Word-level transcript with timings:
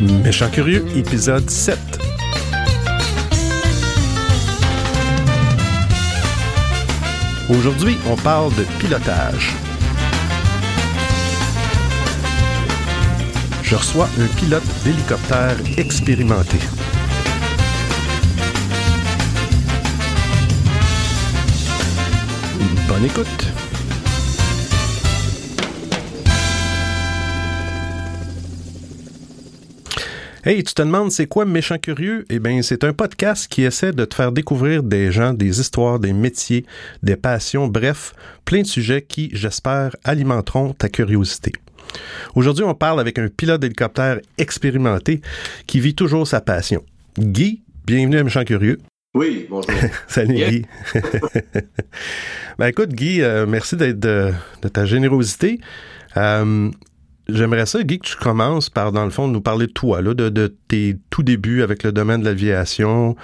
Méchant 0.00 0.48
Curieux, 0.48 0.86
épisode 0.94 1.50
7. 1.50 1.76
Aujourd'hui, 7.48 7.96
on 8.08 8.14
parle 8.14 8.54
de 8.54 8.62
pilotage. 8.78 9.56
Je 13.64 13.74
reçois 13.74 14.08
un 14.20 14.26
pilote 14.38 14.62
d'hélicoptère 14.84 15.56
expérimenté. 15.76 16.58
Bonne 22.86 23.04
écoute. 23.04 23.57
Hey, 30.48 30.64
tu 30.64 30.72
te 30.72 30.80
demandes 30.80 31.10
c'est 31.12 31.26
quoi 31.26 31.44
Méchant 31.44 31.76
Curieux? 31.76 32.24
Eh 32.30 32.38
bien, 32.38 32.62
c'est 32.62 32.82
un 32.82 32.94
podcast 32.94 33.48
qui 33.48 33.64
essaie 33.64 33.92
de 33.92 34.06
te 34.06 34.14
faire 34.14 34.32
découvrir 34.32 34.82
des 34.82 35.12
gens, 35.12 35.34
des 35.34 35.60
histoires, 35.60 35.98
des 35.98 36.14
métiers, 36.14 36.64
des 37.02 37.16
passions, 37.16 37.68
bref, 37.68 38.14
plein 38.46 38.62
de 38.62 38.66
sujets 38.66 39.02
qui, 39.02 39.28
j'espère, 39.34 39.94
alimenteront 40.04 40.72
ta 40.72 40.88
curiosité. 40.88 41.52
Aujourd'hui, 42.34 42.64
on 42.64 42.72
parle 42.72 42.98
avec 42.98 43.18
un 43.18 43.28
pilote 43.28 43.60
d'hélicoptère 43.60 44.20
expérimenté 44.38 45.20
qui 45.66 45.80
vit 45.80 45.94
toujours 45.94 46.26
sa 46.26 46.40
passion. 46.40 46.82
Guy, 47.18 47.60
bienvenue 47.84 48.16
à 48.16 48.24
Méchant 48.24 48.44
Curieux. 48.44 48.78
Oui, 49.12 49.46
bonjour. 49.50 49.70
Salut 50.08 50.32
Guy. 50.34 50.64
ben 52.58 52.68
écoute, 52.68 52.94
Guy, 52.94 53.20
euh, 53.20 53.44
merci 53.46 53.76
d'être 53.76 54.00
de, 54.00 54.32
de, 54.62 54.68
ta 54.68 54.86
générosité. 54.86 55.60
Euh, 56.16 56.70
J'aimerais 57.30 57.66
ça, 57.66 57.82
Guy, 57.82 57.98
que 57.98 58.06
tu 58.06 58.16
commences 58.16 58.70
par, 58.70 58.90
dans 58.90 59.04
le 59.04 59.10
fond, 59.10 59.28
nous 59.28 59.42
parler 59.42 59.66
de 59.66 59.72
toi, 59.72 60.00
là, 60.00 60.14
de, 60.14 60.30
de 60.30 60.46
tes 60.68 60.96
tout 61.10 61.22
débuts 61.22 61.62
avec 61.62 61.82
le 61.82 61.92
domaine 61.92 62.20
de 62.20 62.24
l'aviation, 62.24 63.16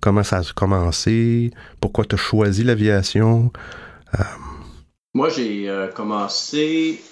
comment 0.00 0.22
ça 0.22 0.38
a 0.38 0.42
commencé, 0.54 1.50
pourquoi 1.78 2.06
tu 2.06 2.14
as 2.14 2.18
choisi 2.18 2.64
l'aviation? 2.64 3.52
Euh... 4.18 4.22
Moi, 5.12 5.28
j'ai 5.28 5.68
euh, 5.68 5.88
commencé 5.88 7.02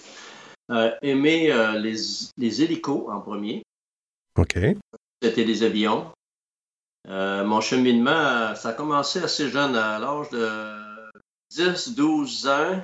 à 0.71 0.93
aimer 1.03 1.53
euh, 1.53 1.79
les, 1.79 1.97
les 2.39 2.63
hélicos 2.63 3.11
en 3.11 3.21
premier. 3.21 3.63
OK. 4.39 4.59
C'était 5.23 5.45
les 5.45 5.63
avions. 5.63 6.11
Euh, 7.09 7.45
mon 7.45 7.61
cheminement, 7.61 8.55
ça 8.55 8.71
a 8.71 8.73
commencé 8.73 9.19
assez 9.19 9.51
jeune, 9.51 9.75
à 9.77 9.99
l'âge 9.99 10.31
de 10.31 10.59
10-12 11.53 12.49
ans 12.49 12.83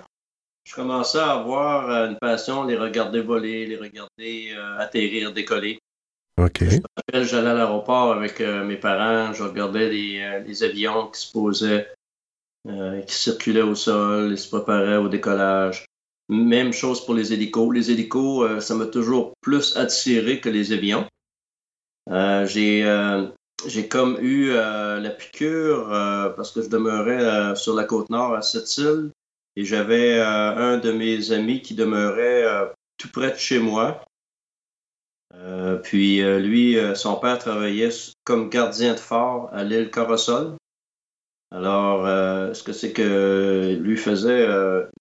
je 0.65 0.75
commençais 0.75 1.19
à 1.19 1.33
avoir 1.33 1.91
euh, 1.91 2.09
une 2.09 2.19
passion, 2.19 2.65
les 2.65 2.77
regarder 2.77 3.21
voler, 3.21 3.67
les 3.67 3.77
regarder 3.77 4.55
euh, 4.57 4.79
atterrir, 4.79 5.33
décoller. 5.33 5.79
OK. 6.39 6.65
Je 6.65 6.77
me 6.77 6.83
rappelle, 6.97 7.25
j'allais 7.25 7.51
à 7.51 7.55
l'aéroport 7.55 8.13
avec 8.13 8.41
euh, 8.41 8.65
mes 8.65 8.77
parents, 8.77 9.33
je 9.33 9.45
regardais 9.45 9.91
les, 9.91 10.21
euh, 10.21 10.41
les 10.41 10.63
avions 10.65 11.09
qui 11.09 11.21
se 11.21 11.33
posaient, 11.33 11.89
qui 12.67 13.15
circulaient 13.15 13.63
au 13.63 13.75
sol, 13.75 14.33
ils 14.33 14.39
se 14.39 14.49
préparaient 14.49 14.97
au 14.97 15.09
décollage. 15.09 15.85
Même 16.31 16.73
chose 16.73 17.05
pour 17.05 17.15
les 17.15 17.35
hélicos. 17.35 17.75
Les 17.75 17.91
hélicos, 17.91 18.65
ça 18.65 18.75
m'a 18.75 18.87
toujours 18.87 19.35
plus 19.43 19.77
attiré 19.77 20.41
que 20.41 20.49
les 20.49 20.73
avions. 20.73 21.07
J'ai 22.09 23.29
j'ai 23.67 23.87
comme 23.87 24.17
eu 24.19 24.55
la 24.55 25.11
piqûre 25.11 25.89
parce 26.35 26.53
que 26.53 26.63
je 26.63 26.71
demeurais 26.71 27.55
sur 27.55 27.75
la 27.75 27.85
côte 27.85 28.09
nord 28.09 28.35
à 28.35 28.41
Sept-Îles. 28.41 29.11
Et 29.57 29.65
j'avais 29.65 30.19
euh, 30.19 30.57
un 30.57 30.79
de 30.79 30.91
mes 30.91 31.33
amis 31.33 31.63
qui 31.63 31.75
demeurait 31.75 32.45
euh, 32.45 32.67
tout 32.97 33.11
près 33.11 33.31
de 33.31 33.37
chez 33.37 33.59
moi. 33.59 34.05
Euh, 35.35 35.77
puis 35.77 36.23
lui, 36.41 36.77
son 36.95 37.17
père 37.17 37.39
travaillait 37.39 37.91
comme 38.25 38.51
gardien 38.51 38.95
de 38.95 39.01
phare 39.01 39.49
à 39.53 39.65
l'île 39.65 39.91
Corosol. 39.91 40.57
Alors, 41.51 42.05
ce 42.55 42.63
que 42.63 42.73
c'est 42.73 42.93
que 42.93 43.77
lui 43.81 43.97
faisait, 43.97 44.49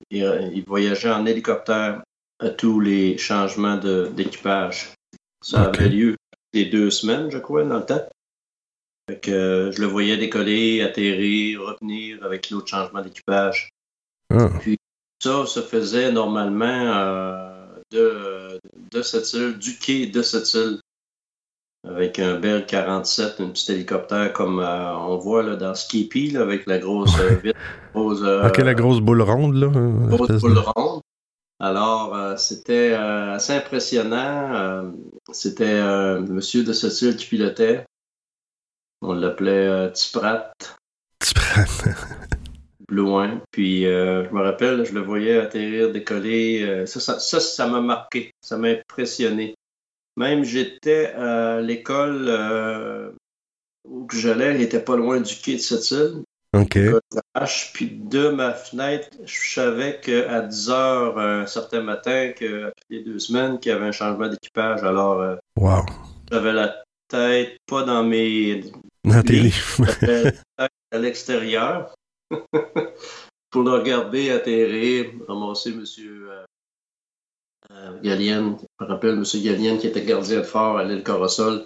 il, 0.10 0.52
il, 0.54 0.64
voyageait 0.66 1.12
en 1.12 1.26
hélicoptère 1.26 2.04
à 2.40 2.50
tous 2.50 2.80
les 2.80 3.18
changements 3.18 3.78
d'équipage. 3.78 4.94
Ça 5.42 5.68
okay. 5.68 5.80
avait 5.80 5.90
lieu 5.90 6.16
les 6.54 6.66
deux 6.66 6.90
semaines, 6.90 7.30
je 7.30 7.38
crois, 7.38 7.64
dans 7.64 7.80
le 7.80 7.86
temps. 7.86 8.08
Fait 9.10 9.20
que, 9.20 9.72
je 9.74 9.82
le 9.82 9.88
voyais 9.88 10.18
décoller, 10.18 10.82
atterrir, 10.82 11.62
revenir 11.62 12.24
avec 12.24 12.50
l'autre 12.50 12.68
changement 12.68 13.02
d'équipage. 13.02 13.73
Ah. 14.30 14.50
Puis 14.60 14.78
ça 15.20 15.46
se 15.46 15.62
faisait 15.62 16.12
normalement 16.12 16.66
euh, 16.66 17.68
de, 17.92 18.60
de 18.92 19.02
cette 19.02 19.32
île, 19.34 19.58
du 19.58 19.78
quai 19.78 20.08
de 20.08 20.22
cette 20.22 20.54
île, 20.54 20.80
avec 21.88 22.20
un 22.20 22.40
Bell 22.40 22.66
47, 22.66 23.42
un 23.42 23.50
petit 23.50 23.72
hélicoptère 23.72 24.34
comme 24.34 24.60
euh, 24.60 24.98
on 24.98 25.18
voit 25.18 25.44
là, 25.44 25.56
dans 25.56 25.76
Skippy, 25.76 26.32
là, 26.32 26.42
avec 26.42 26.66
la 26.66 26.80
grosse 26.80 27.18
euh. 27.20 27.54
Grosse, 27.94 28.22
ok, 28.22 28.58
la 28.58 28.74
grosse 28.74 29.00
boule 29.00 29.22
ronde, 29.22 29.56
là. 29.56 29.68
Grosse 29.68 30.42
boule 30.42 30.56
de... 30.56 30.60
ronde. 30.60 31.02
Alors, 31.60 32.16
euh, 32.16 32.36
c'était 32.38 32.94
assez 32.94 33.54
impressionnant. 33.54 34.92
c'était 35.32 35.80
un 35.80 36.20
monsieur 36.20 36.64
de 36.64 36.74
cette 36.74 37.02
île 37.02 37.16
qui 37.16 37.28
pilotait. 37.28 37.86
On 39.02 39.14
l'appelait 39.14 39.92
Tiprat. 39.92 40.52
Tiprat. 41.20 41.66
loin. 42.94 43.42
Puis 43.52 43.86
euh, 43.86 44.26
je 44.28 44.34
me 44.34 44.42
rappelle, 44.42 44.86
je 44.86 44.94
le 44.94 45.02
voyais 45.02 45.38
atterrir, 45.38 45.92
décoller. 45.92 46.64
Euh, 46.64 46.86
ça, 46.86 47.00
ça, 47.00 47.20
ça, 47.20 47.40
ça 47.40 47.68
m'a 47.68 47.82
marqué, 47.82 48.32
ça 48.42 48.58
m'a 48.58 48.70
impressionné. 48.70 49.56
Même 50.16 50.44
j'étais 50.44 51.08
à 51.08 51.60
l'école 51.60 52.26
euh, 52.28 53.12
où 53.86 54.08
j'allais, 54.12 54.46
elle 54.46 54.58
n'était 54.58 54.84
pas 54.84 54.96
loin 54.96 55.20
du 55.20 55.36
quai 55.36 55.56
de 55.56 55.60
cette 55.60 55.90
île. 55.92 56.24
OK. 56.56 56.78
Puis 57.74 57.90
de 57.90 58.30
ma 58.30 58.54
fenêtre, 58.54 59.10
je 59.26 59.54
savais 59.54 60.00
qu'à 60.00 60.42
10 60.42 60.70
heures 60.70 61.18
un 61.18 61.48
certain 61.48 61.82
matin, 61.82 62.32
que 62.38 62.72
les 62.92 63.04
deux 63.04 63.18
semaines, 63.18 63.60
qu'il 63.60 63.72
y 63.72 63.76
avait 63.76 63.88
un 63.88 63.92
changement 63.92 64.28
d'équipage. 64.28 64.84
Alors, 64.84 65.40
wow. 65.58 65.84
j'avais 66.32 66.54
la 66.54 66.84
tête 67.08 67.58
pas 67.66 67.82
dans 67.82 68.04
mes. 68.04 68.66
Dans 69.04 69.24
tes 69.24 69.40
livres. 69.40 69.84
à 70.92 70.98
l'extérieur. 71.00 71.96
pour 73.50 73.64
le 73.64 73.72
regarder 73.72 74.32
atterrir, 74.32 75.12
ramasser 75.28 75.72
M. 75.72 75.84
Euh, 76.00 76.46
euh, 77.72 78.02
Galien, 78.02 78.58
je 78.80 78.86
me 78.86 78.90
rappelle 78.90 79.12
M. 79.14 79.24
Galien 79.44 79.78
qui 79.78 79.88
était 79.88 80.04
gardien 80.04 80.40
de 80.40 80.44
phare 80.44 80.78
à 80.78 80.84
l'île 80.84 81.04
Corosol, 81.04 81.66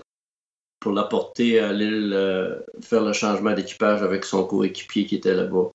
pour 0.79 0.91
l'apporter 0.91 1.59
à 1.59 1.73
l'île, 1.73 2.11
euh, 2.13 2.59
faire 2.81 3.03
le 3.03 3.13
changement 3.13 3.53
d'équipage 3.53 4.03
avec 4.03 4.25
son 4.25 4.45
coéquipier 4.45 5.05
qui 5.05 5.15
était 5.15 5.33
là-bas. 5.33 5.71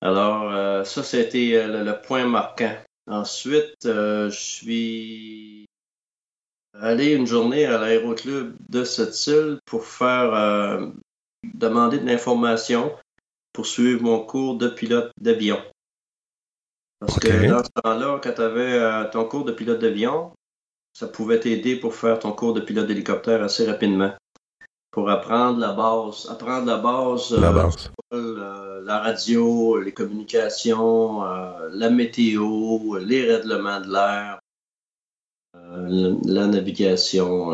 Alors, 0.00 0.52
euh, 0.52 0.84
ça, 0.84 1.02
c'était 1.02 1.66
le, 1.66 1.82
le, 1.82 2.00
point 2.02 2.26
marquant. 2.26 2.76
Ensuite, 3.06 3.76
je 3.84 4.28
suis 4.30 5.66
allé 6.78 7.14
une 7.14 7.26
journée 7.26 7.64
à 7.64 7.78
l'aéroclub 7.78 8.56
de 8.68 8.84
cette 8.84 9.26
île 9.26 9.58
pour 9.66 9.84
faire 9.84 10.92
demander 11.54 11.98
de 11.98 12.06
l'information 12.06 12.92
pour 13.54 13.66
suivre 13.66 14.02
mon 14.02 14.18
cours 14.18 14.58
de 14.58 14.68
pilote 14.68 15.12
d'avion. 15.18 15.58
Parce 16.98 17.16
okay. 17.16 17.28
que 17.28 17.48
dans 17.48 17.64
ce 17.64 17.70
temps-là, 17.82 18.20
quand 18.22 18.32
tu 18.32 18.42
avais 18.42 18.72
euh, 18.72 19.04
ton 19.10 19.24
cours 19.24 19.44
de 19.44 19.52
pilote 19.52 19.78
d'avion, 19.78 20.32
ça 20.92 21.06
pouvait 21.06 21.40
t'aider 21.40 21.76
pour 21.76 21.94
faire 21.94 22.18
ton 22.18 22.32
cours 22.32 22.52
de 22.52 22.60
pilote 22.60 22.86
d'hélicoptère 22.86 23.42
assez 23.42 23.64
rapidement. 23.66 24.12
Pour 24.90 25.08
apprendre 25.08 25.58
la 25.58 25.72
base. 25.72 26.28
Apprendre 26.30 26.66
la 26.66 26.78
base. 26.78 27.30
La, 27.30 27.50
euh, 27.50 27.52
base. 27.52 27.90
Euh, 28.12 28.82
la 28.84 28.98
radio, 28.98 29.80
les 29.80 29.92
communications, 29.92 31.22
la 31.22 31.90
météo, 31.90 32.98
les 32.98 33.32
règlements 33.32 33.80
de 33.80 33.92
l'air, 33.92 34.40
la 35.54 36.46
navigation. 36.46 37.52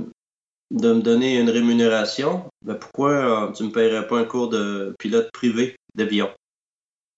de 0.70 0.92
me 0.92 1.02
donner 1.02 1.38
une 1.38 1.50
rémunération, 1.50 2.44
ben, 2.62 2.74
pourquoi 2.74 3.52
tu 3.54 3.62
ne 3.62 3.68
me 3.68 3.72
paierais 3.72 4.06
pas 4.06 4.18
un 4.18 4.24
cours 4.24 4.48
de 4.48 4.94
pilote 4.98 5.30
privé 5.32 5.76
d'avion? 5.94 6.30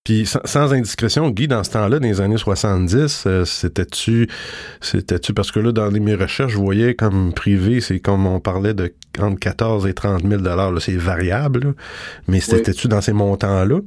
Puis 0.03 0.25
sans, 0.25 0.73
indiscrétion, 0.73 1.29
Guy, 1.29 1.47
dans 1.47 1.63
ce 1.63 1.71
temps-là, 1.71 1.99
dans 1.99 2.07
les 2.07 2.19
années 2.19 2.37
70, 2.37 3.23
euh, 3.25 3.45
c'était-tu 3.45 4.29
c'était-tu 4.81 5.33
parce 5.33 5.51
que 5.51 5.59
là, 5.59 5.71
dans 5.71 5.89
mes 5.91 6.15
recherches, 6.15 6.51
je 6.51 6.57
voyais 6.57 6.93
comme 6.93 7.33
privé, 7.33 7.79
c'est 7.79 8.01
comme 8.01 8.27
on 8.27 8.41
parlait 8.41 8.73
de 8.73 8.93
entre 9.19 9.39
14 9.39 9.87
et 9.87 9.93
30 9.93 10.23
000 10.27 10.41
dollars, 10.41 10.73
c'est 10.81 10.97
variable, 10.97 11.73
mais 12.27 12.41
c'était-tu 12.41 12.89
dans 12.89 12.99
ces 12.99 13.13
montants-là? 13.13 13.79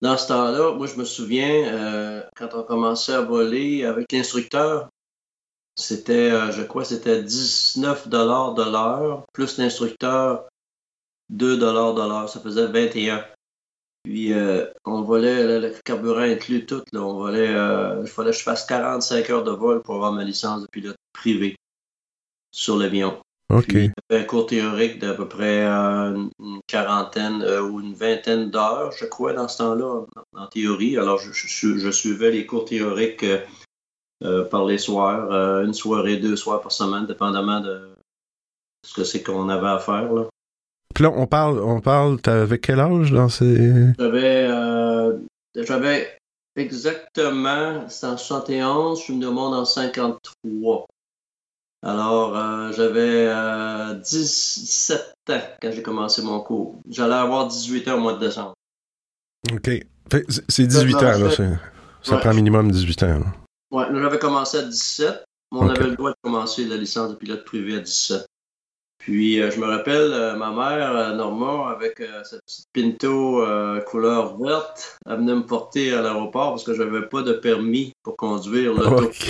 Dans 0.00 0.16
ce 0.16 0.26
temps-là, 0.28 0.72
moi 0.74 0.88
je 0.88 0.96
me 0.96 1.04
souviens, 1.04 1.64
euh, 1.72 2.22
quand 2.36 2.48
on 2.54 2.64
commençait 2.64 3.12
à 3.12 3.20
voler 3.20 3.84
avec 3.84 4.10
l'instructeur, 4.10 4.88
c'était, 5.76 6.32
euh, 6.32 6.50
je 6.50 6.62
crois, 6.62 6.84
c'était 6.84 7.22
19 7.22 8.08
dollars 8.08 8.54
de 8.54 8.64
l'heure, 8.64 9.22
plus 9.32 9.58
l'instructeur 9.58 10.48
2 11.30 11.56
dollars 11.56 11.94
de 11.94 12.00
l'heure, 12.00 12.28
ça 12.28 12.40
faisait 12.40 12.66
21. 12.66 13.24
Puis 14.04 14.32
euh, 14.32 14.66
on 14.84 15.02
volait 15.02 15.60
le 15.60 15.72
carburant 15.84 16.22
inclus 16.22 16.66
tout. 16.66 16.82
Là, 16.92 17.02
on 17.02 17.14
volait, 17.14 17.48
euh, 17.48 18.02
il 18.02 18.08
fallait 18.08 18.32
que 18.32 18.36
je 18.36 18.42
fasse 18.42 18.64
45 18.66 19.30
heures 19.30 19.44
de 19.44 19.52
vol 19.52 19.82
pour 19.82 19.94
avoir 19.94 20.12
ma 20.12 20.24
licence 20.24 20.62
de 20.62 20.66
pilote 20.72 20.96
privé 21.12 21.56
sur 22.50 22.76
l'avion. 22.76 23.22
OK. 23.50 23.68
Puis, 23.68 23.92
un 24.10 24.24
cours 24.24 24.46
théorique 24.46 24.98
d'à 24.98 25.14
peu 25.14 25.28
près 25.28 25.64
euh, 25.64 26.16
une 26.40 26.60
quarantaine 26.66 27.42
ou 27.42 27.80
une 27.80 27.94
vingtaine 27.94 28.50
d'heures, 28.50 28.92
je 28.92 29.04
crois, 29.04 29.34
dans 29.34 29.46
ce 29.46 29.58
temps-là, 29.58 30.04
en, 30.34 30.46
théorie. 30.46 30.96
Alors, 30.96 31.18
je, 31.18 31.32
je, 31.32 31.90
suivais 31.90 32.30
les 32.30 32.46
cours 32.46 32.64
théoriques 32.64 33.26
par 34.50 34.64
les 34.64 34.78
soirs, 34.78 35.62
une 35.62 35.74
soirée, 35.74 36.16
deux 36.16 36.36
soirs 36.36 36.62
par 36.62 36.72
semaine, 36.72 37.06
dépendamment 37.06 37.60
de 37.60 37.92
ce 38.84 38.94
que 38.94 39.04
c'est 39.04 39.22
qu'on 39.22 39.48
avait 39.48 39.68
à 39.68 39.78
faire. 39.78 40.12
Là. 40.12 40.28
Puis 40.94 41.04
là, 41.04 41.12
on 41.14 41.26
parle, 41.26 41.58
on 41.60 41.80
parle, 41.80 42.20
t'avais 42.20 42.58
quel 42.58 42.80
âge 42.80 43.12
dans 43.12 43.28
ces... 43.28 43.92
J'avais, 43.98 44.46
euh, 44.48 45.18
j'avais 45.54 46.18
exactement, 46.56 47.88
c'était 47.88 48.06
en 48.06 48.16
71, 48.16 48.98
je 48.98 49.04
suis 49.04 49.12
venu 49.14 49.26
au 49.26 49.32
monde 49.32 49.54
en 49.54 49.64
53. 49.64 50.86
Alors, 51.84 52.36
euh, 52.36 52.72
j'avais 52.72 53.26
euh, 53.28 53.94
17 53.94 55.14
ans 55.30 55.40
quand 55.60 55.70
j'ai 55.72 55.82
commencé 55.82 56.22
mon 56.22 56.40
cours. 56.40 56.76
J'allais 56.88 57.14
avoir 57.14 57.48
18 57.48 57.88
ans 57.88 57.96
au 57.96 58.00
mois 58.00 58.14
de 58.14 58.20
décembre. 58.20 58.54
OK. 59.52 59.70
C'est 60.48 60.66
18 60.66 60.94
ans, 60.96 61.00
là. 61.00 61.30
Ça 62.02 62.16
prend 62.18 62.34
minimum 62.34 62.70
18 62.70 63.02
ans. 63.04 63.18
Là. 63.20 63.26
Ouais, 63.72 63.86
j'avais 63.90 64.18
commencé 64.18 64.58
à 64.58 64.62
17. 64.62 65.24
Mais 65.52 65.58
on 65.58 65.68
avait 65.68 65.84
le 65.84 65.96
droit 65.96 66.10
de 66.10 66.16
commencer 66.22 66.64
la 66.64 66.76
licence 66.76 67.10
de 67.10 67.14
pilote 67.14 67.44
privé 67.44 67.76
à 67.76 67.80
17. 67.80 68.26
Puis 69.02 69.42
euh, 69.42 69.50
je 69.50 69.58
me 69.58 69.66
rappelle, 69.66 70.12
euh, 70.12 70.36
ma 70.36 70.52
mère, 70.52 70.96
euh, 70.96 71.12
Norma, 71.14 71.70
avec 71.70 72.00
sa 72.22 72.38
petite 72.38 72.68
Pinto 72.72 73.44
couleur 73.86 74.38
verte, 74.38 74.98
elle 75.06 75.16
venait 75.18 75.34
me 75.34 75.44
porter 75.44 75.92
à 75.92 76.02
l'aéroport 76.02 76.50
parce 76.50 76.62
que 76.64 76.74
je 76.74 76.82
n'avais 76.82 77.08
pas 77.08 77.22
de 77.22 77.32
permis 77.32 77.92
pour 78.02 78.16
conduire 78.16 78.72
l'auto. 78.74 79.10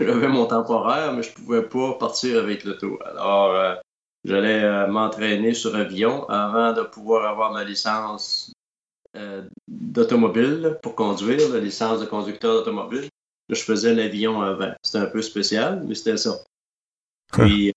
J'avais 0.00 0.28
mon 0.28 0.46
temporaire, 0.46 1.12
mais 1.12 1.22
je 1.22 1.32
pouvais 1.32 1.62
pas 1.62 1.92
partir 1.94 2.38
avec 2.38 2.64
l'auto. 2.64 2.98
Alors, 3.04 3.76
j'allais 4.24 4.88
m'entraîner 4.88 5.52
sur 5.52 5.74
avion 5.76 6.26
avant 6.30 6.72
de 6.72 6.82
pouvoir 6.82 7.26
avoir 7.26 7.52
ma 7.52 7.62
licence 7.64 8.52
d'automobile 9.68 10.78
pour 10.82 10.94
conduire, 10.94 11.50
la 11.52 11.60
licence 11.60 12.00
de 12.00 12.06
conducteur 12.06 12.54
d'automobile. 12.54 13.10
Je 13.50 13.62
faisais 13.62 13.94
l'avion 13.94 14.40
avant. 14.40 14.72
C'était 14.82 15.04
un 15.04 15.06
peu 15.06 15.20
spécial, 15.20 15.82
mais 15.86 15.94
c'était 15.94 16.16
ça. 16.16 16.38
Puis 17.32 17.72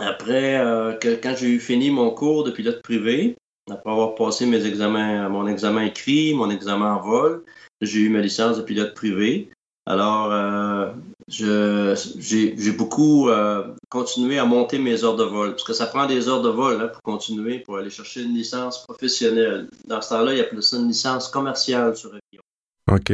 après, 0.00 0.58
euh, 0.58 0.94
quand 1.00 1.34
j'ai 1.36 1.48
eu 1.48 1.60
fini 1.60 1.90
mon 1.90 2.10
cours 2.10 2.44
de 2.44 2.50
pilote 2.50 2.82
privé, 2.82 3.36
après 3.70 3.90
avoir 3.90 4.14
passé 4.14 4.46
mes 4.46 4.64
examens, 4.64 5.28
mon 5.28 5.46
examen 5.46 5.82
écrit, 5.82 6.34
mon 6.34 6.50
examen 6.50 6.94
en 6.94 7.00
vol, 7.00 7.44
j'ai 7.80 8.00
eu 8.00 8.08
ma 8.08 8.20
licence 8.20 8.56
de 8.56 8.62
pilote 8.62 8.94
privé. 8.94 9.50
Alors, 9.86 10.30
euh, 10.32 10.92
j'ai 11.28 12.72
beaucoup 12.72 13.30
euh, 13.30 13.74
continué 13.88 14.38
à 14.38 14.44
monter 14.44 14.78
mes 14.78 15.02
heures 15.02 15.16
de 15.16 15.24
vol, 15.24 15.50
parce 15.52 15.64
que 15.64 15.72
ça 15.72 15.86
prend 15.86 16.06
des 16.06 16.28
heures 16.28 16.42
de 16.42 16.50
vol 16.50 16.80
hein, 16.80 16.88
pour 16.88 17.02
continuer, 17.02 17.60
pour 17.60 17.78
aller 17.78 17.90
chercher 17.90 18.22
une 18.22 18.34
licence 18.34 18.82
professionnelle. 18.84 19.68
Dans 19.86 20.02
ce 20.02 20.10
temps-là, 20.10 20.34
il 20.34 20.38
y 20.38 20.42
a 20.42 20.44
plus 20.44 20.72
une 20.74 20.88
licence 20.88 21.28
commerciale 21.28 21.96
sur 21.96 22.10
avion. 22.10 22.42
OK. 22.90 23.12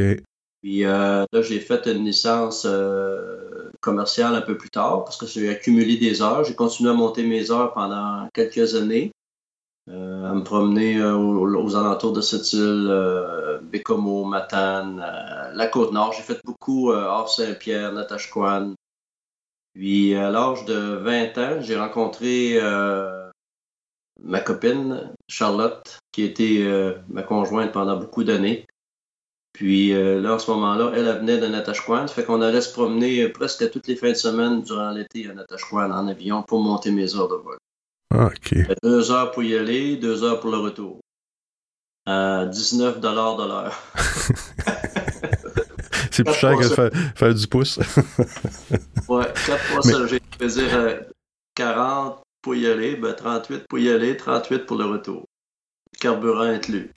Puis 0.61 0.81
là, 0.81 1.25
j'ai 1.41 1.59
fait 1.59 1.85
une 1.85 2.03
licence 2.03 2.65
commercial 3.85 4.35
un 4.35 4.41
peu 4.41 4.57
plus 4.57 4.71
tard 4.71 5.05
parce 5.05 5.17
que 5.17 5.27
j'ai 5.27 5.47
accumulé 5.49 5.97
des 5.97 6.21
heures. 6.21 6.43
J'ai 6.43 6.55
continué 6.55 6.89
à 6.89 6.93
monter 6.93 7.23
mes 7.23 7.51
heures 7.51 7.73
pendant 7.73 8.27
quelques 8.33 8.75
années, 8.75 9.11
euh, 9.89 10.29
à 10.29 10.33
me 10.33 10.43
promener 10.43 10.97
euh, 10.97 11.15
aux, 11.15 11.75
alentours 11.75 12.11
de 12.11 12.21
cette 12.21 12.51
île, 12.53 12.87
euh, 12.89 13.59
Bécomo, 13.61 14.25
Matane, 14.25 14.97
la 15.53 15.67
Côte-Nord. 15.67 16.13
J'ai 16.13 16.23
fait 16.23 16.41
beaucoup 16.43 16.91
hors 16.91 17.29
Saint-Pierre, 17.29 17.93
Natashquan. 17.93 18.73
Puis 19.73 20.15
à 20.15 20.31
l'âge 20.31 20.65
de 20.65 20.95
20 20.95 21.37
ans, 21.37 21.61
j'ai 21.61 21.77
rencontré 21.77 22.59
ma 24.21 24.39
copine 24.39 25.13
Charlotte, 25.27 25.99
qui 26.11 26.23
était 26.23 26.65
ma 27.09 27.23
conjointe 27.23 27.71
pendant 27.71 27.97
beaucoup 27.97 28.23
d'années. 28.23 28.65
Puis 29.55 29.93
euh, 29.93 30.19
là, 30.19 30.33
en 30.33 30.39
ce 30.39 30.51
moment-là, 30.51 30.91
elle, 30.95 31.05
venait 31.17 31.37
de 31.37 31.47
Natashquan. 31.47 32.07
Ça 32.07 32.13
fait 32.13 32.25
qu'on 32.25 32.41
allait 32.41 32.59
se 32.59 32.73
promener 32.73 33.29
presque 33.29 33.71
toutes 33.71 33.87
les 33.87 33.95
fins 33.95 34.09
de 34.09 34.15
semaine 34.15 34.61
durant 34.63 34.91
l'été 34.91 35.29
à 35.29 35.33
Natashquan 35.33 35.91
en 35.91 36.09
avion 36.09 36.43
pour 36.43 36.59
monter 36.59 36.91
mes 36.91 37.15
heures 37.15 37.29
de 37.29 37.35
vol. 37.35 37.57
Ah, 38.13 38.25
OK. 38.25 38.53
Deux 38.83 39.11
heures 39.11 39.31
pour 39.31 39.43
y 39.43 39.55
aller, 39.55 39.95
deux 39.95 40.25
heures 40.25 40.41
pour 40.41 40.51
le 40.51 40.57
retour. 40.57 40.99
À 42.05 42.45
19 42.45 42.99
de 42.99 43.07
l'heure. 43.07 43.81
C'est 46.11 46.25
plus 46.25 46.33
cher 46.33 46.57
que 46.57 46.67
faire, 46.67 46.91
faire, 47.15 47.33
du 47.33 47.47
pouce. 47.47 47.77
ouais, 49.09 49.25
quatre 49.45 49.63
fois 49.63 49.81
ça, 49.81 50.05
j'ai 50.07 50.19
faisais 50.37 51.07
40 51.55 52.21
pour 52.41 52.55
y 52.55 52.67
aller, 52.67 52.97
ben 52.97 53.13
38 53.13 53.67
pour 53.69 53.79
y 53.79 53.89
aller, 53.89 54.17
38 54.17 54.65
pour 54.65 54.77
le 54.77 54.83
retour. 54.85 55.23
Carburant 55.99 56.41
inclus 56.41 56.91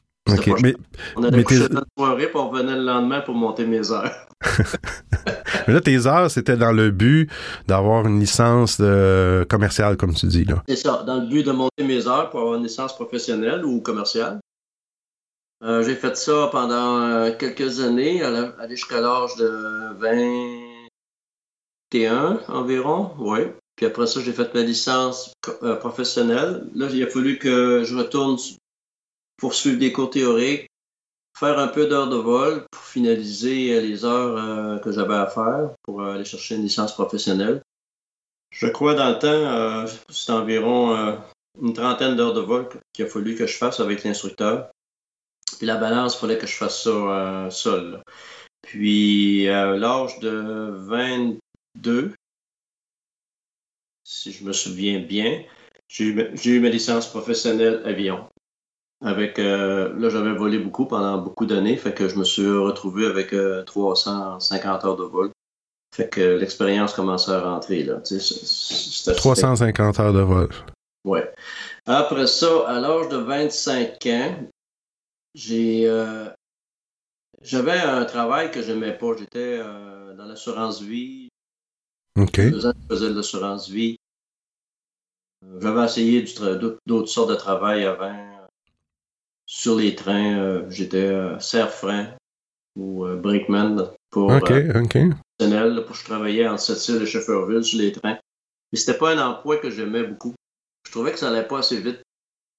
on 1.17 1.23
allait 1.25 1.45
coucher 1.45 1.69
notre 1.71 1.87
soirée, 1.97 2.27
puis 2.27 2.37
on 2.37 2.51
revenait 2.51 2.77
le 2.77 2.85
lendemain 2.85 3.21
pour 3.21 3.35
monter 3.35 3.65
mes 3.67 3.91
heures. 3.91 4.13
mais 5.67 5.75
là, 5.75 5.81
tes 5.81 6.07
heures, 6.07 6.31
c'était 6.31 6.57
dans 6.57 6.73
le 6.73 6.91
but 6.91 7.31
d'avoir 7.67 8.07
une 8.07 8.21
licence 8.21 8.81
de... 8.81 9.47
commerciale, 9.49 9.97
comme 9.97 10.15
tu 10.15 10.27
dis. 10.27 10.47
C'est 10.69 10.77
ça, 10.77 11.03
dans 11.07 11.17
le 11.17 11.27
but 11.27 11.45
de 11.45 11.53
monter 11.53 11.85
mes 11.85 12.07
heures 12.07 12.31
pour 12.31 12.41
avoir 12.41 12.57
une 12.57 12.63
licence 12.63 12.95
professionnelle 12.95 13.65
ou 13.65 13.81
commerciale. 13.81 14.41
Euh, 15.65 15.83
j'ai 15.83 15.97
fait 15.97 16.17
ça 16.17 16.49
pendant 16.53 17.01
euh, 17.01 17.33
quelques 17.37 17.81
années, 17.81 18.23
aller 18.23 18.77
jusqu'à 18.77 19.01
l'âge 19.01 19.35
de 19.37 19.93
21 21.93 22.41
environ, 22.47 23.11
oui. 23.19 23.41
Puis 23.75 23.87
après 23.87 24.07
ça, 24.07 24.21
j'ai 24.21 24.33
fait 24.33 24.53
ma 24.55 24.63
licence 24.63 25.33
euh, 25.63 25.75
professionnelle. 25.77 26.69
Là, 26.75 26.89
il 26.93 27.03
a 27.03 27.07
fallu 27.09 27.39
que 27.39 27.83
je 27.85 27.97
retourne 27.97 28.37
poursuivre 29.39 29.79
des 29.79 29.93
cours 29.93 30.11
théoriques, 30.11 30.69
faire 31.39 31.59
un 31.59 31.69
peu 31.69 31.87
d'heures 31.87 32.09
de 32.09 32.17
vol 32.17 32.67
pour 32.71 32.83
finaliser 32.83 33.73
euh, 33.73 33.81
les 33.81 34.05
heures 34.05 34.37
euh, 34.37 34.79
que 34.79 34.91
j'avais 34.91 35.15
à 35.15 35.27
faire 35.27 35.71
pour 35.83 36.03
euh, 36.03 36.15
aller 36.15 36.25
chercher 36.25 36.57
une 36.57 36.63
licence 36.63 36.93
professionnelle. 36.93 37.63
Je 38.51 38.67
crois 38.67 38.95
dans 38.95 39.11
le 39.11 39.19
temps, 39.19 39.99
c'est 40.09 40.33
environ 40.33 41.19
une 41.61 41.75
trentaine 41.75 42.17
d'heures 42.17 42.33
de 42.33 42.41
vol 42.41 42.67
qu'il 42.95 43.05
a 43.05 43.09
fallu 43.09 43.37
que 43.37 43.47
je 43.47 43.55
fasse 43.55 43.79
avec 43.79 44.05
l'instructeur. 44.05 44.71
Puis 45.59 45.67
la 45.67 45.77
balance, 45.77 46.17
il 46.17 46.21
fallait 46.21 46.39
que 46.39 46.47
je 46.47 46.57
fasse 46.57 46.85
ça 46.85 47.51
seul. 47.51 48.03
Puis 48.63 49.51
à 49.51 49.77
l'âge 49.77 50.19
de 50.21 50.71
22, 50.73 52.15
si 54.03 54.33
je 54.33 54.45
me 54.45 54.55
souviens 54.55 55.01
bien, 55.01 55.45
j'ai 55.89 56.07
eu 56.47 56.61
ma 56.61 56.71
licence 56.71 57.07
professionnelle 57.11 57.83
avion. 57.85 58.31
Avec 59.01 59.39
euh, 59.39 59.97
là, 59.97 60.09
j'avais 60.09 60.35
volé 60.35 60.59
beaucoup 60.59 60.87
pendant 60.87 61.19
beaucoup 61.19 61.47
d'années, 61.47 61.77
fait 61.77 61.95
que 61.95 62.09
je 62.09 62.17
me 62.17 62.25
suis 62.25 62.49
retrouvé 62.49 63.07
avec 63.07 63.33
350 63.67 64.85
euh, 64.85 64.89
heures 64.89 64.97
de 64.97 65.05
vol. 65.05 65.31
Fait 65.95 66.09
que 66.09 66.21
l'expérience 66.21 66.95
commençait 66.95 67.31
à 67.31 67.41
rentrer 67.41 67.85
là. 67.85 68.01
350 68.01 70.01
heures 70.01 70.13
de 70.13 70.21
vol. 70.21 70.49
Ouais. 71.05 71.33
Après 71.87 72.27
ça, 72.27 72.67
à 72.67 72.81
l'âge 72.81 73.09
de 73.09 73.19
25 73.19 74.07
ans, 74.07 74.35
j'ai 75.35 75.89
euh, 75.89 76.29
j'avais 77.41 77.79
un 77.79 78.05
travail 78.05 78.51
que 78.51 78.63
j'aimais 78.63 78.99
pas. 78.99 79.13
J'étais 79.17 79.59
dans 79.59 80.25
l'assurance 80.25 80.83
vie. 80.83 81.29
OK. 82.17 82.51
Deux 82.51 82.67
ans, 82.67 82.73
je 82.83 82.97
faisais 82.97 83.11
de 83.11 83.15
l'assurance 83.15 83.69
vie. 83.69 83.97
J'avais 85.61 85.85
essayé 85.85 86.25
d'autres 86.85 87.09
sortes 87.09 87.31
de 87.31 87.37
travail 87.37 87.85
avant. 87.85 88.38
Sur 89.51 89.77
les 89.77 89.95
trains, 89.95 90.69
j'étais 90.69 91.11
serre-frein 91.41 92.09
ou 92.77 93.07
brakeman 93.17 93.89
pour 94.11 94.31
OK, 94.31 94.53
OK. 94.75 94.99
Pour 95.39 95.49
que 95.49 95.95
je 95.95 96.05
travaillais 96.05 96.47
en 96.47 96.59
Sept-Îles 96.59 97.03
et 97.03 97.07
Chauffeurville 97.07 97.65
sur 97.65 97.79
les 97.79 97.93
trains. 97.93 98.19
Mais 98.73 98.79
c'était 98.79 98.99
pas 98.99 99.15
un 99.15 99.27
emploi 99.27 99.57
que 99.57 99.71
j'aimais 99.71 100.05
beaucoup. 100.05 100.35
Je 100.87 100.93
trouvais 100.93 101.13
que 101.13 101.19
ça 101.19 101.29
allait 101.29 101.47
pas 101.47 101.61
assez 101.61 101.81
vite. 101.81 102.03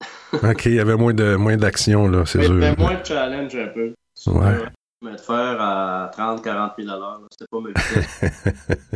OK, 0.34 0.65
il 0.65 0.74
y 0.74 0.79
avait 0.79 0.96
moins 0.96 1.13
de 1.13 1.36
moins 1.36 1.58
d'action, 1.58 2.08
là, 2.08 2.25
c'est 2.25 2.43
sûr. 2.43 2.55
Il 2.55 2.62
y 2.62 2.65
avait 2.65 2.81
moins 2.81 3.00
de 3.00 3.05
challenge 3.05 3.55
un 3.55 3.67
peu. 3.67 3.93
Ouais. 4.27 4.58
De 5.01 5.17
faire 5.17 5.62
à 5.62 6.10
30, 6.12 6.43
40 6.43 6.74
000 6.77 6.89
à 6.89 6.98
l'heure. 6.98 7.22
C'était 7.31 7.46
pas 7.50 7.60
ma 7.60 7.69
vitesse. 7.69 8.22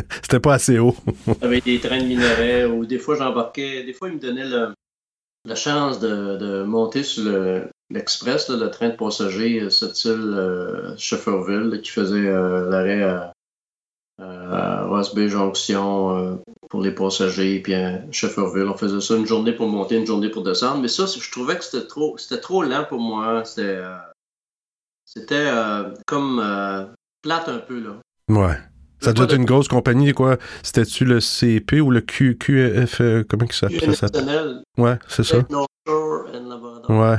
C'était 0.21 0.39
pas 0.39 0.55
assez 0.55 0.79
haut. 0.79 0.95
Avec 1.41 1.63
des 1.63 1.79
trains 1.79 2.01
de 2.01 2.07
minerais 2.07 2.65
ou 2.65 2.85
des 2.85 2.99
fois 2.99 3.15
j'embarquais. 3.15 3.83
Des 3.83 3.93
fois, 3.93 4.09
ils 4.09 4.15
me 4.15 4.19
donnaient 4.19 4.49
la 5.45 5.55
chance 5.55 5.99
de, 5.99 6.37
de 6.37 6.63
monter 6.63 7.03
sur 7.03 7.23
l'Express, 7.93 8.49
le, 8.49 8.69
train 8.69 8.89
de 8.89 8.95
passagers 8.95 9.69
cette 9.69 10.03
île 10.05 10.33
euh, 10.35 10.97
Chauffeurville 10.97 11.79
qui 11.81 11.91
faisait 11.91 12.27
euh, 12.27 12.69
l'arrêt 12.69 13.03
à, 13.03 13.33
à 14.19 14.85
Ross 14.85 15.13
Bay 15.13 15.29
Junction 15.29 16.17
euh, 16.17 16.35
pour 16.69 16.81
les 16.81 16.91
passagers, 16.91 17.59
puis 17.59 17.75
à 17.75 18.01
Chauffeurville. 18.11 18.67
On 18.67 18.77
faisait 18.77 18.99
ça 18.99 19.15
une 19.15 19.27
journée 19.27 19.53
pour 19.53 19.67
monter, 19.67 19.97
une 19.97 20.07
journée 20.07 20.29
pour 20.29 20.43
descendre. 20.43 20.81
Mais 20.81 20.87
ça, 20.87 21.05
je 21.05 21.31
trouvais 21.31 21.57
que 21.57 21.63
c'était 21.63 21.87
trop, 21.87 22.17
c'était 22.17 22.41
trop 22.41 22.63
lent 22.63 22.85
pour 22.87 22.99
moi. 22.99 23.45
C'était, 23.45 23.81
c'était 25.05 25.49
comme 26.07 26.41
plate 27.21 27.49
un 27.49 27.59
peu, 27.59 27.79
là. 27.79 27.91
Ouais. 28.29 28.57
Ça 29.03 29.13
doit 29.13 29.25
être 29.25 29.35
une 29.35 29.45
grosse 29.45 29.67
compagnie, 29.67 30.13
quoi. 30.13 30.37
C'était-tu 30.61 31.05
le 31.05 31.19
CP 31.19 31.81
ou 31.81 31.91
le 31.91 32.01
QF, 32.01 33.01
euh, 33.01 33.23
comment 33.27 33.45
ça 33.51 33.67
s'appelle? 33.69 34.61
Ouais, 34.77 34.97
c'est 35.07 35.23
ça. 35.23 35.37
Ouais. 36.89 37.17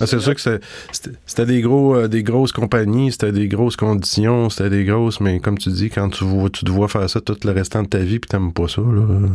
Ah, 0.00 0.06
c'est 0.06 0.20
sûr 0.20 0.36
que 0.36 0.60
c'était 1.26 1.46
des 1.46 1.60
gros 1.60 1.96
euh, 1.96 2.06
des 2.06 2.22
grosses 2.22 2.52
compagnies, 2.52 3.10
c'était 3.10 3.32
des 3.32 3.48
grosses 3.48 3.74
conditions, 3.74 4.48
c'était 4.48 4.70
des 4.70 4.84
grosses, 4.84 5.20
mais 5.20 5.40
comme 5.40 5.58
tu 5.58 5.68
dis, 5.70 5.90
quand 5.90 6.10
tu, 6.10 6.24
tu 6.52 6.64
te 6.64 6.70
vois 6.70 6.86
faire 6.86 7.10
ça 7.10 7.20
tout 7.20 7.36
le 7.42 7.50
restant 7.50 7.82
de 7.82 7.88
ta 7.88 7.98
vie 7.98 8.20
puis 8.20 8.28
t'aimes 8.28 8.52
pas 8.52 8.68
ça, 8.68 8.82
là. 8.82 9.28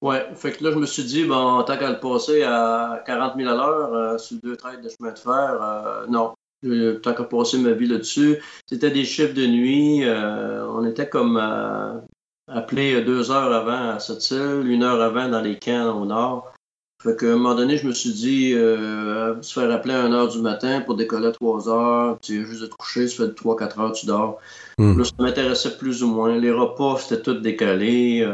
Ouais, 0.00 0.26
fait 0.34 0.52
que 0.52 0.64
là, 0.64 0.70
je 0.70 0.76
me 0.76 0.86
suis 0.86 1.04
dit, 1.04 1.24
bon, 1.24 1.62
tant 1.64 1.76
qu'à 1.76 1.90
le 1.90 2.00
passer 2.00 2.42
à 2.42 3.02
40 3.06 3.34
000 3.36 3.48
à 3.48 3.54
l'heure 3.54 3.94
euh, 3.94 4.18
sur 4.18 4.38
deux 4.42 4.56
traites 4.56 4.82
de 4.82 4.88
chemin 4.88 5.12
de 5.12 5.18
fer, 5.18 6.06
non, 6.08 6.32
euh, 6.64 6.98
tant 7.00 7.14
qu'à 7.14 7.24
passer 7.24 7.58
ma 7.58 7.72
vie 7.72 7.86
là-dessus. 7.86 8.38
C'était 8.66 8.90
des 8.90 9.04
chiffres 9.04 9.34
de 9.34 9.46
nuit. 9.46 10.04
Euh, 10.04 10.66
on 10.68 10.84
était 10.86 11.08
comme 11.08 11.38
euh, 11.40 11.98
appelé 12.48 13.02
deux 13.02 13.30
heures 13.30 13.52
avant 13.52 13.90
à 13.90 13.98
cette 13.98 14.30
île, 14.30 14.66
une 14.66 14.82
heure 14.82 15.00
avant 15.02 15.28
dans 15.28 15.40
les 15.40 15.58
camps 15.58 16.00
au 16.00 16.06
nord. 16.06 16.52
Fait 17.02 17.16
qu'à 17.16 17.26
un 17.26 17.36
moment 17.36 17.54
donné, 17.54 17.76
je 17.76 17.86
me 17.86 17.92
suis 17.92 18.12
dit, 18.12 18.52
se 18.52 19.52
faire 19.60 19.70
appeler 19.70 19.92
à 19.92 20.04
1 20.04 20.12
heure 20.14 20.28
du 20.28 20.38
matin 20.38 20.80
pour 20.80 20.96
décoller 20.96 21.26
à 21.26 21.32
3 21.32 21.68
heures, 21.68 22.18
tu 22.22 22.40
es 22.40 22.46
juste 22.46 22.62
de 22.62 22.66
te 22.66 22.74
coucher, 22.76 23.08
ça 23.08 23.26
fait 23.26 23.32
3-4 23.32 23.80
heures, 23.80 23.92
tu 23.92 24.06
dors. 24.06 24.38
Hmm. 24.78 24.98
Là, 24.98 25.04
ça 25.04 25.12
m'intéressait 25.18 25.76
plus 25.76 26.02
ou 26.02 26.06
moins. 26.06 26.34
Les 26.38 26.50
repas, 26.50 26.96
c'était 26.96 27.20
tout 27.20 27.34
décalé. 27.34 28.26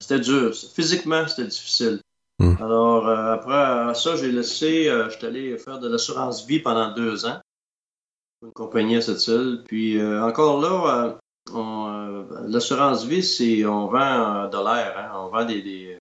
c'était 0.00 0.20
dur. 0.20 0.54
Physiquement, 0.74 1.28
c'était 1.28 1.48
difficile. 1.48 2.00
Hmm. 2.38 2.54
Alors, 2.62 3.06
après 3.10 3.94
ça, 3.94 4.16
j'ai 4.16 4.32
laissé, 4.32 4.84
je 4.84 5.10
suis 5.10 5.26
allé 5.26 5.58
faire 5.58 5.78
de 5.78 5.88
l'assurance 5.88 6.46
vie 6.46 6.60
pendant 6.60 6.94
deux 6.94 7.26
ans 7.26 7.40
une 8.44 8.52
compagnie 8.52 8.96
à 8.96 9.00
cette 9.00 9.26
île. 9.28 9.62
Puis 9.66 9.98
euh, 9.98 10.22
encore 10.22 10.60
là, 10.60 11.16
euh, 11.54 11.54
euh, 11.54 12.24
l'assurance 12.46 13.06
vie, 13.06 13.22
c'est 13.22 13.64
on 13.64 13.86
vend 13.86 14.48
de 14.48 14.56
l'air, 14.56 14.94
hein. 14.98 15.12
on 15.16 15.28
vend 15.28 15.44
des, 15.44 15.62
des 15.62 15.98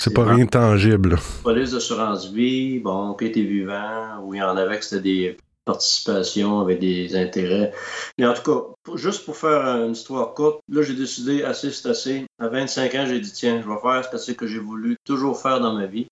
c'est 0.00 0.14
pas 0.14 0.24
rien 0.24 0.44
de 0.44 0.50
tangible. 0.50 1.16
Police 1.42 1.72
d'assurance 1.72 2.30
vie, 2.30 2.78
bon, 2.78 3.14
qui 3.14 3.26
était 3.26 3.42
vivant, 3.42 4.20
où 4.22 4.34
il 4.34 4.38
y 4.38 4.42
en 4.42 4.56
avait 4.56 4.78
que 4.78 4.84
c'était 4.84 5.02
des 5.02 5.36
participations 5.64 6.60
avec 6.60 6.80
des 6.80 7.14
intérêts. 7.14 7.72
Mais 8.16 8.26
en 8.26 8.34
tout 8.34 8.42
cas, 8.42 8.96
juste 8.96 9.24
pour 9.24 9.36
faire 9.36 9.66
une 9.84 9.92
histoire 9.92 10.34
courte, 10.34 10.60
là, 10.68 10.82
j'ai 10.82 10.94
décidé, 10.94 11.42
assez, 11.42 11.70
c'est 11.70 11.88
assez. 11.88 12.26
À 12.40 12.48
25 12.48 12.94
ans, 12.94 13.06
j'ai 13.06 13.20
dit, 13.20 13.32
tiens, 13.32 13.60
je 13.62 13.68
vais 13.68 13.80
faire 13.80 14.18
ce 14.18 14.32
que 14.32 14.46
j'ai 14.46 14.58
voulu 14.58 14.96
toujours 15.04 15.40
faire 15.40 15.60
dans 15.60 15.74
ma 15.74 15.86
vie. 15.86 16.06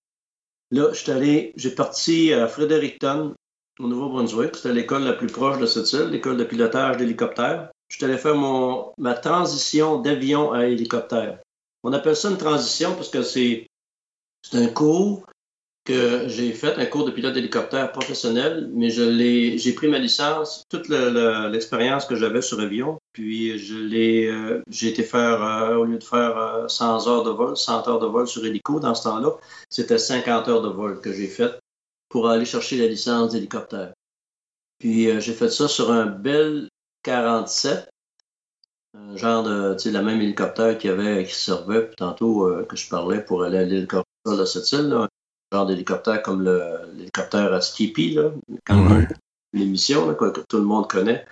Là, 0.73 0.91
je 0.93 0.99
suis 0.99 1.13
allé, 1.13 1.53
j'ai 1.57 1.71
parti 1.71 2.33
à 2.33 2.49
Fredericton, 2.49 3.35
au 3.79 3.89
Nouveau-Brunswick. 3.89 4.57
C'était 4.57 4.73
l'école 4.73 5.05
la 5.05 5.13
plus 5.13 5.29
proche 5.29 5.59
de 5.59 5.67
cette 5.67 5.93
île, 5.93 6.11
l'école 6.11 6.37
de 6.37 6.45
pilotage 6.45 6.97
d'hélicoptère. 6.97 7.71
Je 7.89 7.97
suis 7.97 8.05
allé 8.05 8.19
faire 8.19 8.35
mon, 8.35 8.93
ma 8.99 9.15
transition 9.15 10.01
d'avion 10.01 10.53
à 10.53 10.67
hélicoptère. 10.67 11.39
On 11.83 11.93
appelle 11.93 12.17
ça 12.17 12.31
une 12.31 12.39
transition 12.39 12.95
parce 12.95 13.11
que 13.11 13.23
c'est 13.23 13.69
un 14.53 14.67
cours 14.69 15.25
que 15.85 16.27
j'ai 16.27 16.53
fait, 16.53 16.75
un 16.75 16.87
cours 16.87 17.05
de 17.05 17.13
pilote 17.13 17.33
d'hélicoptère 17.33 17.93
professionnel, 17.93 18.69
mais 18.75 18.91
j'ai 18.91 19.73
pris 19.73 19.87
ma 19.87 20.01
licence, 20.01 20.65
toute 20.69 20.89
l'expérience 20.89 22.05
que 22.07 22.17
j'avais 22.17 22.43
sur 22.43 22.59
avion, 22.61 22.99
puis 23.13 23.57
je 23.59 23.77
l'ai, 23.77 24.27
euh, 24.27 24.63
j'ai 24.69 24.89
été 24.89 25.05
faire, 25.05 25.43
euh, 25.43 25.77
au 25.77 25.85
lieu 25.85 25.99
de 25.99 26.05
faire 26.05 26.65
100 26.69 27.07
euh, 27.07 27.11
heures 27.11 27.23
de 27.23 27.31
vol, 27.31 27.57
100 27.57 27.87
heures 27.87 28.01
de 28.01 28.07
vol 28.07 28.27
sur 28.27 28.45
hélico 28.45 28.81
dans 28.81 28.97
ce 28.97 29.05
temps-là, 29.05 29.31
c'était 29.71 29.99
50 29.99 30.49
heures 30.49 30.63
de 30.63 30.69
vol 30.69 31.01
que 31.01 31.13
j'ai 31.13 31.29
fait 31.29 31.57
pour 32.09 32.29
aller 32.29 32.45
chercher 32.45 32.79
la 32.79 32.87
licence 32.87 33.33
d'hélicoptère. 33.33 33.93
Puis 34.79 35.11
euh, 35.11 35.21
j'ai 35.21 35.33
fait 35.33 35.49
ça 35.49 35.69
sur 35.69 35.91
un 35.91 36.07
Bell 36.07 36.69
47, 37.03 37.89
un 38.95 39.17
genre 39.17 39.43
de, 39.43 39.75
tu 39.75 39.85
sais, 39.85 39.91
la 39.91 40.03
même 40.03 40.21
hélicoptère 40.21 40.77
qui 40.79 40.89
avait, 40.89 41.25
qui 41.25 41.35
servait 41.35 41.91
tantôt 41.97 42.47
euh, 42.47 42.65
que 42.65 42.77
je 42.77 42.89
parlais 42.89 43.23
pour 43.23 43.45
aller 43.45 43.59
à 43.59 43.65
l'hélicoptère 43.65 44.05
de 44.27 44.45
cette 44.45 44.71
île, 44.73 44.93
un 44.93 45.09
genre 45.53 45.67
d'hélicoptère 45.67 46.23
comme 46.23 46.45
l'hélicoptère 46.95 47.53
à 47.53 47.61
Skippy, 47.61 48.15
là, 48.15 48.31
l'émission 49.53 50.15
que 50.15 50.41
tout 50.49 50.59
le 50.59 50.65
monde 50.65 50.89
connaît, 50.89 51.25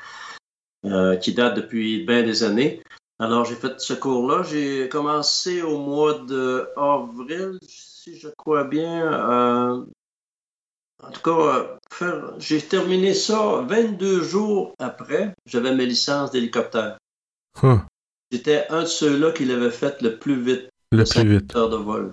euh, 0.84 1.16
qui 1.16 1.34
date 1.34 1.56
depuis 1.56 2.04
bien 2.04 2.22
des 2.22 2.42
années. 2.44 2.82
Alors 3.18 3.44
j'ai 3.44 3.54
fait 3.54 3.80
ce 3.80 3.94
cours-là. 3.94 4.42
J'ai 4.42 4.88
commencé 4.88 5.62
au 5.62 5.78
mois 5.78 6.18
d'avril, 6.18 7.58
si 7.62 8.18
je 8.18 8.28
crois 8.28 8.64
bien, 8.64 9.86
en 11.06 11.10
tout 11.10 11.20
cas, 11.22 11.78
euh, 12.02 12.30
j'ai 12.38 12.60
terminé 12.60 13.14
ça 13.14 13.64
22 13.66 14.22
jours 14.22 14.74
après, 14.78 15.34
j'avais 15.46 15.74
mes 15.74 15.86
licences 15.86 16.30
d'hélicoptère. 16.30 16.98
J'étais 18.30 18.66
un 18.70 18.82
de 18.82 18.86
ceux-là 18.86 19.32
qui 19.32 19.44
l'avait 19.44 19.70
fait 19.70 20.02
le 20.02 20.18
plus 20.18 20.40
vite. 20.40 20.68
Le 20.90 21.04
plus 21.04 21.38
vite. 21.38 21.54
heures 21.56 21.70
de 21.70 21.76
vol. 21.76 22.12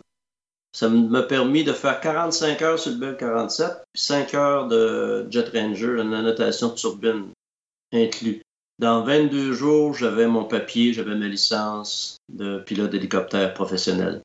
Ça 0.73 0.87
m'a 0.87 1.23
permis 1.23 1.63
de 1.63 1.73
faire 1.73 1.99
45 1.99 2.61
heures 2.61 2.79
sur 2.79 2.91
le 2.91 2.97
Bell 2.97 3.17
47, 3.17 3.83
puis 3.91 4.01
5 4.01 4.33
heures 4.35 4.67
de 4.67 5.27
Jet 5.29 5.49
Ranger, 5.49 5.97
la 5.97 6.21
notation 6.21 6.69
de 6.69 6.75
turbine 6.75 7.31
inclus. 7.91 8.41
Dans 8.79 9.03
22 9.03 9.53
jours, 9.53 9.93
j'avais 9.93 10.27
mon 10.27 10.45
papier, 10.45 10.93
j'avais 10.93 11.15
ma 11.15 11.27
licence 11.27 12.17
de 12.29 12.59
pilote 12.59 12.91
d'hélicoptère 12.91 13.53
professionnel. 13.53 14.21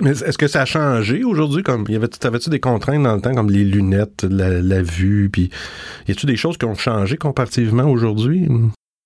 Mais 0.00 0.10
est-ce 0.10 0.38
que 0.38 0.48
ça 0.48 0.62
a 0.62 0.64
changé 0.64 1.24
aujourd'hui? 1.24 1.62
Comme, 1.62 1.84
y 1.88 1.96
avait, 1.96 2.08
tu 2.08 2.50
des 2.50 2.60
contraintes 2.60 3.02
dans 3.02 3.14
le 3.14 3.20
temps, 3.20 3.34
comme 3.34 3.50
les 3.50 3.64
lunettes, 3.64 4.24
la, 4.24 4.82
vue, 4.82 5.30
puis 5.30 5.50
y 6.08 6.12
a-tu 6.12 6.26
des 6.26 6.36
choses 6.36 6.56
qui 6.56 6.64
ont 6.64 6.74
changé 6.74 7.16
comparativement 7.16 7.84
aujourd'hui? 7.84 8.48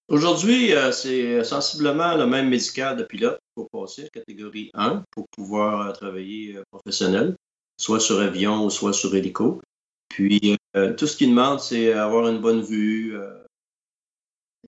Aujourd'hui, 0.08 0.73
euh, 0.73 0.90
c'est 0.90 1.44
sensiblement 1.44 2.16
le 2.16 2.26
même 2.26 2.49
médical 2.49 2.97
de 2.97 3.04
pilote 3.04 3.38
pour 3.54 3.68
passer 3.68 4.08
catégorie 4.11 4.70
1 4.73 5.04
pour 5.11 5.26
pouvoir 5.28 5.88
euh, 5.88 5.92
travailler 5.92 6.56
euh, 6.56 6.62
professionnel, 6.70 7.37
soit 7.78 8.00
sur 8.00 8.18
avion 8.18 8.64
ou 8.64 8.70
soit 8.70 8.94
sur 8.94 9.14
hélico. 9.14 9.61
Puis 10.08 10.56
tout 10.97 11.06
ce 11.06 11.16
qu'il 11.16 11.30
demande, 11.30 11.61
c'est 11.61 11.92
avoir 11.92 12.28
une 12.28 12.40
bonne 12.40 12.62
vue, 12.62 13.14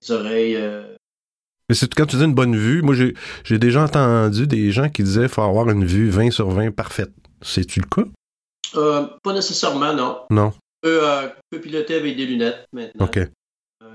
les 0.01 0.11
oreilles 0.11 0.57
mais 1.71 1.75
c'est 1.75 1.93
quand 1.93 2.05
tu 2.05 2.17
dis 2.17 2.25
une 2.25 2.33
bonne 2.33 2.57
vue, 2.57 2.81
moi 2.81 2.93
j'ai 2.93 3.57
déjà 3.57 3.83
entendu 3.83 4.45
des 4.45 4.71
gens 4.71 4.89
qui 4.89 5.03
disaient 5.03 5.21
qu'il 5.21 5.29
faut 5.29 5.41
avoir 5.41 5.69
une 5.69 5.85
vue 5.85 6.09
20 6.09 6.29
sur 6.29 6.49
20 6.49 6.71
parfaite. 6.71 7.13
C'est-tu 7.41 7.79
le 7.79 7.85
cas? 7.87 8.09
Euh, 8.75 9.07
pas 9.23 9.31
nécessairement, 9.31 9.93
non. 9.93 10.19
Non. 10.29 10.53
Euh, 10.85 11.29
on 11.29 11.31
peut, 11.49 11.61
piloter 11.61 11.95
avec 11.95 12.17
des 12.17 12.25
lunettes 12.25 12.67
maintenant. 12.73 13.05
OK. 13.05 13.19
Euh, 13.19 13.29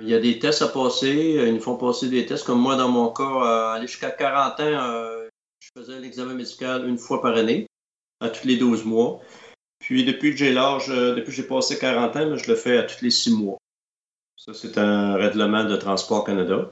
il 0.01 0.09
y 0.09 0.15
a 0.15 0.19
des 0.19 0.39
tests 0.39 0.63
à 0.63 0.69
passer. 0.69 1.37
Ils 1.47 1.53
nous 1.53 1.61
font 1.61 1.77
passer 1.77 2.09
des 2.09 2.25
tests. 2.25 2.47
Comme 2.47 2.61
moi, 2.61 2.77
dans 2.77 2.89
mon 2.89 3.11
cas, 3.11 3.75
aller 3.75 3.87
jusqu'à 3.87 4.11
40 4.11 4.59
ans, 4.61 5.29
je 5.61 5.69
faisais 5.79 6.01
l'examen 6.01 6.33
médical 6.33 6.89
une 6.89 6.97
fois 6.97 7.21
par 7.21 7.37
année, 7.37 7.67
à 8.23 8.31
tous 8.31 8.47
les 8.47 8.57
12 8.57 8.87
mois. 8.87 9.21
Puis 9.81 10.07
depuis 10.07 10.31
que 10.31 10.39
j'ai 10.39 10.55
l'âge, 10.55 10.89
depuis 10.89 11.27
que 11.27 11.31
j'ai 11.31 11.43
passé 11.43 11.79
40 11.79 12.17
ans, 12.17 12.37
je 12.37 12.51
le 12.51 12.57
fais 12.57 12.79
à 12.79 12.85
tous 12.85 13.05
les 13.05 13.11
6 13.11 13.37
mois. 13.37 13.59
Ça, 14.39 14.55
c'est 14.55 14.79
un 14.79 15.17
règlement 15.17 15.65
de 15.65 15.77
Transport 15.77 16.25
Canada. 16.25 16.71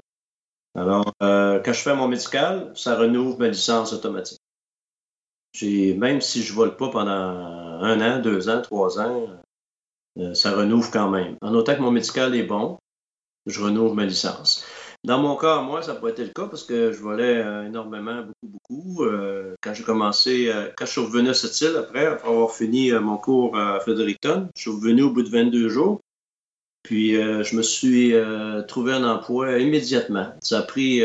Alors, 0.74 1.12
euh, 1.22 1.60
quand 1.64 1.72
je 1.72 1.80
fais 1.80 1.94
mon 1.94 2.08
médical, 2.08 2.72
ça 2.74 2.96
renouvelle 2.96 3.38
ma 3.38 3.48
licence 3.48 3.92
automatique. 3.92 4.40
Même 5.62 6.20
si 6.20 6.42
je 6.42 6.52
ne 6.52 6.56
vole 6.56 6.76
pas 6.76 6.90
pendant 6.90 7.10
un 7.10 8.00
an, 8.00 8.20
deux 8.20 8.48
ans, 8.48 8.60
trois 8.60 8.98
ans, 9.00 9.28
ça 10.34 10.50
renouvelle 10.52 10.90
quand 10.90 11.10
même. 11.10 11.36
En 11.42 11.54
autant 11.54 11.76
que 11.76 11.80
mon 11.80 11.92
médical 11.92 12.34
est 12.34 12.42
bon, 12.42 12.78
je 13.46 13.62
renouvelle 13.62 13.94
ma 13.94 14.06
licence. 14.06 14.66
Dans 15.04 15.20
mon 15.20 15.36
cas, 15.36 15.60
moi, 15.60 15.82
ça 15.82 15.92
n'a 15.92 16.00
pas 16.00 16.08
été 16.08 16.24
le 16.24 16.30
cas 16.30 16.46
parce 16.46 16.64
que 16.64 16.90
je 16.90 16.98
volais 16.98 17.36
euh, 17.36 17.66
énormément, 17.66 18.22
beaucoup, 18.22 18.58
beaucoup. 18.80 19.04
Euh, 19.04 19.54
quand 19.60 19.74
j'ai 19.74 19.84
commencé, 19.84 20.48
euh, 20.48 20.70
quand 20.78 20.86
je 20.86 20.92
suis 20.92 21.00
revenu 21.02 21.28
à 21.28 21.34
cette 21.34 21.60
île, 21.60 21.76
après, 21.76 22.06
après 22.06 22.26
avoir 22.26 22.50
fini 22.52 22.90
mon 22.92 23.18
cours 23.18 23.54
à 23.54 23.80
Fredericton, 23.80 24.48
je 24.56 24.62
suis 24.62 24.70
revenu 24.70 25.02
au 25.02 25.10
bout 25.10 25.22
de 25.22 25.28
22 25.28 25.68
jours. 25.68 26.00
Puis 26.84 27.14
je 27.14 27.56
me 27.56 27.62
suis 27.62 28.14
trouvé 28.68 28.92
un 28.92 29.04
emploi 29.04 29.58
immédiatement. 29.58 30.34
Ça 30.40 30.60
a 30.60 30.62
pris 30.62 31.00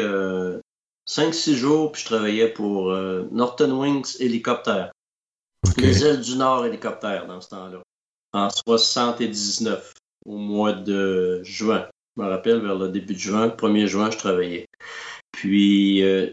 5-6 1.08 1.56
jours, 1.56 1.92
puis 1.94 2.02
je 2.02 2.06
travaillais 2.06 2.50
pour 2.50 2.94
Norton 3.32 3.80
Wings 3.80 4.18
Hélicoptère. 4.20 4.92
Les 5.78 6.06
ailes 6.06 6.22
du 6.22 6.36
Nord 6.36 6.66
Hélicoptère 6.66 7.28
dans 7.28 7.42
ce 7.42 7.50
temps-là. 7.50 7.82
En 8.34 8.50
79, 8.50 9.94
au 10.26 10.38
mois 10.38 10.74
de 10.74 11.42
juin. 11.44 11.88
Je 12.16 12.22
me 12.22 12.28
rappelle, 12.28 12.60
vers 12.60 12.76
le 12.76 12.90
début 12.90 13.14
de 13.14 13.20
juin, 13.20 13.48
1er 13.50 13.88
juin, 13.88 14.12
je 14.12 14.18
travaillais. 14.18 14.66
Puis, 15.32 16.04
euh, 16.04 16.32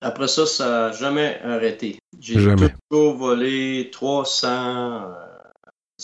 après 0.00 0.28
ça, 0.28 0.46
ça 0.46 0.68
n'a 0.68 0.92
jamais 0.92 1.40
arrêté. 1.42 1.98
J'ai 2.18 2.38
toujours 2.90 3.14
volé 3.14 3.90
300 3.92 4.48
euh, 4.48 5.27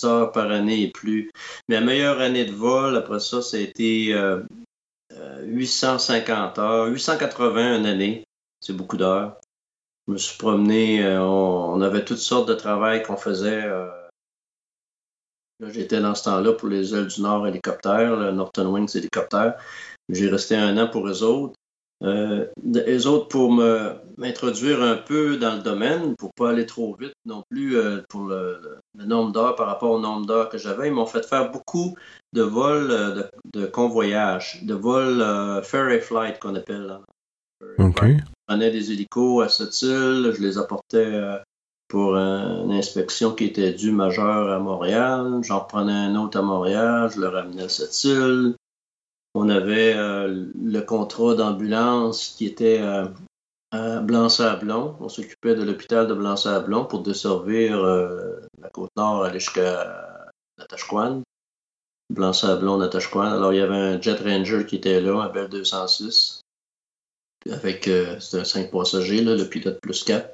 heures 0.03 0.33
par 0.33 0.51
année 0.51 0.83
et 0.83 0.91
plus. 0.91 1.31
Ma 1.69 1.81
meilleure 1.81 2.21
année 2.21 2.45
de 2.45 2.53
vol, 2.53 2.97
après 2.97 3.21
ça, 3.21 3.43
ça 3.43 3.57
a 3.57 3.61
été 3.61 4.15
850 5.43 6.59
euh, 6.59 6.63
heures, 6.63 6.87
880 6.89 7.79
une 7.79 7.87
année. 7.87 8.25
C'est 8.61 8.73
beaucoup 8.73 8.97
d'heures. 8.97 9.41
Je 10.09 10.13
me 10.13 10.19
suis 10.19 10.37
promené, 10.37 11.07
on, 11.19 11.81
avait 11.81 12.05
toutes 12.05 12.19
sortes 12.19 12.49
de 12.49 12.55
travail 12.55 13.03
qu'on 13.03 13.17
faisait. 13.17 13.65
J'étais 15.61 16.01
dans 16.01 16.15
ce 16.15 16.25
temps-là 16.25 16.53
pour 16.53 16.69
les 16.69 16.95
ailes 16.95 17.07
du 17.07 17.21
Nord 17.23 17.47
hélicoptère, 17.47 18.17
le 18.17 18.33
Norton 18.33 18.67
Wings 18.67 18.97
hélicoptère. 18.97 19.57
J'ai 20.09 20.29
resté 20.29 20.57
un 20.57 20.77
an 20.77 20.89
pour 20.89 21.09
eux 21.09 21.23
autres. 21.23 21.55
Euh, 22.05 22.47
eux 22.77 23.07
autres, 23.07 23.29
pour 23.29 23.51
m'introduire 24.17 24.83
un 24.83 24.97
peu 24.97 25.37
dans 25.37 25.57
le 25.57 25.63
domaine, 25.63 26.15
pour 26.17 26.33
pas 26.35 26.51
aller 26.51 26.67
trop 26.67 26.97
vite 26.99 27.15
non 27.25 27.43
plus 27.51 27.77
euh, 27.77 28.03
pour 28.09 28.25
le, 28.25 28.79
nombre 28.95 29.33
d'heures 29.33 29.57
par 29.57 29.67
rapport 29.67 29.91
au 29.91 30.01
nombre 30.01 30.27
d'heures 30.27 30.49
que 30.49 30.59
j'avais, 30.59 30.89
ils 30.89 30.95
m'ont 30.95 31.07
fait 31.07 31.27
faire 31.27 31.51
beaucoup 31.51 31.97
de 32.33 32.43
vols 32.43 32.91
euh, 32.91 33.23
de, 33.55 33.67
convoyage, 33.67 34.65
de 34.65 34.75
vols 34.75 35.21
euh, 35.21 35.63
ferry 35.63 36.01
flight 36.01 36.39
qu'on 36.39 36.55
appelle. 36.55 36.83
Là. 36.83 37.01
OK. 37.79 38.03
Je 38.03 38.23
prenais 38.47 38.71
des 38.71 38.93
hélicos 38.93 39.43
à 39.43 39.49
cette 39.49 39.81
île, 39.83 40.33
je 40.37 40.43
les 40.43 40.59
apportais 40.59 41.19
pour 41.89 42.15
une 42.15 42.73
inspection 42.73 43.33
qui 43.33 43.45
était 43.45 43.73
due 43.73 43.93
majeure 43.93 44.51
à 44.51 44.59
Montréal. 44.59 45.41
J'en 45.43 45.61
prenais 45.61 45.93
un 45.93 46.15
autre 46.17 46.39
à 46.39 46.43
Montréal, 46.43 47.11
je 47.15 47.21
le 47.21 47.29
ramenais 47.29 47.63
à 47.63 47.69
cette 47.71 48.05
île. 48.05 48.55
On 49.35 49.49
avait 49.49 49.95
euh, 49.97 50.47
le 50.63 50.81
contrat 50.81 51.35
d'ambulance 51.35 52.35
qui 52.39 52.47
était 52.47 52.81
euh, 52.81 53.07
à 53.73 53.99
Blanc-Sablon. 53.99 54.97
On 55.01 55.09
s'occupait 55.09 55.57
de 55.57 55.65
l'hôpital 55.65 56.07
de 56.07 56.15
Blanc-Sablon 56.15 56.85
pour 56.85 57.03
desservir 57.03 57.83
euh, 57.83 58.41
la 58.63 58.69
côte 58.71 58.93
nord 58.97 59.25
aller 59.25 59.41
jusqu'à 59.41 60.31
Natashquan. 60.59 61.23
Blanc-Sablon, 62.11 62.79
Natashquan. 62.79 63.23
Alors, 63.23 63.53
il 63.53 63.57
y 63.57 63.63
avait 63.63 63.75
un 63.75 64.01
Jet 64.01 64.21
Ranger 64.21 64.67
qui 64.67 64.77
était 64.77 65.01
là, 65.01 65.23
un 65.23 65.29
Bell 65.31 65.49
206. 65.49 66.43
Avec, 67.51 67.91
5 68.21 68.71
passagers, 68.71 69.21
le 69.21 69.45
pilote 69.45 69.81
plus 69.81 70.05
4. 70.05 70.31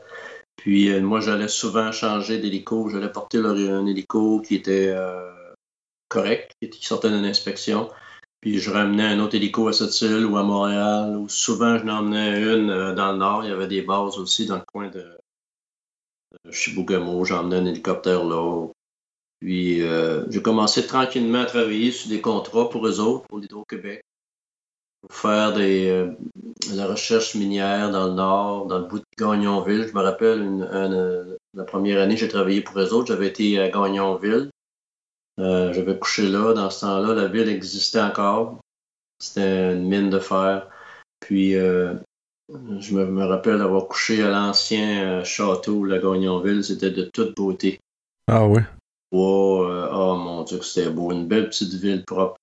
Puis 0.57 1.01
moi, 1.01 1.21
j'allais 1.21 1.49
souvent 1.49 1.91
changer 1.91 2.39
d'hélico. 2.39 2.89
J'allais 2.91 3.11
porter 3.11 3.39
un 3.39 3.87
hélico 3.87 4.41
qui 4.41 4.57
était 4.57 4.95
correct, 6.09 6.53
qui 6.61 6.87
sortait 6.87 7.09
d'une 7.09 7.25
inspection. 7.25 7.89
Puis 8.41 8.59
je 8.59 8.71
ramenais 8.71 9.05
un 9.05 9.21
autre 9.21 9.35
hélico 9.35 9.69
à 9.69 9.73
cette 9.73 10.01
île 10.01 10.25
ou 10.25 10.37
à 10.37 10.43
Montréal. 10.43 11.17
Ou 11.17 11.29
souvent, 11.29 11.79
je 11.79 11.87
emmenais 11.87 12.41
une 12.41 12.71
euh, 12.71 12.95
dans 12.95 13.13
le 13.13 13.19
nord. 13.19 13.45
Il 13.45 13.51
y 13.51 13.53
avait 13.53 13.69
des 13.69 13.83
bases 13.83 14.19
aussi 14.19 14.47
dans 14.47 14.57
le 14.57 14.65
coin 14.67 14.89
de, 14.89 15.19
Chibougamau. 16.51 17.25
J'emmenais 17.25 17.57
un 17.57 17.67
hélicoptère 17.67 18.25
là. 18.25 18.67
Puis 19.41 19.81
j'ai 20.29 20.43
commencé 20.43 20.87
tranquillement 20.87 21.41
à 21.41 21.47
travailler 21.47 21.93
sur 21.93 22.11
des 22.11 22.21
contrats 22.21 22.69
pour 22.69 22.87
eux 22.87 23.01
autres, 23.01 23.27
pour 23.27 23.39
l'Hydro-Québec 23.39 24.05
pour 25.01 25.13
faire 25.15 25.55
des, 25.55 25.89
euh, 25.89 26.11
de 26.71 26.77
la 26.77 26.87
recherche 26.87 27.35
minière 27.35 27.91
dans 27.91 28.09
le 28.09 28.15
nord, 28.15 28.67
dans 28.67 28.79
le 28.79 28.85
bout 28.85 28.99
de 28.99 29.05
Gagnonville. 29.19 29.87
Je 29.89 29.95
me 29.95 30.03
rappelle, 30.03 30.43
une, 30.43 31.39
la 31.55 31.65
première 31.65 32.01
année, 32.01 32.17
j'ai 32.17 32.29
travaillé 32.29 32.61
pour 32.61 32.79
eux 32.79 32.93
autres. 32.93 33.09
J'avais 33.09 33.29
été 33.29 33.59
à 33.59 33.71
Gagnonville. 33.71 34.51
Euh, 35.41 35.73
j'avais 35.73 35.99
couché 35.99 36.29
là. 36.29 36.53
Dans 36.53 36.71
ce 36.71 36.83
temps-là, 36.83 37.15
la 37.15 37.29
ville 37.29 37.49
existait 37.49 38.01
encore. 38.01 38.61
C'était 39.19 39.75
une 39.75 39.89
mine 39.89 40.11
de 40.11 40.19
fer. 40.19 40.69
Puis, 41.21 41.57
euh, 41.57 41.95
je 42.79 42.95
me, 42.95 43.25
rappelle 43.25 43.59
d'avoir 43.59 43.89
couché 43.89 44.23
à 44.23 44.31
l'ancien 44.31 45.25
château, 45.25 45.85
la 45.85 45.99
Gagnonville. 45.99 46.65
C'était 46.65 46.91
de 46.91 47.05
toute 47.13 47.37
beauté. 47.37 47.79
Ah 48.27 48.47
oui? 48.47 48.61
Oh, 49.13 49.67
oh 49.67 50.17
mon 50.17 50.45
Dieu, 50.45 50.61
c'était 50.63 50.91
beau. 50.91 51.11
Une 51.13 51.27
belle 51.27 51.49
petite 51.49 51.75
ville 51.75 52.05
propre. 52.05 52.37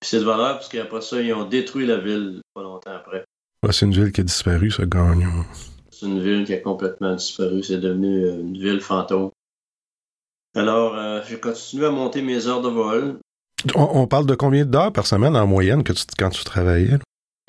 Puis 0.00 0.08
c'est 0.08 0.20
de 0.20 0.24
valeur 0.24 0.54
parce 0.54 0.68
qu'après 0.68 1.02
ça, 1.02 1.20
ils 1.20 1.34
ont 1.34 1.44
détruit 1.44 1.86
la 1.86 1.98
ville 1.98 2.40
pas 2.54 2.62
longtemps 2.62 2.94
après. 2.94 3.24
c'est 3.70 3.84
une 3.84 3.92
ville 3.92 4.12
qui 4.12 4.22
a 4.22 4.24
disparu, 4.24 4.70
ça, 4.70 4.86
Gagnon. 4.86 5.44
C'est 5.90 6.06
une 6.06 6.22
ville 6.22 6.46
qui 6.46 6.54
a 6.54 6.58
complètement 6.58 7.14
disparu. 7.14 7.62
C'est 7.62 7.78
devenu 7.78 8.24
euh, 8.24 8.40
une 8.40 8.56
ville 8.56 8.80
fantôme. 8.80 9.30
Alors, 10.54 10.96
euh, 10.96 11.20
j'ai 11.28 11.38
continué 11.38 11.86
à 11.86 11.90
monter 11.90 12.22
mes 12.22 12.46
heures 12.46 12.62
de 12.62 12.68
vol. 12.68 13.18
On, 13.74 14.06
parle 14.06 14.26
de 14.26 14.34
combien 14.34 14.64
d'heures 14.64 14.92
par 14.92 15.06
semaine 15.06 15.36
en 15.36 15.46
moyenne 15.46 15.84
que 15.84 15.92
tu, 15.92 16.04
quand 16.18 16.30
tu 16.30 16.44
travaillais? 16.44 16.98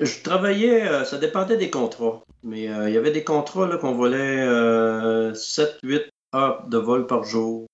Je 0.00 0.22
travaillais, 0.22 0.86
euh, 0.86 1.04
ça 1.04 1.16
dépendait 1.16 1.56
des 1.56 1.70
contrats. 1.70 2.22
Mais 2.42 2.64
il 2.64 2.92
y 2.92 2.96
avait 2.96 3.12
des 3.12 3.24
contrats 3.24 3.68
qu'on 3.78 3.94
volait 3.94 4.44
7-8 5.32 6.08
heures 6.34 6.66
de 6.66 6.78
vol 6.78 7.06
par 7.06 7.24
jour. 7.24 7.66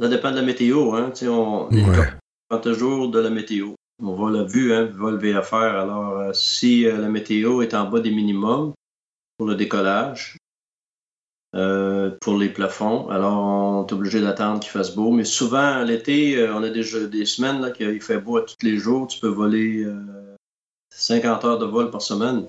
Ça 0.00 0.08
dépend 0.08 0.30
de 0.30 0.36
la 0.36 0.42
météo. 0.42 0.94
Hein? 0.94 1.12
On, 1.22 1.68
ouais. 1.70 2.60
toujours 2.60 3.10
de 3.10 3.18
la 3.18 3.30
météo. 3.30 3.74
On 4.00 4.14
va 4.14 4.30
la 4.30 4.44
vue, 4.44 4.72
hein, 4.72 4.84
vol 4.94 5.18
VFR. 5.18 5.54
Alors, 5.56 6.18
euh, 6.18 6.32
si 6.32 6.86
euh, 6.86 6.98
la 6.98 7.08
météo 7.08 7.62
est 7.62 7.74
en 7.74 7.90
bas 7.90 7.98
des 7.98 8.12
minimums 8.12 8.72
pour 9.36 9.48
le 9.48 9.56
décollage, 9.56 10.37
euh, 11.54 12.10
pour 12.20 12.36
les 12.36 12.48
plafonds, 12.48 13.08
alors 13.08 13.38
on 13.38 13.86
est 13.86 13.92
obligé 13.92 14.20
d'attendre 14.20 14.60
qu'il 14.60 14.70
fasse 14.70 14.94
beau. 14.94 15.10
Mais 15.10 15.24
souvent, 15.24 15.82
l'été, 15.82 16.48
on 16.50 16.62
a 16.62 16.68
déjà 16.68 17.06
des 17.06 17.24
semaines 17.24 17.60
là, 17.60 17.70
qu'il 17.70 18.00
fait 18.02 18.18
beau 18.18 18.40
tous 18.40 18.56
les 18.62 18.78
jours. 18.78 19.06
Tu 19.06 19.20
peux 19.20 19.28
voler 19.28 19.86
50 20.90 21.44
heures 21.44 21.58
de 21.58 21.66
vol 21.66 21.90
par 21.90 22.02
semaine 22.02 22.46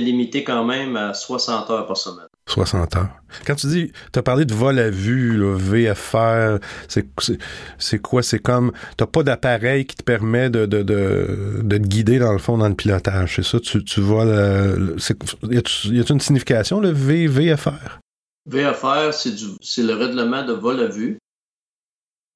limité 0.00 0.44
quand 0.44 0.64
même 0.64 0.96
à 0.96 1.14
60 1.14 1.70
heures 1.70 1.86
par 1.86 1.96
semaine. 1.96 2.28
60 2.46 2.96
heures. 2.96 3.08
Quand 3.46 3.54
tu 3.54 3.66
dis, 3.68 3.92
tu 4.12 4.18
as 4.18 4.22
parlé 4.22 4.44
de 4.44 4.54
vol 4.54 4.78
à 4.78 4.90
vue, 4.90 5.42
VFR, 5.54 6.58
c'est 6.88 7.98
quoi? 8.02 8.22
C'est 8.22 8.38
comme, 8.38 8.72
t'as 8.96 9.06
pas 9.06 9.22
d'appareil 9.22 9.86
qui 9.86 9.96
te 9.96 10.02
permet 10.02 10.50
de, 10.50 10.66
de, 10.66 10.82
de, 10.82 11.60
de, 11.62 11.78
te 11.78 11.82
guider 11.82 12.18
dans 12.18 12.32
le 12.32 12.38
fond 12.38 12.58
dans 12.58 12.68
le 12.68 12.74
pilotage. 12.74 13.36
C'est 13.36 13.44
ça? 13.44 13.60
Tu, 13.60 13.82
tu 13.84 14.00
vois, 14.00 14.24
y 14.24 15.56
a-t-il 15.56 16.12
une 16.12 16.20
signification, 16.20 16.80
le 16.80 16.90
v, 16.90 17.26
VFR? 17.26 18.00
VFR, 18.46 19.12
c'est 19.14 19.82
le 19.82 19.94
règlement 19.94 20.44
de 20.44 20.52
vol 20.52 20.80
à 20.80 20.86
vue. 20.86 21.18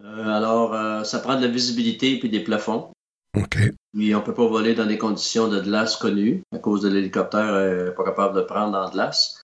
Euh, 0.03 0.29
alors, 0.29 0.75
euh, 0.75 1.05
ça 1.05 1.19
prend 1.19 1.37
de 1.37 1.43
la 1.43 1.53
visibilité 1.53 2.19
puis 2.19 2.31
des 2.31 2.41
plafonds. 2.41 2.91
OK. 3.37 3.59
Puis 3.93 4.15
on 4.15 4.21
ne 4.21 4.25
peut 4.25 4.33
pas 4.33 4.47
voler 4.47 4.75
dans 4.75 4.87
des 4.87 4.97
conditions 4.97 5.49
de 5.49 5.61
glace 5.61 5.97
connues 5.97 6.43
à 6.55 6.59
cause 6.59 6.83
de 6.83 6.89
l'hélicoptère 6.89 7.95
pas 7.95 8.05
capable 8.05 8.37
de 8.37 8.43
prendre 8.43 8.87
de 8.87 8.93
glace. 8.93 9.38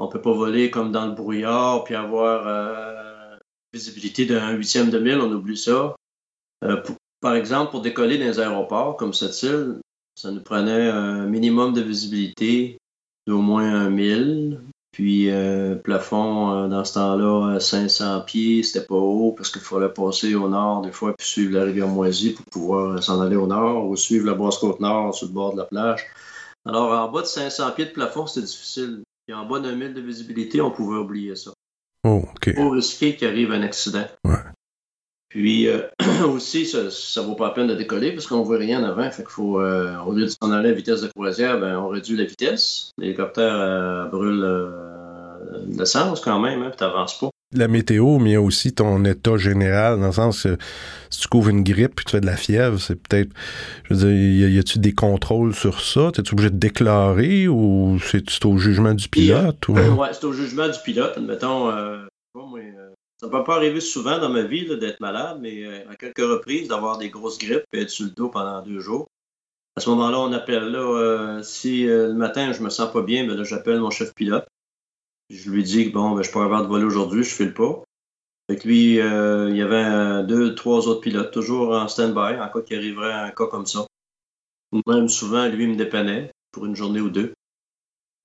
On 0.00 0.08
peut 0.08 0.20
pas 0.20 0.32
voler 0.32 0.70
comme 0.70 0.92
dans 0.92 1.06
le 1.06 1.12
brouillard 1.12 1.84
puis 1.84 1.94
avoir 1.94 2.46
euh, 2.46 3.36
visibilité 3.72 4.26
d'un 4.26 4.50
huitième 4.52 4.90
de 4.90 4.98
mille, 4.98 5.20
on 5.20 5.30
oublie 5.30 5.56
ça. 5.56 5.94
Euh, 6.64 6.82
par 7.20 7.34
exemple, 7.34 7.70
pour 7.70 7.82
décoller 7.82 8.18
dans 8.18 8.24
les 8.24 8.40
aéroports 8.40 8.96
comme 8.96 9.12
cette 9.12 9.42
île, 9.42 9.78
ça 10.14 10.30
nous 10.30 10.42
prenait 10.42 10.88
un 10.88 11.26
minimum 11.26 11.72
de 11.72 11.82
visibilité 11.82 12.78
d'au 13.26 13.40
moins 13.40 13.72
un 13.72 13.90
mille. 13.90 14.60
Puis 14.92 15.30
euh, 15.30 15.76
plafond, 15.76 16.50
euh, 16.50 16.68
dans 16.68 16.84
ce 16.84 16.94
temps-là, 16.94 17.60
500 17.60 18.22
pieds, 18.22 18.62
c'était 18.62 18.86
pas 18.86 18.96
haut 18.96 19.32
parce 19.32 19.50
qu'il 19.50 19.62
fallait 19.62 19.88
passer 19.88 20.34
au 20.34 20.48
nord 20.48 20.82
des 20.82 20.90
fois 20.90 21.14
puis 21.16 21.26
suivre 21.26 21.58
la 21.58 21.64
rivière 21.64 21.86
Moisy 21.86 22.32
pour 22.32 22.44
pouvoir 22.46 22.90
euh, 22.90 23.00
s'en 23.00 23.20
aller 23.20 23.36
au 23.36 23.46
nord 23.46 23.86
ou 23.86 23.96
suivre 23.96 24.26
la 24.26 24.34
Basse-Côte-Nord 24.34 25.14
sur 25.14 25.28
le 25.28 25.32
bord 25.32 25.52
de 25.52 25.58
la 25.58 25.64
plage. 25.64 26.06
Alors 26.66 26.90
en 26.90 27.10
bas 27.10 27.22
de 27.22 27.26
500 27.26 27.70
pieds 27.72 27.86
de 27.86 27.92
plafond, 27.92 28.26
c'était 28.26 28.46
difficile. 28.46 29.02
Puis 29.30 29.38
en 29.38 29.46
bas 29.46 29.60
d'un 29.60 29.76
mille 29.76 29.94
de 29.94 30.00
visibilité, 30.00 30.60
on 30.60 30.72
pouvait 30.72 30.98
oublier 30.98 31.36
ça. 31.36 31.52
Oh, 32.02 32.24
OK. 32.34 32.52
Pour 32.56 32.72
risquer 32.72 33.14
qu'il 33.14 33.28
arrive 33.28 33.52
un 33.52 33.62
accident. 33.62 34.04
Ouais. 34.24 34.34
Puis 35.28 35.68
aussi, 36.24 36.66
ça, 36.66 36.82
ne 36.82 37.26
vaut 37.26 37.36
pas 37.36 37.46
la 37.46 37.54
peine 37.54 37.68
de 37.68 37.76
décoller 37.76 38.10
parce 38.10 38.26
qu'on 38.26 38.42
voit 38.42 38.58
rien 38.58 38.82
avant. 38.82 39.08
Fait 39.12 39.22
qu'il 39.22 39.30
faut, 39.30 39.60
au 39.60 40.12
lieu 40.12 40.24
de 40.24 40.32
s'en 40.42 40.50
aller 40.50 40.70
à 40.70 40.72
vitesse 40.72 41.02
de 41.02 41.06
croisière, 41.06 41.60
ben, 41.60 41.78
on 41.78 41.86
réduit 41.86 42.16
la 42.16 42.24
vitesse. 42.24 42.90
L'hélicoptère 42.98 44.08
brûle 44.10 44.44
l'essence 45.78 46.20
quand 46.20 46.40
même, 46.40 46.62
hein, 46.62 46.70
puis 46.70 46.78
t'avances 46.78 47.16
pas. 47.16 47.30
La 47.52 47.66
météo, 47.66 48.18
mais 48.18 48.30
il 48.30 48.32
y 48.34 48.36
a 48.36 48.40
aussi 48.40 48.72
ton 48.72 49.04
état 49.04 49.36
général, 49.36 49.98
dans 49.98 50.06
le 50.06 50.12
sens 50.12 50.44
que 50.44 50.56
si 51.10 51.20
tu 51.20 51.28
couvres 51.28 51.48
une 51.48 51.64
grippe 51.64 52.00
et 52.00 52.04
tu 52.04 52.12
fais 52.12 52.20
de 52.20 52.26
la 52.26 52.36
fièvre, 52.36 52.78
c'est 52.78 52.94
peut-être. 52.94 53.30
Je 53.84 53.94
veux 53.94 54.08
dire, 54.08 54.48
y 54.48 54.58
a-tu 54.58 54.78
des 54.78 54.92
contrôles 54.92 55.54
sur 55.54 55.80
ça? 55.80 56.12
T'es-tu 56.12 56.34
obligé 56.34 56.50
de 56.50 56.58
déclarer 56.58 57.48
ou 57.48 57.98
c'est 58.04 58.44
au 58.44 58.56
jugement 58.56 58.94
du 58.94 59.08
pilote? 59.08 59.68
ou... 59.68 59.72
Ouais, 59.74 60.12
c'est 60.12 60.24
au 60.24 60.32
jugement 60.32 60.68
du 60.68 60.78
pilote. 60.84 61.14
Admettons, 61.16 61.70
euh, 61.70 62.06
euh 62.36 62.92
ça 63.16 63.26
ne 63.26 63.32
peut 63.32 63.44
pas 63.44 63.56
arriver 63.56 63.80
souvent 63.80 64.18
dans 64.18 64.30
ma 64.30 64.42
vie 64.42 64.66
d'être 64.78 65.00
malade, 65.00 65.38
mais 65.42 65.66
euh, 65.66 65.90
à 65.90 65.96
quelques 65.96 66.18
reprises, 66.20 66.68
d'avoir 66.68 66.96
des 66.96 67.10
grosses 67.10 67.36
grippes 67.36 67.64
et 67.72 67.82
être 67.82 67.90
sur 67.90 68.06
le 68.06 68.12
dos 68.12 68.28
pendant 68.28 68.62
deux 68.62 68.80
jours. 68.80 69.08
À 69.76 69.80
ce 69.80 69.90
moment-là, 69.90 70.20
on 70.20 70.32
appelle 70.32 70.70
là, 70.70 70.78
euh, 70.78 71.42
si 71.42 71.84
le 71.84 72.14
matin 72.14 72.52
je 72.52 72.62
me 72.62 72.70
sens 72.70 72.90
pas 72.92 73.02
bien, 73.02 73.26
ben 73.26 73.42
j'appelle 73.42 73.80
mon 73.80 73.90
chef 73.90 74.14
pilote. 74.14 74.46
Je 75.30 75.50
lui 75.50 75.62
dis 75.62 75.88
que 75.88 75.94
bon, 75.94 76.16
ben, 76.16 76.22
je 76.22 76.30
peux 76.30 76.40
avoir 76.40 76.62
de 76.62 76.66
voler 76.66 76.84
aujourd'hui, 76.84 77.22
je 77.22 77.34
file 77.34 77.54
pas. 77.54 77.82
Avec 78.48 78.64
lui, 78.64 79.00
euh, 79.00 79.48
il 79.48 79.56
y 79.56 79.62
avait 79.62 80.24
deux, 80.24 80.56
trois 80.56 80.88
autres 80.88 81.00
pilotes, 81.00 81.30
toujours 81.30 81.72
en 81.72 81.86
stand-by, 81.86 82.40
en 82.40 82.48
cas 82.48 82.60
qu'il 82.62 82.76
arriverait 82.76 83.12
un 83.12 83.30
cas 83.30 83.46
comme 83.46 83.66
ça. 83.66 83.86
Même 84.88 85.08
souvent, 85.08 85.46
lui 85.46 85.68
me 85.68 85.76
dépannait 85.76 86.32
pour 86.50 86.66
une 86.66 86.74
journée 86.74 87.00
ou 87.00 87.10
deux. 87.10 87.32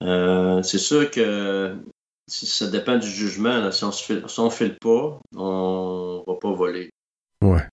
Euh, 0.03 0.63
c'est 0.63 0.79
sûr 0.79 1.11
que 1.11 1.75
ça 2.27 2.67
dépend 2.67 2.97
du 2.97 3.07
jugement. 3.07 3.71
Si 3.71 3.83
on 3.83 4.45
ne 4.45 4.49
file, 4.49 4.77
pas, 4.81 5.19
on 5.35 6.23
va 6.25 6.33
pas 6.35 6.53
voler. 6.53 6.89
Ouais. 7.43 7.67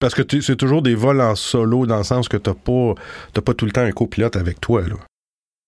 Parce 0.00 0.14
que 0.14 0.22
c'est 0.40 0.56
toujours 0.56 0.82
des 0.82 0.96
vols 0.96 1.20
en 1.20 1.36
solo, 1.36 1.86
dans 1.86 1.98
le 1.98 2.04
sens 2.04 2.28
que 2.28 2.36
tu 2.36 2.50
n'as 2.50 2.56
pas, 2.56 2.94
pas 3.40 3.54
tout 3.54 3.66
le 3.66 3.72
temps 3.72 3.82
un 3.82 3.92
copilote 3.92 4.36
avec 4.36 4.60
toi. 4.60 4.82
Là. 4.82 4.96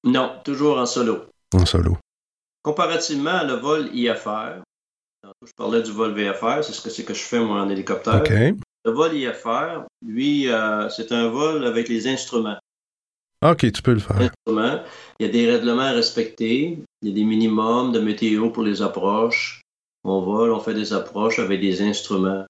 Non, 0.05 0.33
toujours 0.45 0.79
en 0.79 0.87
solo. 0.87 1.27
En 1.55 1.65
solo. 1.65 1.99
Comparativement 2.67 3.31
à 3.31 3.45
le 3.45 3.53
vol 3.53 3.91
IFR, 3.95 4.61
je 5.23 5.53
parlais 5.57 5.83
du 5.83 5.93
vol 5.93 6.15
VFR, 6.15 6.65
c'est 6.65 6.73
ce 6.73 6.83
que 6.83 6.91
c'est 6.91 7.05
que 7.05 7.15
je 7.15 7.23
fais 7.23 7.39
moi 7.39 7.61
en 7.61 7.71
hélicoptère. 7.71 8.25
Le 8.25 8.91
vol 8.91 9.15
IFR, 9.15 9.85
lui, 10.05 10.49
euh, 10.49 10.89
c'est 10.89 11.13
un 11.13 11.29
vol 11.29 11.65
avec 11.65 11.89
les 11.89 12.09
instruments. 12.09 12.59
OK, 13.45 13.71
tu 13.71 13.83
peux 13.83 13.93
le 13.93 14.01
faire. 14.01 14.19
Il 14.49 14.73
y 15.21 15.25
a 15.25 15.29
des 15.29 15.49
règlements 15.49 15.83
à 15.83 15.93
respecter. 15.93 16.77
Il 17.03 17.09
y 17.09 17.13
a 17.13 17.15
des 17.15 17.23
minimums 17.23 17.93
de 17.93 18.01
météo 18.01 18.51
pour 18.51 18.65
les 18.65 18.83
approches. 18.83 19.63
On 20.03 20.23
vole, 20.23 20.51
on 20.51 20.59
fait 20.59 20.75
des 20.75 20.93
approches 20.93 21.39
avec 21.39 21.61
des 21.61 21.83
instruments. 21.83 22.47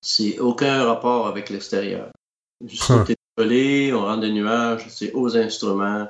C'est 0.00 0.38
aucun 0.38 0.86
rapport 0.86 1.26
avec 1.26 1.50
l'extérieur. 1.50 2.08
Juste 2.66 2.88
huh. 2.88 3.04
on 3.36 4.00
rentre 4.00 4.20
des 4.22 4.32
nuages, 4.32 4.86
c'est 4.88 5.12
aux 5.12 5.36
instruments. 5.36 6.08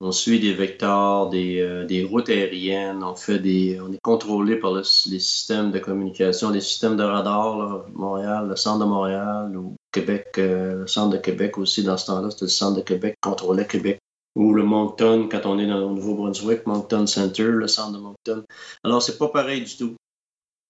On 0.00 0.12
suit 0.12 0.40
des 0.40 0.52
vecteurs, 0.52 1.30
des, 1.30 1.58
euh, 1.60 1.86
des, 1.86 2.04
routes 2.04 2.28
aériennes, 2.28 3.02
on 3.02 3.14
fait 3.14 3.38
des, 3.38 3.80
on 3.80 3.90
est 3.90 4.00
contrôlé 4.02 4.56
par 4.56 4.74
les 4.74 4.84
systèmes 4.84 5.70
de 5.70 5.78
communication, 5.78 6.50
les 6.50 6.60
systèmes 6.60 6.98
de 6.98 7.02
radar, 7.02 7.86
Montréal, 7.94 8.46
le 8.46 8.56
centre 8.56 8.84
de 8.84 8.84
Montréal, 8.84 9.56
ou 9.56 9.74
Québec, 9.92 10.26
euh, 10.36 10.80
le 10.80 10.86
centre 10.86 11.16
de 11.16 11.18
Québec 11.18 11.56
aussi, 11.56 11.82
dans 11.82 11.96
ce 11.96 12.06
temps-là, 12.06 12.30
c'était 12.30 12.44
le 12.44 12.50
centre 12.50 12.76
de 12.76 12.82
Québec, 12.82 13.16
contrôlait 13.22 13.66
Québec. 13.66 13.98
Ou 14.34 14.52
le 14.52 14.64
Moncton, 14.64 15.28
quand 15.30 15.46
on 15.46 15.58
est 15.58 15.66
dans 15.66 15.78
le 15.78 15.94
Nouveau-Brunswick, 15.94 16.66
Moncton 16.66 17.06
Center, 17.06 17.44
le 17.44 17.66
centre 17.66 17.92
de 17.92 17.98
Moncton. 17.98 18.44
Alors, 18.84 19.00
c'est 19.00 19.16
pas 19.16 19.28
pareil 19.28 19.62
du 19.62 19.78
tout. 19.78 19.96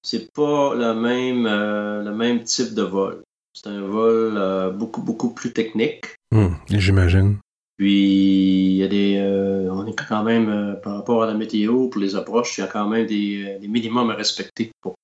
C'est 0.05 0.33
pas 0.33 0.77
le 0.77 0.95
même, 0.95 1.47
euh, 1.47 2.05
le 2.05 2.15
même 2.15 2.45
type 2.45 2.75
de 2.75 2.83
vol. 2.83 3.23
C'est 3.53 3.71
un 3.71 3.81
vol 3.81 4.77
beaucoup, 4.77 5.03
beaucoup 5.03 5.31
plus 5.31 5.53
technique. 5.53 6.15
Hum, 6.33 6.55
j'imagine. 6.69 7.39
Puis, 7.77 8.73
il 8.73 8.77
y 8.77 8.85
a 8.85 8.89
des, 8.89 9.19
euh, 9.19 9.69
on 9.71 9.87
est 9.87 9.95
quand 9.95 10.23
même, 10.23 10.49
euh, 10.49 10.75
par 10.77 10.95
rapport 10.95 11.23
à 11.23 11.27
la 11.27 11.35
météo, 11.35 11.89
pour 11.89 12.01
les 12.01 12.17
approches, 12.17 12.57
il 12.57 12.63
y 12.63 12.65
a 12.65 12.69
quand 12.69 12.89
même 12.89 13.07
des, 13.07 13.57
euh, 13.57 13.59
des 13.59 13.69
minimums 13.69 14.11
à 14.11 14.15
respecter 14.15 14.73
pour 14.81 14.95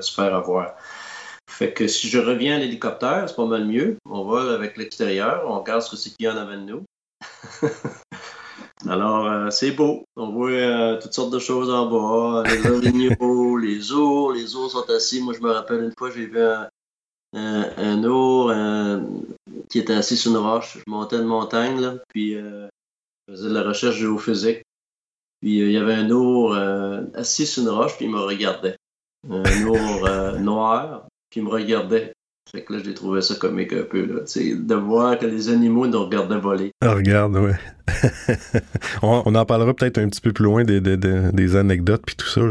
se 0.00 0.14
faire 0.14 0.32
avoir. 0.32 0.76
Fait 1.50 1.72
que 1.72 1.88
si 1.88 2.08
je 2.08 2.20
reviens 2.20 2.54
à 2.54 2.58
l'hélicoptère, 2.60 3.28
c'est 3.28 3.34
pas 3.34 3.46
mal 3.46 3.66
mieux. 3.66 3.96
On 4.08 4.22
vole 4.22 4.50
avec 4.50 4.76
l'extérieur, 4.76 5.42
on 5.48 5.58
regarde 5.58 5.82
ce 5.82 5.90
que 5.90 5.96
c'est 5.96 6.10
qu'il 6.10 6.26
y 6.26 6.28
en 6.28 6.36
avant 6.36 6.56
de 6.56 6.62
nous. 6.62 6.84
Alors, 8.88 9.52
c'est 9.52 9.72
beau. 9.72 10.04
On 10.14 10.30
voit 10.30 10.98
toutes 10.98 11.12
sortes 11.12 11.32
de 11.32 11.40
choses 11.40 11.68
en 11.68 11.86
bas, 11.86 12.44
les 12.48 12.70
orignaux, 12.70 13.56
les 13.58 13.90
ours. 13.90 14.36
Les 14.36 14.54
ours 14.54 14.72
sont 14.72 14.88
assis. 14.90 15.20
Moi, 15.20 15.34
je 15.34 15.40
me 15.40 15.50
rappelle 15.50 15.82
une 15.82 15.94
fois, 15.98 16.10
j'ai 16.14 16.26
vu 16.26 16.40
un, 16.40 16.68
un, 17.34 17.70
un 17.76 18.04
ours 18.04 18.52
qui 19.72 19.78
était 19.78 19.94
assis 19.94 20.16
sur 20.16 20.32
une 20.32 20.36
roche. 20.36 20.78
Je 20.78 20.90
montais 20.90 21.16
une 21.16 21.24
montagne, 21.24 21.80
là, 21.80 21.94
puis 22.08 22.36
euh, 22.36 22.68
je 23.26 23.34
faisais 23.34 23.48
de 23.48 23.54
la 23.54 23.62
recherche 23.62 23.96
géophysique. 23.96 24.62
Puis 25.40 25.62
euh, 25.62 25.66
il 25.66 25.72
y 25.72 25.78
avait 25.78 25.94
un 25.94 26.10
ours 26.10 26.54
euh, 26.56 27.02
assis 27.14 27.46
sur 27.46 27.62
une 27.62 27.70
roche, 27.70 27.96
puis 27.96 28.04
il 28.04 28.12
me 28.12 28.20
regardait. 28.20 28.76
Un 29.30 29.42
ours 29.64 30.38
noir, 30.40 31.06
puis 31.30 31.40
il 31.40 31.44
me 31.44 31.50
regardait. 31.50 32.12
Fait 32.50 32.64
que 32.64 32.74
là, 32.74 32.80
j'ai 32.84 32.92
trouvé 32.92 33.22
ça 33.22 33.36
comique 33.36 33.72
un 33.72 33.84
peu, 33.84 34.04
là. 34.04 34.20
de 34.26 34.74
voir 34.74 35.18
que 35.18 35.24
les 35.24 35.48
animaux 35.48 35.86
nous 35.86 36.04
regardaient 36.04 36.38
voler. 36.38 36.72
Ah, 36.82 36.92
regarde, 36.92 37.36
ouais. 37.36 37.54
on, 39.02 39.34
en 39.34 39.46
parlera 39.46 39.72
peut-être 39.72 39.96
un 39.96 40.08
petit 40.08 40.20
peu 40.20 40.32
plus 40.32 40.44
loin 40.44 40.64
des, 40.64 40.80
des, 40.80 40.98
des, 40.98 41.56
anecdotes 41.56 42.02
puis 42.04 42.14
tout 42.14 42.26
ça. 42.26 42.42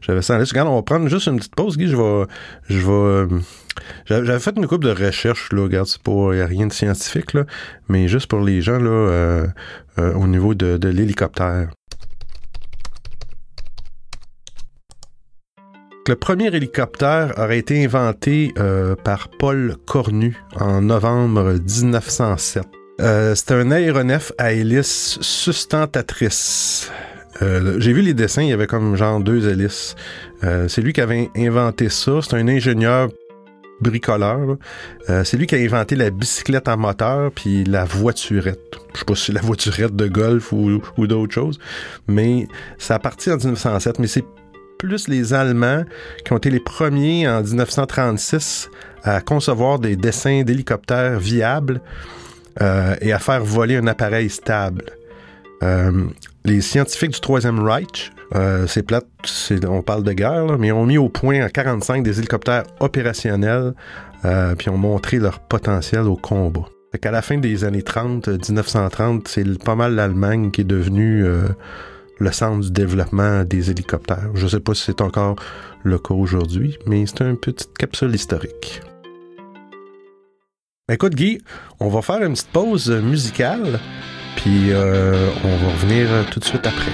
J'avais 0.00 0.22
ça 0.22 0.34
en 0.34 0.38
Regarde, 0.38 0.68
on 0.68 0.76
va 0.76 0.82
prendre 0.82 1.08
juste 1.08 1.28
une 1.28 1.36
petite 1.36 1.54
pause, 1.54 1.76
Guy. 1.76 1.86
Je. 1.86 2.26
Je 2.68 2.78
vais 2.80 3.36
j'avais 4.06 4.38
fait 4.38 4.56
une 4.56 4.66
coupe 4.66 4.84
de 4.84 4.90
recherche, 4.90 5.52
là, 5.52 5.62
regarde, 5.62 5.86
c'est 5.86 6.02
pas, 6.02 6.34
y 6.34 6.40
a 6.40 6.46
rien 6.46 6.66
de 6.66 6.72
scientifique, 6.72 7.32
là, 7.32 7.44
mais 7.88 8.08
juste 8.08 8.26
pour 8.26 8.40
les 8.40 8.62
gens, 8.62 8.78
là, 8.78 8.90
euh, 8.90 9.46
euh, 9.98 10.12
au 10.14 10.26
niveau 10.26 10.54
de, 10.54 10.88
l'hélicoptère. 10.88 11.68
Le 16.08 16.16
premier 16.16 16.48
hélicoptère 16.48 17.32
aurait 17.38 17.58
été 17.58 17.84
inventé 17.84 18.52
euh, 18.58 18.96
par 18.96 19.28
Paul 19.28 19.76
Cornu 19.86 20.36
en 20.56 20.82
novembre 20.82 21.52
1907. 21.52 22.64
Euh, 23.00 23.34
C'était 23.36 23.54
un 23.54 23.70
aéronef 23.70 24.32
à 24.36 24.52
hélice 24.52 25.18
sustentatrice. 25.20 26.90
J'ai 27.40 27.92
vu 27.92 28.00
les 28.00 28.14
dessins, 28.14 28.42
il 28.42 28.48
y 28.48 28.52
avait 28.52 28.68
comme 28.68 28.96
genre 28.96 29.20
deux 29.20 29.48
hélices. 29.48 29.96
C'est 30.40 30.80
lui 30.80 30.92
qui 30.92 31.00
avait 31.00 31.30
inventé 31.36 31.88
ça. 31.88 32.20
C'est 32.22 32.36
un 32.36 32.46
ingénieur 32.48 33.08
bricoleur. 33.84 34.56
Euh, 35.08 35.22
c'est 35.24 35.36
lui 35.36 35.46
qui 35.46 35.54
a 35.54 35.58
inventé 35.58 35.94
la 35.94 36.10
bicyclette 36.10 36.68
en 36.68 36.76
moteur 36.76 37.30
puis 37.32 37.64
la 37.64 37.84
voiturette. 37.84 38.60
Je 38.94 38.98
sais 38.98 39.04
pas 39.04 39.14
si 39.14 39.26
c'est 39.26 39.32
la 39.32 39.40
voiturette 39.40 39.94
de 39.94 40.08
golf 40.08 40.52
ou, 40.52 40.80
ou 40.96 41.06
d'autres 41.06 41.32
choses, 41.32 41.58
mais 42.08 42.48
ça 42.78 42.96
a 42.96 42.98
parti 42.98 43.30
en 43.30 43.36
1907. 43.36 43.98
Mais 43.98 44.06
c'est 44.06 44.24
plus 44.78 45.08
les 45.08 45.32
Allemands 45.32 45.84
qui 46.24 46.32
ont 46.32 46.36
été 46.36 46.50
les 46.50 46.60
premiers 46.60 47.28
en 47.28 47.42
1936 47.42 48.70
à 49.02 49.20
concevoir 49.20 49.78
des 49.78 49.96
dessins 49.96 50.42
d'hélicoptères 50.42 51.18
viables 51.18 51.80
euh, 52.60 52.94
et 53.00 53.12
à 53.12 53.18
faire 53.18 53.44
voler 53.44 53.76
un 53.76 53.86
appareil 53.86 54.30
stable. 54.30 54.84
Euh, 55.62 56.06
les 56.44 56.60
scientifiques 56.60 57.12
du 57.12 57.20
Troisième 57.20 57.60
Reich, 57.60 58.12
euh, 58.34 58.66
c'est 58.66 58.82
plate, 58.82 59.06
on 59.68 59.82
parle 59.82 60.02
de 60.02 60.12
guerre, 60.12 60.58
mais 60.58 60.68
ils 60.68 60.72
ont 60.72 60.86
mis 60.86 60.98
au 60.98 61.08
point 61.08 61.44
en 61.44 61.48
45 61.48 62.02
des 62.02 62.18
hélicoptères 62.18 62.64
opérationnels, 62.80 63.74
puis 64.58 64.70
ont 64.70 64.78
montré 64.78 65.18
leur 65.18 65.38
potentiel 65.40 66.02
au 66.02 66.16
combat. 66.16 66.64
Fait 66.92 67.10
la 67.10 67.20
fin 67.20 67.36
des 67.36 67.64
années 67.64 67.82
30, 67.82 68.28
1930, 68.28 69.28
c'est 69.28 69.62
pas 69.62 69.74
mal 69.74 69.94
l'Allemagne 69.94 70.50
qui 70.50 70.62
est 70.62 70.64
devenue 70.64 71.26
le 72.18 72.32
centre 72.32 72.60
du 72.60 72.70
développement 72.70 73.44
des 73.44 73.70
hélicoptères. 73.70 74.30
Je 74.34 74.44
ne 74.44 74.48
sais 74.48 74.60
pas 74.60 74.74
si 74.74 74.84
c'est 74.84 75.00
encore 75.00 75.36
le 75.82 75.98
cas 75.98 76.14
aujourd'hui, 76.14 76.78
mais 76.86 77.04
c'est 77.06 77.20
une 77.20 77.36
petite 77.36 77.76
capsule 77.76 78.14
historique. 78.14 78.80
Écoute 80.90 81.14
Guy, 81.14 81.38
on 81.80 81.88
va 81.88 82.02
faire 82.02 82.22
une 82.22 82.32
petite 82.32 82.50
pause 82.50 82.90
musicale, 82.90 83.80
puis 84.36 84.70
euh, 84.70 85.30
on 85.44 85.56
va 85.56 85.72
revenir 85.72 86.08
tout 86.30 86.40
de 86.40 86.44
suite 86.44 86.66
après. 86.66 86.92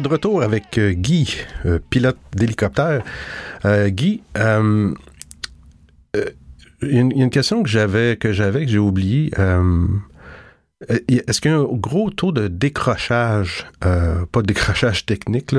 De 0.00 0.08
retour 0.08 0.42
avec 0.42 0.78
euh, 0.78 0.92
Guy, 0.92 1.36
euh, 1.64 1.78
pilote 1.90 2.18
d'hélicoptère. 2.34 3.02
Euh, 3.64 3.88
Guy, 3.88 4.22
il 4.34 4.94
y, 6.82 6.98
a 6.98 7.00
une 7.00 7.30
question 7.30 7.62
que 7.62 7.68
j'avais, 7.68 8.16
que 8.16 8.32
j'avais, 8.32 8.64
que 8.64 8.70
j'ai 8.70 8.78
oublié. 8.78 9.30
Est-ce 11.08 11.40
qu'il 11.40 11.50
y 11.50 11.54
a 11.54 11.58
un 11.58 11.64
gros 11.64 12.10
taux 12.10 12.32
de 12.32 12.48
décrochage, 12.48 13.66
pas 13.80 14.42
de 14.42 14.46
décrochage 14.46 15.06
technique, 15.06 15.54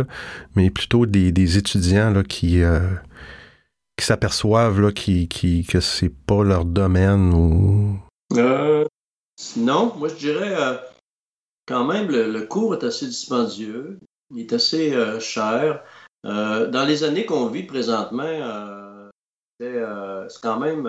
mais 0.56 0.70
plutôt 0.70 1.06
des, 1.06 1.58
étudiants 1.58 2.12
là, 2.12 2.24
qui, 2.24 2.62
qui 3.98 4.06
s'aperçoivent 4.06 4.80
là, 4.80 4.92
qui, 4.92 5.28
qui, 5.28 5.66
que 5.66 5.80
c'est 5.80 6.14
pas 6.14 6.44
leur 6.44 6.66
domaine 6.66 7.34
ou? 7.34 8.00
non, 9.58 9.94
moi 9.98 10.10
je 10.10 10.16
dirais 10.16 10.56
quand 11.68 11.84
même, 11.84 12.10
le, 12.10 12.42
cours 12.44 12.74
est 12.74 12.84
assez 12.84 13.06
dispendieux, 13.06 14.00
il 14.34 14.42
est 14.42 14.54
assez 14.54 14.94
euh, 14.94 15.20
cher. 15.20 15.84
Euh, 16.26 16.68
dans 16.68 16.86
les 16.86 17.04
années 17.04 17.26
qu'on 17.26 17.48
vit 17.48 17.64
présentement, 17.64 18.24
euh, 18.24 19.10
c'est 19.60 20.40
quand 20.42 20.60
même 20.60 20.88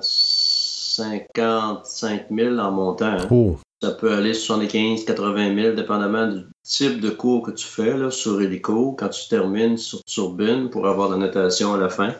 55 0.00 2.26
000 2.30 2.58
en 2.58 2.70
montant. 2.70 3.06
Hein. 3.06 3.26
Oh. 3.30 3.58
Ça 3.82 3.90
peut 3.92 4.12
aller 4.12 4.34
75, 4.34 5.04
80 5.04 5.62
000, 5.62 5.74
dépendamment 5.74 6.28
du 6.28 6.44
type 6.62 7.00
de 7.00 7.10
cours 7.10 7.42
que 7.42 7.50
tu 7.50 7.66
fais 7.66 7.96
là, 7.96 8.10
sur 8.10 8.40
hélico, 8.40 8.92
quand 8.92 9.08
tu 9.08 9.28
termines 9.28 9.76
sur 9.76 10.02
turbine 10.04 10.70
pour 10.70 10.86
avoir 10.86 11.10
la 11.10 11.16
notation 11.16 11.74
à 11.74 11.78
la 11.78 11.90
fin. 11.90 12.14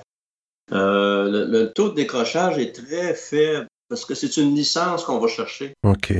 le, 0.70 1.46
le, 1.48 1.72
taux 1.72 1.90
de 1.90 1.94
décrochage 1.94 2.58
est 2.58 2.74
très 2.74 3.14
faible 3.14 3.68
parce 3.88 4.04
que 4.04 4.14
c'est 4.14 4.36
une 4.36 4.54
licence 4.54 5.04
qu'on 5.04 5.18
va 5.18 5.28
chercher. 5.28 5.74
OK. 5.84 6.12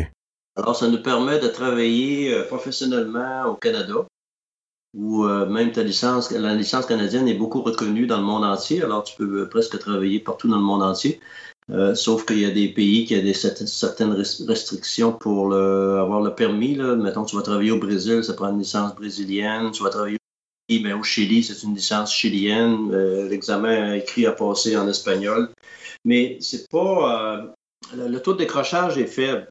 Alors, 0.56 0.76
ça 0.76 0.88
nous 0.88 1.02
permet 1.02 1.40
de 1.40 1.48
travailler 1.48 2.32
euh, 2.32 2.44
professionnellement 2.44 3.46
au 3.46 3.54
Canada, 3.54 4.06
où 4.94 5.24
euh, 5.24 5.46
même 5.46 5.72
ta 5.72 5.82
licence, 5.82 6.30
la 6.30 6.54
licence 6.54 6.86
canadienne 6.86 7.28
est 7.28 7.34
beaucoup 7.34 7.62
reconnue 7.62 8.06
dans 8.06 8.18
le 8.18 8.24
monde 8.24 8.44
entier. 8.44 8.82
Alors, 8.82 9.04
tu 9.04 9.16
peux 9.16 9.42
euh, 9.42 9.48
presque 9.48 9.78
travailler 9.78 10.20
partout 10.20 10.48
dans 10.48 10.58
le 10.58 10.62
monde 10.62 10.82
entier. 10.82 11.20
sauf 11.94 12.26
qu'il 12.26 12.40
y 12.40 12.44
a 12.44 12.50
des 12.50 12.68
pays 12.68 13.06
qui 13.06 13.16
ont 13.16 13.22
des, 13.22 13.34
certaines 13.34 14.12
restrictions 14.12 15.12
pour 15.12 15.54
avoir 15.54 16.20
le 16.20 16.34
permis. 16.34 16.74
Là. 16.74 16.94
Mettons, 16.94 17.24
tu 17.24 17.36
vas 17.36 17.42
travailler 17.42 17.70
au 17.70 17.78
Brésil, 17.78 18.22
ça 18.22 18.34
prend 18.34 18.50
une 18.50 18.58
licence 18.58 18.94
brésilienne. 18.94 19.70
Tu 19.72 19.82
vas 19.82 19.90
travailler 19.90 20.18
au 20.18 21.02
Chili, 21.02 21.02
Chili, 21.02 21.42
c'est 21.42 21.62
une 21.62 21.74
licence 21.74 22.12
chilienne. 22.12 22.90
L'examen 23.28 23.94
écrit 23.94 24.26
à 24.26 24.32
passer 24.32 24.76
en 24.76 24.88
espagnol. 24.88 25.48
Mais 26.04 26.36
c'est 26.40 26.68
pas. 26.68 27.54
le 27.94 28.18
taux 28.18 28.34
de 28.34 28.38
décrochage 28.38 28.98
est 28.98 29.06
faible. 29.06 29.48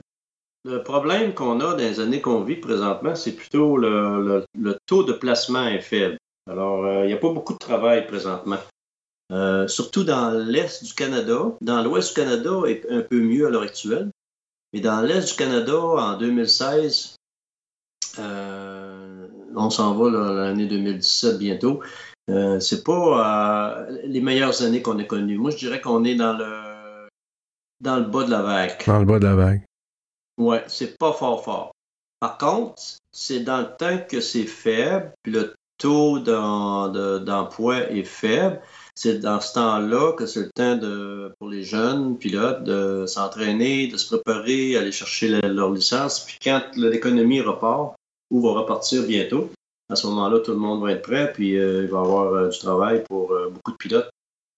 Le 0.66 0.82
problème 0.82 1.34
qu'on 1.34 1.60
a 1.60 1.72
dans 1.72 1.78
les 1.78 2.00
années 2.00 2.22
qu'on 2.22 2.42
vit 2.42 2.56
présentement, 2.56 3.16
c'est 3.16 3.34
plutôt 3.34 3.76
le, 3.78 4.46
taux 4.86 5.04
de 5.04 5.12
placement 5.12 5.68
est 5.68 5.82
faible. 5.82 6.18
Alors, 6.50 6.86
euh, 6.86 7.04
il 7.04 7.08
n'y 7.08 7.14
a 7.14 7.18
pas 7.18 7.34
beaucoup 7.34 7.54
de 7.54 7.60
travail 7.60 8.08
présentement. 8.08 8.60
Euh, 9.32 9.68
surtout 9.68 10.04
dans 10.04 10.32
l'Est 10.32 10.84
du 10.84 10.94
Canada. 10.94 11.52
Dans 11.62 11.84
l'Ouest 11.84 12.10
du 12.10 12.22
Canada 12.22 12.62
est 12.68 12.90
un 12.90 13.02
peu 13.02 13.20
mieux 13.20 13.48
à 13.48 13.50
l'heure 13.50 13.64
actuelle. 13.64 14.10
Mais 14.72 14.80
dans 14.80 15.02
l'Est 15.02 15.32
du 15.32 15.36
Canada, 15.36 15.78
en 15.78 16.18
2016, 16.18 17.16
euh, 18.20 19.28
on 19.56 19.70
s'en 19.70 19.96
va 19.96 20.10
l'année 20.46 20.68
2017 20.68 21.40
bientôt. 21.40 21.82
c'est 22.60 22.84
pas 22.86 23.86
les 24.06 24.22
meilleures 24.22 24.62
années 24.64 24.82
qu'on 24.82 24.98
ait 24.98 25.08
connues. 25.08 25.38
Moi, 25.38 25.52
je 25.52 25.58
dirais 25.58 25.82
qu'on 25.82 26.06
est 26.06 26.16
dans 26.16 26.38
le 26.38 26.64
dans 27.82 27.98
le 27.98 28.06
bas 28.06 28.24
de 28.24 28.32
la 28.32 28.42
vague. 28.42 28.86
Dans 28.88 29.00
le 29.00 29.06
bas 29.06 29.20
de 29.20 29.26
la 29.26 29.36
vague. 29.36 29.64
Ouais, 30.38 30.64
c'est 30.68 30.98
pas 30.98 31.14
fort 31.14 31.44
fort. 31.44 31.72
Par 32.20 32.38
contre, 32.38 32.82
c'est 33.12 33.42
dans 33.42 33.60
le 33.60 33.76
temps 33.78 34.00
que 34.10 34.22
c'est 34.22 34.46
faible, 34.46 35.14
puis 35.24 35.32
le 35.32 35.54
taux 35.78 36.20
d'emploi 36.20 37.92
est 37.92 38.06
faible. 38.06 38.62
C'est 38.96 39.20
dans 39.20 39.42
ce 39.42 39.54
temps-là 39.54 40.14
que 40.14 40.26
c'est 40.26 40.40
le 40.40 40.52
temps 40.52 40.80
pour 41.40 41.50
les 41.50 41.64
jeunes 41.64 42.18
pilotes 42.18 42.64
de 42.64 43.06
s'entraîner, 43.08 43.88
de 43.88 43.98
se 43.98 44.16
préparer, 44.16 44.78
aller 44.78 44.92
chercher 44.92 45.42
leur 45.42 45.72
licence. 45.72 46.22
Puis 46.22 46.38
quand 46.42 46.62
l'économie 46.76 47.42
repart, 47.42 47.96
ou 48.32 48.42
va 48.42 48.60
repartir 48.60 49.04
bientôt, 49.04 49.50
à 49.90 49.96
ce 49.96 50.08
moment-là, 50.08 50.40
tout 50.40 50.52
le 50.52 50.58
monde 50.58 50.82
va 50.82 50.92
être 50.92 51.02
prêt, 51.02 51.32
puis 51.34 51.58
euh, 51.58 51.84
il 51.84 51.90
va 51.90 51.98
y 51.98 52.02
avoir 52.02 52.34
euh, 52.34 52.50
du 52.50 52.58
travail 52.58 53.04
pour 53.04 53.32
euh, 53.32 53.50
beaucoup 53.50 53.72
de 53.72 53.78
pilotes. 53.78 54.10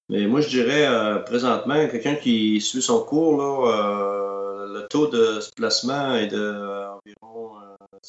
Mais 0.10 0.28
moi, 0.28 0.40
je 0.40 0.50
dirais 0.50 0.88
présentement, 1.26 1.88
quelqu'un 1.88 2.14
qui 2.14 2.62
suit 2.62 2.84
son 2.84 3.04
cours, 3.04 3.38
là, 3.42 4.25
le 4.76 4.88
taux 4.88 5.08
de 5.08 5.40
placement 5.56 6.16
est 6.16 6.28
de 6.28 6.38
euh, 6.38 6.88
environ 6.90 7.56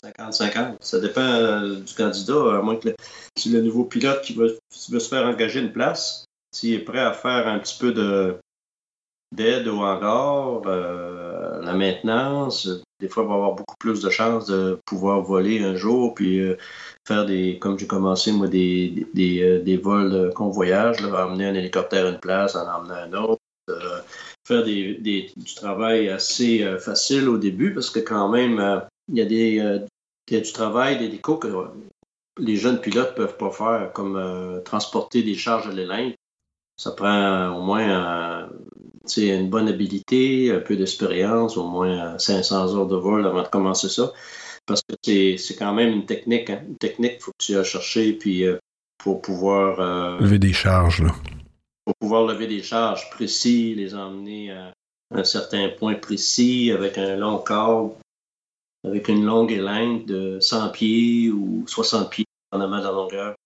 50-50. 0.03 0.59
Euh, 0.59 0.77
Ça 0.81 1.01
dépend 1.01 1.21
euh, 1.21 1.77
du 1.77 1.95
candidat, 1.95 2.57
à 2.59 2.63
moins 2.63 2.77
que 2.77 2.89
si 3.37 3.51
le 3.51 3.61
nouveau 3.63 3.85
pilote 3.85 4.23
qui 4.23 4.35
veut, 4.35 4.59
se 4.71 4.99
faire 4.99 5.27
engager 5.27 5.61
une 5.61 5.73
place, 5.73 6.25
s'il 6.53 6.75
est 6.75 6.81
prêt 6.81 7.01
à 7.01 7.13
faire 7.13 7.47
un 7.47 7.59
petit 7.59 7.79
peu 7.79 7.93
de 7.93 8.37
d'aide 9.33 9.67
au 9.67 9.81
hangar, 9.81 10.63
la 10.65 11.75
maintenance, 11.75 12.69
des 13.01 13.09
fois, 13.09 13.25
il 13.25 13.29
va 13.29 13.35
avoir 13.35 13.55
beaucoup 13.55 13.75
plus 13.77 14.01
de 14.01 14.09
chances 14.09 14.47
de 14.47 14.79
pouvoir 14.87 15.21
voler 15.21 15.63
un 15.63 15.75
jour, 15.75 16.15
puis 16.15 16.41
faire 17.07 17.27
des, 17.27 17.59
comme 17.59 17.77
j'ai 17.77 17.89
commencé, 17.89 18.31
moi, 18.31 18.47
des, 18.47 19.07
des, 19.15 19.59
des 19.59 19.77
vols 19.77 20.11
de 20.11 20.31
convoyage, 20.31 21.01
là, 21.01 21.27
emmener 21.27 21.47
un 21.47 21.55
hélicoptère 21.55 22.07
à 22.07 22.11
une 22.11 22.21
place, 22.21 22.55
en 22.55 22.67
emmener 22.69 22.95
un 22.95 23.13
autre 23.15 23.43
faire 24.47 24.63
des, 24.63 25.33
du 25.37 25.55
travail 25.55 26.09
assez 26.09 26.63
euh, 26.63 26.79
facile 26.79 27.29
au 27.29 27.37
début 27.37 27.75
parce 27.75 27.91
que 27.91 27.99
quand 27.99 28.29
même, 28.29 28.61
euh, 28.61 28.79
il 29.09 29.19
y 29.19 29.21
a 29.21 29.25
des, 29.25 29.59
euh, 29.59 29.79
du 30.31 30.53
travail, 30.53 30.99
des 30.99 31.09
décos 31.09 31.37
que 31.37 31.49
les 32.39 32.57
jeunes 32.57 32.81
pilotes 32.81 33.19
ne 33.19 33.25
peuvent 33.25 33.37
pas 33.37 33.51
faire, 33.51 33.93
comme 33.93 34.63
transporter 34.65 35.23
des 35.23 35.35
charges 35.35 35.69
à 35.69 35.73
l'élan. 35.73 36.13
Ça 36.77 36.91
prend 36.91 37.49
au 37.57 37.63
moins 37.63 38.47
une 39.17 39.49
bonne 39.49 39.69
habilité, 39.69 40.51
un 40.51 40.61
peu 40.61 40.77
d'expérience, 40.77 41.57
au 41.57 41.67
moins 41.67 42.19
500 42.19 42.77
heures 42.77 42.87
de 42.87 42.97
vol 42.97 43.25
avant 43.25 43.43
de 43.43 43.49
commencer 43.49 43.89
ça. 43.89 44.13
Parce 44.67 44.83
que 44.83 45.37
c'est 45.39 45.57
quand 45.57 45.73
même 45.73 45.95
une 45.95 46.05
technique. 46.05 46.51
Hein. 46.51 46.61
Une 46.69 46.77
technique, 46.77 47.23
faut 47.23 47.31
que 47.31 47.43
tu 47.43 47.57
ailles 47.57 47.65
chercher 47.65 48.13
puis, 48.13 48.45
pour 48.99 49.23
pouvoir... 49.23 50.21
Lever 50.21 50.39
des 50.39 50.53
charges, 50.53 51.03
là 51.03 51.13
pour 51.87 51.95
pouvoir 51.97 52.27
lever 52.27 52.49
des 52.49 52.63
charges 52.63 53.09
précis, 53.11 53.75
les 53.75 53.95
emmener 53.95 54.51
à 54.51 54.73
un 55.13 55.25
certain 55.25 55.69
point 55.69 55.95
précis 55.95 56.73
avec 56.73 56.99
un 56.99 57.17
long 57.17 57.39
câble, 57.39 57.93
avec 58.85 59.09
une 59.09 59.25
longue 59.25 59.53
élingue 59.53 60.05
de 60.05 60.39
100 60.41 60.71
pieds 60.71 61.31
ou 61.31 61.65
60 61.67 62.11
pieds, 62.11 62.27
dépendamment 62.51 62.81
de 62.81 62.85
la 62.85 62.91
longueur. 62.91 63.37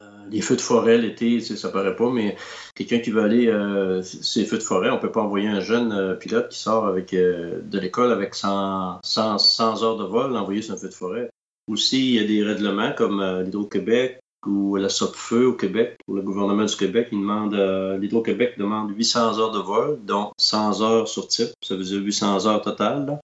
Euh, 0.00 0.04
les 0.30 0.40
feux 0.40 0.54
de 0.54 0.60
forêt 0.60 0.98
l'été, 0.98 1.40
ça 1.40 1.68
paraît 1.68 1.96
pas, 1.96 2.10
mais 2.10 2.36
quelqu'un 2.76 3.00
qui 3.00 3.10
veut 3.10 3.22
aller 3.22 3.48
euh, 3.48 4.02
ces 4.02 4.46
feux 4.46 4.58
de 4.58 4.62
forêt, 4.62 4.90
on 4.90 4.98
peut 4.98 5.12
pas 5.12 5.22
envoyer 5.22 5.48
un 5.48 5.60
jeune 5.60 5.92
euh, 5.92 6.14
pilote 6.14 6.48
qui 6.48 6.58
sort 6.58 6.86
avec 6.86 7.10
de 7.12 7.78
l'école 7.78 8.12
avec 8.12 8.36
100, 8.36 9.00
100, 9.02 9.82
heures 9.82 9.96
de 9.96 10.04
vol, 10.04 10.32
l'envoyer 10.32 10.62
sur 10.62 10.74
un 10.74 10.76
feu 10.78 10.88
de 10.88 10.94
forêt. 10.94 11.30
Aussi, 11.68 12.14
il 12.14 12.14
y 12.14 12.18
a 12.20 12.24
des 12.24 12.42
règlements 12.44 12.92
comme 12.92 13.20
l'Hydro-Québec, 13.42 14.21
ou 14.46 14.76
la 14.76 14.88
SOPFEU 14.88 15.46
au 15.46 15.52
Québec, 15.54 15.96
pour 16.04 16.14
le 16.14 16.22
gouvernement 16.22 16.64
du 16.64 16.76
Québec, 16.76 17.08
il 17.12 17.20
demande, 17.20 17.54
euh, 17.54 17.96
l'Hydro-Québec 17.98 18.54
demande 18.58 18.96
800 18.96 19.38
heures 19.38 19.52
de 19.52 19.60
vol, 19.60 20.00
dont 20.04 20.32
100 20.38 20.82
heures 20.82 21.08
sur 21.08 21.28
type, 21.28 21.50
ça 21.62 21.76
veut 21.76 21.84
dire 21.84 22.00
800 22.00 22.46
heures 22.46 22.62
total, 22.62 23.20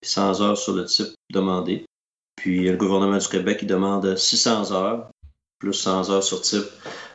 puis 0.00 0.10
100 0.10 0.40
heures 0.40 0.56
sur 0.56 0.74
le 0.74 0.84
type 0.84 1.08
demandé. 1.30 1.84
Puis 2.36 2.68
le 2.68 2.76
gouvernement 2.76 3.18
du 3.18 3.28
Québec, 3.28 3.58
il 3.62 3.68
demande 3.68 4.16
600 4.16 4.72
heures, 4.72 5.10
plus 5.58 5.74
100 5.74 6.10
heures 6.10 6.22
sur 6.22 6.40
type. 6.40 6.66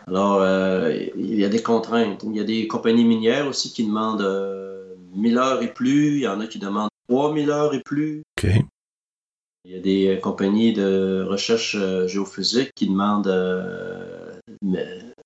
Alors, 0.07 0.41
euh, 0.41 0.93
il 1.15 1.35
y 1.35 1.45
a 1.45 1.49
des 1.49 1.63
contraintes. 1.63 2.23
Il 2.23 2.35
y 2.35 2.41
a 2.41 2.43
des 2.43 2.67
compagnies 2.67 3.05
minières 3.05 3.47
aussi 3.47 3.71
qui 3.71 3.85
demandent 3.85 4.21
1000 5.15 5.37
euh, 5.37 5.41
heures 5.41 5.61
et 5.61 5.73
plus, 5.73 6.17
il 6.17 6.23
y 6.23 6.27
en 6.27 6.41
a 6.41 6.47
qui 6.47 6.59
demandent 6.59 6.89
3000 7.07 7.49
heures 7.49 7.73
et 7.73 7.81
plus. 7.81 8.21
Il 9.65 9.71
y 9.71 9.77
a 9.77 9.79
des 9.79 10.07
euh, 10.07 10.19
compagnies 10.19 10.73
de 10.73 11.25
recherche 11.25 11.77
euh, 11.79 12.05
géophysique 12.05 12.73
qui 12.75 12.87
demandent 12.87 13.27
euh, 13.27 14.33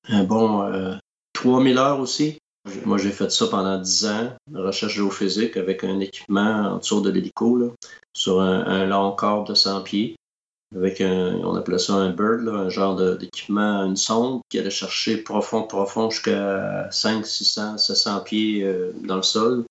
un 0.10 0.23
bon 0.23 1.00
3000 1.34 1.78
heures 1.78 2.00
aussi. 2.00 2.38
Moi, 2.86 2.97
j'ai 2.97 3.12
fait 3.12 3.32
ça 3.32 3.47
pendant 3.47 3.80
10 3.80 4.06
ans, 4.06 4.34
recherche 4.54 4.93
géophysique 4.93 5.58
avec 5.58 5.84
un 5.84 6.00
équipement 6.00 6.73
en 6.73 6.78
dessous 6.78 7.02
de 7.02 7.10
l'hélico, 7.10 7.73
sur 8.13 8.41
un, 8.41 8.86
long 8.86 9.13
corps 9.13 9.45
de 9.45 9.54
100 9.54 9.84
pieds, 9.84 10.17
avec 10.76 11.00
un, 11.00 11.39
on 11.43 11.56
appelait 11.56 11.80
ça 11.80 11.93
un 11.93 12.10
bird, 12.10 12.47
un 12.50 12.69
genre 12.69 12.95
d'équipement, 13.17 13.86
une 13.86 13.95
sonde 13.95 14.41
qui 14.50 14.60
allait 14.60 14.69
chercher 14.69 15.17
profond, 15.17 15.63
profond 15.63 16.10
jusqu'à 16.10 16.91
5, 16.91 17.26
600, 17.26 17.78
700 17.78 18.19
pieds 18.21 18.69
dans 19.04 19.15
le 19.15 19.23
sol. 19.23 19.63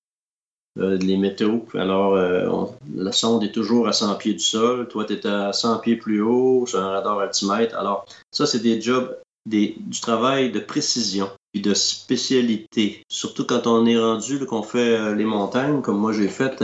Euh, 0.78 0.98
les 0.98 1.16
météos. 1.16 1.66
Alors, 1.74 2.14
euh, 2.16 2.66
la 2.94 3.12
sonde 3.12 3.42
est 3.42 3.52
toujours 3.52 3.88
à 3.88 3.92
100 3.92 4.16
pieds 4.16 4.34
du 4.34 4.40
sol. 4.40 4.88
Toi, 4.88 5.06
tu 5.06 5.14
es 5.14 5.26
à 5.26 5.52
100 5.52 5.78
pieds 5.78 5.96
plus 5.96 6.20
haut 6.20 6.66
sur 6.66 6.80
un 6.80 6.90
radar 6.90 7.18
altimètre. 7.18 7.74
Alors, 7.78 8.04
ça, 8.30 8.46
c'est 8.46 8.58
des 8.58 8.80
jobs, 8.80 9.16
du 9.46 9.74
travail 10.02 10.52
de 10.52 10.60
précision 10.60 11.30
et 11.54 11.60
de 11.60 11.72
spécialité. 11.72 13.02
Surtout 13.08 13.46
quand 13.46 13.66
on 13.66 13.86
est 13.86 13.98
rendu, 13.98 14.44
qu'on 14.44 14.62
fait 14.62 14.98
euh, 14.98 15.14
les 15.14 15.24
montagnes, 15.24 15.80
comme 15.80 15.98
moi 15.98 16.12
j'ai 16.12 16.28
fait. 16.28 16.62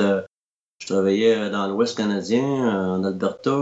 Je 0.81 0.87
travaillais 0.87 1.49
dans 1.49 1.69
l'Ouest 1.69 1.97
canadien, 1.97 2.43
en 2.43 3.05
Alberta, 3.05 3.55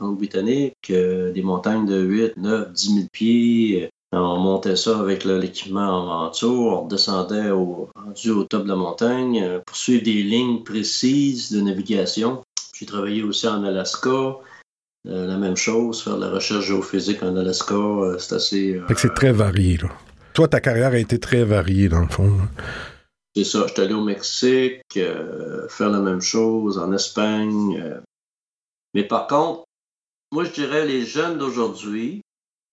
en 0.00 0.12
britannique 0.12 0.76
des 0.88 1.42
montagnes 1.42 1.84
de 1.84 2.00
8, 2.00 2.36
9, 2.36 2.72
10 2.72 2.94
000 2.94 3.06
pieds. 3.12 3.90
On 4.12 4.38
montait 4.38 4.76
ça 4.76 4.98
avec 4.98 5.24
l'équipement 5.24 5.88
en 5.88 6.06
ventour, 6.06 6.82
on 6.82 6.86
descendait 6.88 7.50
au, 7.50 7.88
rendu 7.94 8.30
au 8.30 8.44
top 8.44 8.64
de 8.64 8.68
la 8.68 8.76
montagne 8.76 9.60
pour 9.64 9.76
suivre 9.76 10.02
des 10.02 10.22
lignes 10.24 10.64
précises 10.64 11.52
de 11.52 11.60
navigation. 11.60 12.42
J'ai 12.74 12.86
travaillé 12.86 13.22
aussi 13.22 13.46
en 13.46 13.62
Alaska, 13.62 14.36
la 15.04 15.36
même 15.36 15.56
chose, 15.56 16.02
faire 16.02 16.16
de 16.16 16.24
la 16.24 16.30
recherche 16.30 16.66
géophysique 16.66 17.22
en 17.22 17.36
Alaska, 17.36 18.16
c'est 18.18 18.34
assez... 18.34 18.82
c'est 18.96 19.14
très 19.14 19.32
varié, 19.32 19.76
là. 19.76 19.88
Toi, 20.32 20.48
ta 20.48 20.60
carrière 20.60 20.92
a 20.92 20.98
été 20.98 21.18
très 21.18 21.44
variée, 21.44 21.88
dans 21.88 22.00
le 22.00 22.08
fond. 22.08 22.32
C'est 23.34 23.44
ça. 23.44 23.66
J'étais 23.66 23.82
allé 23.82 23.94
au 23.94 24.04
Mexique, 24.04 24.82
euh, 24.96 25.68
faire 25.68 25.90
la 25.90 26.00
même 26.00 26.20
chose, 26.20 26.78
en 26.78 26.92
Espagne. 26.92 27.80
Euh. 27.80 28.00
Mais 28.94 29.04
par 29.04 29.26
contre, 29.26 29.64
moi, 30.32 30.44
je 30.44 30.52
dirais 30.52 30.86
les 30.86 31.04
jeunes 31.04 31.38
d'aujourd'hui 31.38 32.22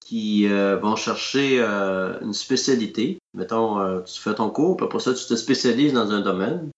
qui 0.07 0.47
euh, 0.47 0.77
vont 0.77 0.95
chercher 0.95 1.59
une 1.59 2.33
spécialité. 2.33 3.19
Mettons, 3.33 4.01
tu 4.03 4.21
fais 4.21 4.35
ton 4.35 4.49
cours, 4.49 4.77
puis 4.77 4.85
après 4.85 4.99
ça, 4.99 5.13
tu 5.13 5.25
te 5.25 5.35
spécialises 5.35 5.93
dans 5.93 6.11
un 6.11 6.21
domaine, 6.21 6.71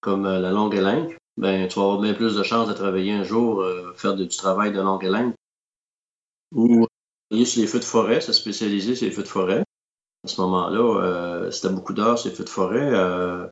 comme 0.00 0.24
la 0.24 0.50
longue 0.50 0.74
élingue. 0.74 1.16
Ben, 1.36 1.68
tu 1.68 1.78
vas 1.78 1.84
avoir 1.84 2.00
bien 2.00 2.14
plus 2.14 2.34
de 2.34 2.42
chances 2.42 2.68
de 2.68 2.74
travailler 2.74 3.12
un 3.12 3.24
jour, 3.24 3.64
faire 3.96 4.14
du 4.14 4.28
travail 4.28 4.72
de 4.72 4.80
longue 4.80 5.04
élingue. 5.04 5.32
Ou 6.54 6.86
aller 7.32 7.44
sur 7.44 7.62
les 7.62 7.68
feux 7.68 7.78
de 7.78 7.84
forêt, 7.84 8.20
se 8.20 8.32
spécialiser 8.32 8.94
sur 8.96 9.06
les 9.06 9.12
feux 9.12 9.22
de 9.22 9.28
forêt 9.28 9.64
à 10.24 10.28
ce 10.28 10.40
moment-là, 10.40 11.00
euh, 11.00 11.50
c'était 11.50 11.72
beaucoup 11.72 11.92
d'heures 11.92 12.18
ces 12.18 12.30
feux 12.30 12.44
de 12.44 12.48
forêt. 12.48 12.90
Euh, 12.92 13.46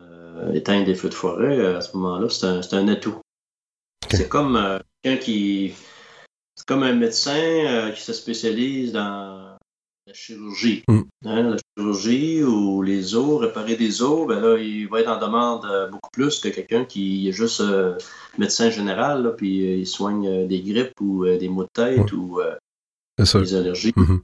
euh, 0.00 0.52
éteindre 0.52 0.86
des 0.86 0.94
feux 0.94 1.08
de 1.08 1.14
forêt, 1.14 1.76
à 1.76 1.80
ce 1.80 1.96
moment-là, 1.96 2.28
c'est 2.28 2.74
un, 2.74 2.88
atout. 2.88 3.20
C'est 4.10 4.28
comme 4.28 4.80
quelqu'un 5.02 5.22
qui. 5.22 5.74
C'est 6.54 6.66
comme 6.66 6.82
un 6.82 6.94
médecin 6.94 7.90
qui 7.94 8.02
se 8.02 8.12
spécialise 8.12 8.92
dans 8.92 9.56
la 10.06 10.14
chirurgie. 10.14 10.82
Mm. 10.88 11.00
Hein, 11.24 11.42
la 11.50 11.56
chirurgie 11.76 12.42
ou 12.42 12.82
les 12.82 13.14
os, 13.14 13.40
réparer 13.40 13.76
des 13.76 14.02
os, 14.02 14.26
ben 14.26 14.40
là, 14.40 14.58
il 14.58 14.88
va 14.88 15.00
être 15.00 15.10
en 15.10 15.18
demande 15.18 15.66
beaucoup 15.90 16.10
plus 16.12 16.38
que 16.40 16.48
quelqu'un 16.48 16.84
qui 16.84 17.28
est 17.28 17.32
juste 17.32 17.62
médecin 18.38 18.70
général, 18.70 19.34
puis 19.36 19.80
il 19.80 19.86
soigne 19.86 20.46
des 20.46 20.60
grippes 20.60 21.00
ou 21.00 21.24
des 21.24 21.48
maux 21.48 21.64
de 21.64 21.70
tête 21.72 22.12
ou 22.12 22.40
des 23.18 23.54
allergies. 23.54 23.92
Mm-hmm. 23.92 24.20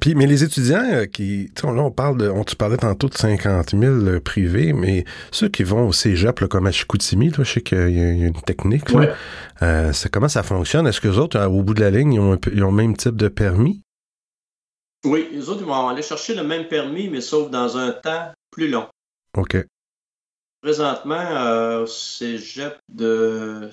Puis, 0.00 0.14
mais 0.14 0.26
les 0.26 0.42
étudiants 0.42 0.82
euh, 0.90 1.04
qui, 1.04 1.50
là, 1.62 1.70
on 1.70 1.90
parle 1.90 2.16
de, 2.16 2.30
on 2.30 2.44
tu 2.44 2.56
parlait 2.56 2.78
tantôt 2.78 3.10
de 3.10 3.14
50 3.14 3.72
000 3.72 3.84
euh, 3.84 4.20
privés, 4.20 4.72
mais 4.72 5.04
ceux 5.30 5.50
qui 5.50 5.64
vont 5.64 5.86
au 5.86 5.92
cégep, 5.92 6.40
là, 6.40 6.48
comme 6.48 6.66
à 6.66 6.72
Chicoutimi, 6.72 7.28
là, 7.28 7.44
je 7.44 7.52
sais 7.52 7.60
qu'il 7.60 7.90
y, 7.90 8.00
a 8.00 8.26
une 8.26 8.40
technique, 8.40 8.90
là, 8.90 9.14
euh, 9.60 9.92
comment 10.10 10.28
ça 10.28 10.42
fonctionne? 10.42 10.86
Est-ce 10.86 11.02
que 11.02 11.08
les 11.08 11.18
autres, 11.18 11.38
au 11.44 11.62
bout 11.62 11.74
de 11.74 11.82
la 11.82 11.90
ligne, 11.90 12.14
ils 12.14 12.20
ont, 12.20 12.38
ils 12.50 12.64
ont 12.64 12.70
le 12.70 12.76
même 12.76 12.96
type 12.96 13.16
de 13.16 13.28
permis? 13.28 13.82
Oui, 15.04 15.28
les 15.30 15.46
autres, 15.50 15.60
ils 15.60 15.66
vont 15.66 15.88
aller 15.88 16.02
chercher 16.02 16.34
le 16.34 16.42
même 16.42 16.68
permis, 16.68 17.10
mais 17.10 17.20
sauf 17.20 17.50
dans 17.50 17.76
un 17.76 17.92
temps 17.92 18.32
plus 18.50 18.68
long. 18.68 18.86
OK. 19.36 19.58
Présentement, 20.62 21.82
au 21.82 21.86
cégep 21.86 22.78
de 22.88 23.68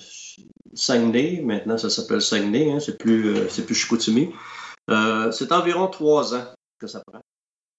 Saguenay, 0.74 1.40
maintenant 1.42 1.78
ça 1.78 1.88
s'appelle 1.88 2.20
Saguenay, 2.20 2.72
hein, 2.72 2.78
c'est 2.78 2.98
plus, 2.98 3.48
c'est 3.48 3.64
plus 3.64 3.74
Chicoutimi. 3.74 4.28
Euh, 4.90 5.30
c'est 5.32 5.52
environ 5.52 5.88
trois 5.88 6.34
ans 6.34 6.46
que 6.78 6.86
ça 6.86 7.02
prend. 7.06 7.20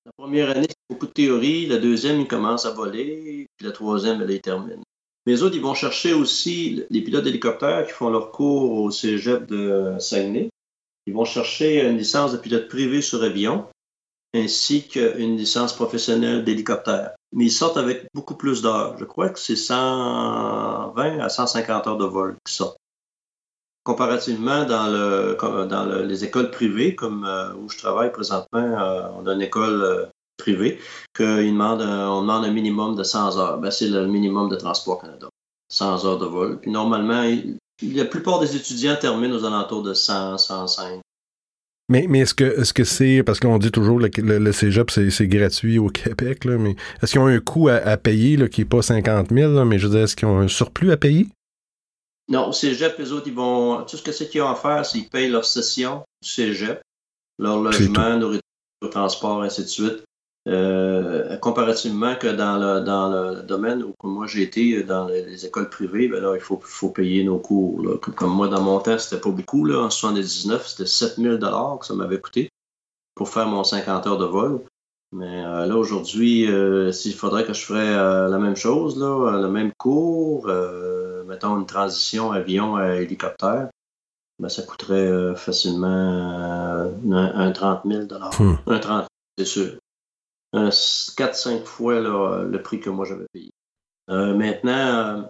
La 0.06 0.12
première 0.18 0.50
année, 0.50 0.68
c'est 0.70 0.94
beaucoup 0.94 1.08
de 1.08 1.12
théorie. 1.12 1.66
La 1.66 1.78
deuxième, 1.78 2.20
il 2.20 2.28
commence 2.28 2.66
à 2.66 2.72
voler. 2.72 3.48
Puis 3.58 3.66
la 3.66 3.72
troisième, 3.72 4.22
elle, 4.22 4.32
il 4.32 4.42
termine. 4.42 4.84
Mais 5.26 5.42
autres, 5.42 5.56
ils 5.56 5.62
vont 5.62 5.74
chercher 5.74 6.14
aussi 6.14 6.84
les 6.90 7.02
pilotes 7.02 7.24
d'hélicoptères 7.24 7.88
qui 7.88 7.94
font 7.94 8.10
leur 8.10 8.32
cours 8.32 8.72
au 8.80 8.92
cégep 8.92 9.48
de 9.48 9.96
Saguenay. 10.00 10.50
Ils 11.08 11.14
vont 11.14 11.26
chercher 11.26 11.88
une 11.88 11.98
licence 11.98 12.32
de 12.32 12.38
pilote 12.38 12.68
privé 12.68 13.02
sur 13.02 13.24
avion 13.24 13.68
ainsi 14.36 14.88
qu'une 14.88 15.38
licence 15.38 15.74
professionnelle 15.74 16.44
d'hélicoptère. 16.44 17.16
Mais 17.32 17.46
ils 17.46 17.52
sortent 17.52 17.78
avec 17.78 18.06
beaucoup 18.14 18.36
plus 18.36 18.62
d'heures. 18.62 18.98
Je 18.98 19.06
crois 19.06 19.30
que 19.30 19.40
c'est 19.40 19.56
120 19.56 21.20
à 21.20 21.30
150 21.30 21.88
heures 21.88 21.98
de 21.98 22.06
vol 22.06 22.36
qui 22.46 22.54
sortent 22.54 22.78
comparativement 23.86 24.66
dans, 24.66 24.88
le, 24.88 25.38
dans 25.68 25.86
les 25.86 26.26
écoles 26.26 26.52
privées, 26.52 26.96
comme 26.96 27.24
euh, 27.24 27.54
où 27.54 27.70
je 27.70 27.78
travaille 27.78 28.12
présentement, 28.12 28.48
euh, 28.60 29.08
on 29.18 29.26
a 29.28 29.34
une 29.34 29.44
école 29.44 29.82
euh, 29.84 30.06
privée, 30.38 30.80
qu'on 31.16 31.24
demande, 31.24 31.80
demande 31.80 32.46
un 32.46 32.52
minimum 32.52 32.96
de 32.96 33.04
100 33.04 33.38
heures. 33.38 33.60
Ben, 33.60 33.72
c'est 33.72 33.88
le 33.88 34.08
minimum 34.08 34.50
de 34.50 34.56
Transport 34.56 35.02
Canada. 35.02 35.30
100 35.72 36.04
heures 36.06 36.18
de 36.18 36.26
vol. 36.26 36.60
Puis 36.60 36.72
normalement, 36.72 37.24
la 37.82 38.06
plupart 38.06 38.40
des 38.40 38.56
étudiants 38.56 38.96
terminent 39.00 39.36
aux 39.36 39.46
alentours 39.46 39.84
de 39.84 39.94
100, 39.94 40.40
105. 40.40 41.00
Mais, 41.88 42.08
mais 42.10 42.22
est-ce 42.22 42.34
que 42.34 42.60
est-ce 42.60 42.74
que 42.74 42.84
c'est 42.84 43.22
parce 43.22 43.40
qu'on 43.40 43.60
dit 43.60 43.70
toujours 43.70 44.00
le, 44.00 44.10
le, 44.18 44.52
cégep 44.52 44.90
c'est, 44.90 45.28
gratuit 45.28 45.78
au 45.78 45.90
Québec 45.90 46.44
là, 46.44 46.58
mais 46.58 46.76
est-ce 47.04 47.12
qu'ils 47.12 47.22
ont 47.22 47.28
un 47.28 47.40
coût 47.40 47.70
à, 47.70 47.96
payer 47.98 48.38
là, 48.38 48.48
qui 48.48 48.62
n'est 48.62 48.66
pas 48.66 48.82
50 48.82 49.30
000 49.32 49.66
mais 49.66 49.78
je 49.78 49.86
veux 49.86 49.94
dire 49.94 50.04
est-ce 50.06 50.16
qu'ils 50.16 50.28
ont 50.28 50.40
un 50.40 50.48
surplus 50.48 50.92
à 50.92 50.98
payer? 50.98 51.28
Non, 52.28 52.50
au 52.50 52.52
cégep, 52.52 52.98
les 52.98 53.12
autres, 53.12 53.28
ils 53.28 53.34
vont. 53.34 53.84
Tout 53.84 53.98
ce 53.98 54.04
que 54.04 54.12
c'est 54.12 54.28
qu'ils 54.28 54.42
ont 54.42 54.50
à 54.50 54.56
faire, 54.56 54.86
c'est 54.86 55.00
qu'ils 55.00 55.10
payent 55.10 55.30
leur 55.30 55.46
session 55.46 56.04
du 56.22 56.30
cégep, 56.30 56.82
leur 57.38 57.60
logement, 57.62 58.18
nourriture, 58.18 58.42
transport, 58.92 59.44
ainsi 59.44 59.62
de 59.62 59.68
suite. 59.68 60.04
Euh, 60.48 61.38
comparativement 61.38 62.16
que 62.16 62.28
dans 62.28 62.58
le, 62.58 62.82
dans 62.82 63.10
le 63.10 63.42
domaine 63.42 63.82
où 63.82 63.94
moi 64.04 64.28
j'ai 64.28 64.44
été, 64.44 64.84
dans 64.84 65.08
les 65.08 65.44
écoles 65.44 65.70
privées, 65.70 66.08
ben 66.08 66.22
là, 66.22 66.36
il 66.36 66.42
faut, 66.42 66.60
faut 66.62 66.90
payer 66.90 67.24
nos 67.24 67.40
cours. 67.40 68.00
Comme 68.16 68.32
moi, 68.32 68.48
dans 68.48 68.62
mon 68.62 68.80
temps, 68.80 68.98
c'était 69.00 69.22
pas 69.22 69.32
beaucoup. 69.32 69.66
Là. 69.66 69.80
En 69.82 69.90
79, 69.90 70.68
c'était 70.68 70.86
7000 70.86 71.40
que 71.80 71.86
ça 71.86 71.96
m'avait 71.96 72.20
coûté 72.20 72.50
pour 73.16 73.30
faire 73.30 73.48
mon 73.48 73.64
50 73.64 74.06
heures 74.06 74.18
de 74.20 74.26
vol. 74.26 74.62
Mais 75.12 75.44
euh, 75.46 75.66
là, 75.66 75.78
aujourd'hui, 75.78 76.48
euh, 76.48 76.92
s'il 76.92 77.16
faudrait 77.16 77.46
que 77.46 77.54
je 77.54 77.66
ferais 77.66 77.94
la 78.30 78.38
même 78.38 78.56
chose, 78.56 79.00
là, 79.00 79.40
le 79.40 79.48
même 79.48 79.72
cours, 79.78 80.48
mettons, 81.36 81.60
une 81.60 81.66
transition 81.66 82.32
avion 82.32 82.78
à 82.78 82.96
hélicoptère, 82.96 83.70
ben, 84.40 84.50
ça 84.50 84.64
coûterait 84.64 85.08
euh, 85.08 85.36
facilement 85.36 85.88
euh, 85.88 86.92
un, 87.12 87.52
30 87.52 87.82
000 87.86 88.04
hmm. 88.40 88.58
Un 88.68 88.80
30 88.80 89.08
c'est 89.38 89.46
sûr. 89.46 89.78
4-5 90.54 91.66
fois 91.66 92.00
le 92.00 92.62
prix 92.62 92.80
que 92.80 92.90
moi 92.90 93.06
j'avais 93.06 93.26
payé. 93.34 93.52
Euh, 94.10 94.34
maintenant, 94.34 95.30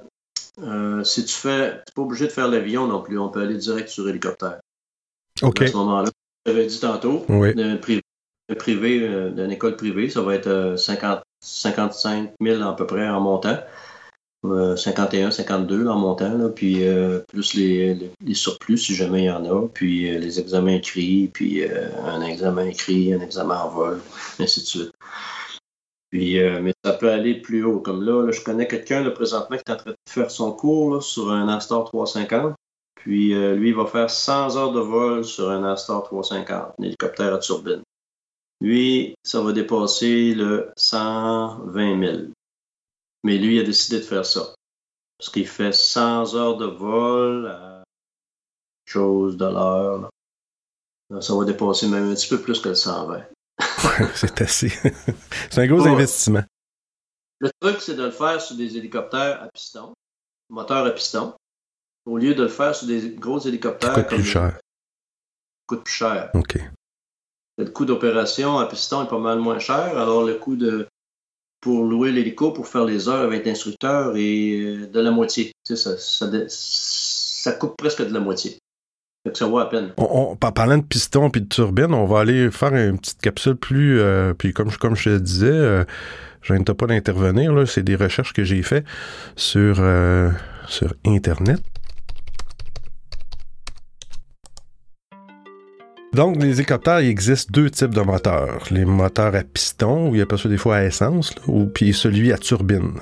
si 1.03 1.25
tu 1.25 1.33
fais, 1.33 1.71
tu 1.71 1.77
n'es 1.77 1.93
pas 1.95 2.01
obligé 2.03 2.27
de 2.27 2.31
faire 2.31 2.47
l'avion 2.47 2.85
non 2.85 3.01
plus, 3.01 3.17
on 3.17 3.29
peut 3.29 3.41
aller 3.41 3.57
direct 3.57 3.89
sur 3.89 4.07
hélicoptère. 4.07 4.59
OK. 5.41 5.63
À 5.63 5.67
ce 5.67 5.73
moment-là, 5.77 6.11
j'avais 6.45 6.67
dit 6.67 6.79
tantôt, 6.79 7.25
un 7.27 7.77
privé, 7.77 8.03
privé 8.59 9.31
d'une 9.31 9.49
école 9.49 9.75
privée, 9.75 10.11
ça 10.11 10.21
va 10.21 10.35
être 10.35 10.75
50, 10.77 11.23
55 11.39 12.33
000 12.39 12.61
à 12.61 12.75
peu 12.75 12.85
près 12.85 13.07
en 13.09 13.21
montant. 13.21 13.57
51, 14.75 15.31
52 15.31 15.87
en 15.87 15.97
montant, 15.97 16.49
puis 16.49 16.87
euh, 16.87 17.19
plus 17.27 17.53
les, 17.53 18.11
surplus 18.33 18.77
si 18.77 18.95
jamais 18.95 19.23
il 19.23 19.25
y 19.25 19.31
en 19.31 19.45
a, 19.45 19.67
puis 19.67 20.09
euh, 20.09 20.19
les 20.19 20.39
examens 20.39 20.73
écrits, 20.73 21.29
puis 21.33 21.63
euh, 21.63 21.89
un 22.03 22.21
examen 22.21 22.65
écrit, 22.65 23.13
un 23.13 23.21
examen 23.21 23.57
en 23.57 23.69
vol, 23.69 24.01
ainsi 24.39 24.61
de 24.61 24.65
suite. 24.65 24.91
Puis, 26.11 26.39
mais 26.61 26.73
ça 26.85 26.93
peut 26.93 27.09
aller 27.09 27.41
plus 27.41 27.65
haut. 27.65 27.79
Comme 27.79 28.03
là, 28.03 28.31
je 28.31 28.41
connais 28.41 28.67
quelqu'un 28.67 29.09
présentement 29.09 29.57
qui 29.57 29.63
est 29.67 29.73
en 29.73 29.75
train 29.75 29.91
de 29.91 29.97
faire 30.07 30.31
son 30.31 30.53
cours 30.53 31.03
sur 31.03 31.29
un 31.29 31.49
Astor 31.49 31.83
350. 31.89 32.53
Puis 32.95 33.33
lui, 33.33 33.69
il 33.69 33.75
va 33.75 33.85
faire 33.85 34.09
100 34.09 34.55
heures 34.55 34.71
de 34.71 34.79
vol 34.79 35.25
sur 35.25 35.49
un 35.49 35.65
Astor 35.65 36.03
350, 36.03 36.75
un 36.79 36.83
hélicoptère 36.83 37.33
à 37.33 37.39
turbine. 37.39 37.81
Lui, 38.61 39.15
ça 39.23 39.41
va 39.41 39.51
dépasser 39.51 40.33
le 40.33 40.71
120 40.77 41.99
000. 41.99 42.17
Mais 43.25 43.39
lui, 43.39 43.55
il 43.55 43.59
a 43.59 43.63
décidé 43.63 43.97
de 43.97 44.05
faire 44.05 44.23
ça. 44.23 44.53
Parce 45.17 45.31
qu'il 45.31 45.47
fait 45.47 45.71
100 45.71 46.35
heures 46.35 46.57
de 46.57 46.67
vol 46.67 47.47
à 47.47 47.83
chose 48.85 49.35
de 49.35 49.45
l'heure. 49.45 50.11
Ça 51.21 51.35
va 51.35 51.43
dépasser 51.43 51.87
même 51.87 52.11
un 52.11 52.13
petit 52.13 52.27
peu 52.27 52.39
plus 52.39 52.59
que 52.59 52.69
le 52.69 52.75
120. 52.75 53.23
c'est 54.13 54.41
assez. 54.41 54.69
c'est 55.49 55.57
un 55.57 55.65
gros 55.65 55.87
investissement. 55.87 56.43
Le 57.39 57.49
truc, 57.59 57.81
c'est 57.81 57.95
de 57.95 58.03
le 58.03 58.11
faire 58.11 58.39
sur 58.39 58.55
des 58.57 58.77
hélicoptères 58.77 59.41
à 59.41 59.47
piston, 59.47 59.95
moteur 60.51 60.85
à 60.85 60.91
piston, 60.91 61.33
au 62.05 62.19
lieu 62.19 62.35
de 62.35 62.43
le 62.43 62.47
faire 62.47 62.75
sur 62.75 62.85
des 62.85 63.09
gros 63.15 63.39
hélicoptères. 63.39 63.95
Ça 63.95 64.03
coûte 64.03 64.17
plus 64.17 64.23
cher. 64.23 64.51
Ça 64.51 65.65
coûte 65.65 65.83
plus 65.83 65.93
cher. 65.93 66.29
OK. 66.35 66.59
Le 67.57 67.65
coût 67.71 67.85
d'opération 67.85 68.59
à 68.59 68.67
piston 68.67 69.03
est 69.03 69.09
pas 69.09 69.17
mal 69.17 69.39
moins 69.39 69.57
cher, 69.57 69.97
alors 69.97 70.23
le 70.23 70.35
coût 70.35 70.55
de 70.55 70.87
pour 71.65 71.83
louer 71.83 72.11
l'hélico 72.11 72.51
pour 72.51 72.67
faire 72.67 72.85
les 72.85 73.09
heures 73.09 73.23
avec 73.23 73.43
l'instructeur 73.43 74.15
et 74.15 74.61
euh, 74.61 74.85
de 74.85 74.99
la 74.99 75.09
moitié. 75.09 75.51
ça, 75.63 75.95
ça, 75.97 77.51
coupe 77.53 77.75
presque 77.75 78.07
de 78.07 78.13
la 78.13 78.19
moitié. 78.19 78.59
ça 79.33 79.47
vaut 79.47 79.57
à 79.57 79.67
peine. 79.67 79.91
On, 79.97 80.35
parlant 80.35 80.77
de 80.77 80.83
piston 80.83 81.27
et 81.29 81.39
de 81.39 81.49
turbine, 81.49 81.91
on 81.95 82.05
va 82.05 82.19
aller 82.19 82.51
faire 82.51 82.75
une 82.75 82.99
petite 82.99 83.19
capsule 83.19 83.55
plus. 83.55 83.99
Euh, 83.99 84.35
puis 84.35 84.53
comme, 84.53 84.71
comme 84.73 84.95
je 84.95 85.05
te 85.05 85.17
disais, 85.17 85.47
euh, 85.47 85.83
Je 86.43 86.53
pas 86.53 86.85
d'intervenir. 86.85 87.67
C'est 87.67 87.81
des 87.81 87.95
recherches 87.95 88.33
que 88.33 88.43
j'ai 88.43 88.61
faites 88.61 88.85
sur, 89.35 89.77
euh, 89.79 90.29
sur 90.67 90.93
Internet. 91.03 91.61
Donc, 96.15 96.41
les 96.41 96.59
hélicoptères, 96.59 97.01
il 97.01 97.09
existe 97.09 97.51
deux 97.51 97.69
types 97.69 97.93
de 97.93 97.99
moteurs. 97.99 98.63
Les 98.71 98.85
moteurs 98.85 99.35
à 99.35 99.43
piston, 99.43 100.07
ou 100.07 100.15
il 100.15 100.19
y 100.19 100.21
a 100.21 100.25
pas 100.25 100.37
ça 100.37 100.47
des 100.47 100.55
fois 100.55 100.77
à 100.77 100.83
essence, 100.85 101.35
ou 101.45 101.65
puis 101.65 101.91
celui 101.93 102.31
à 102.31 102.37
turbine. 102.37 102.93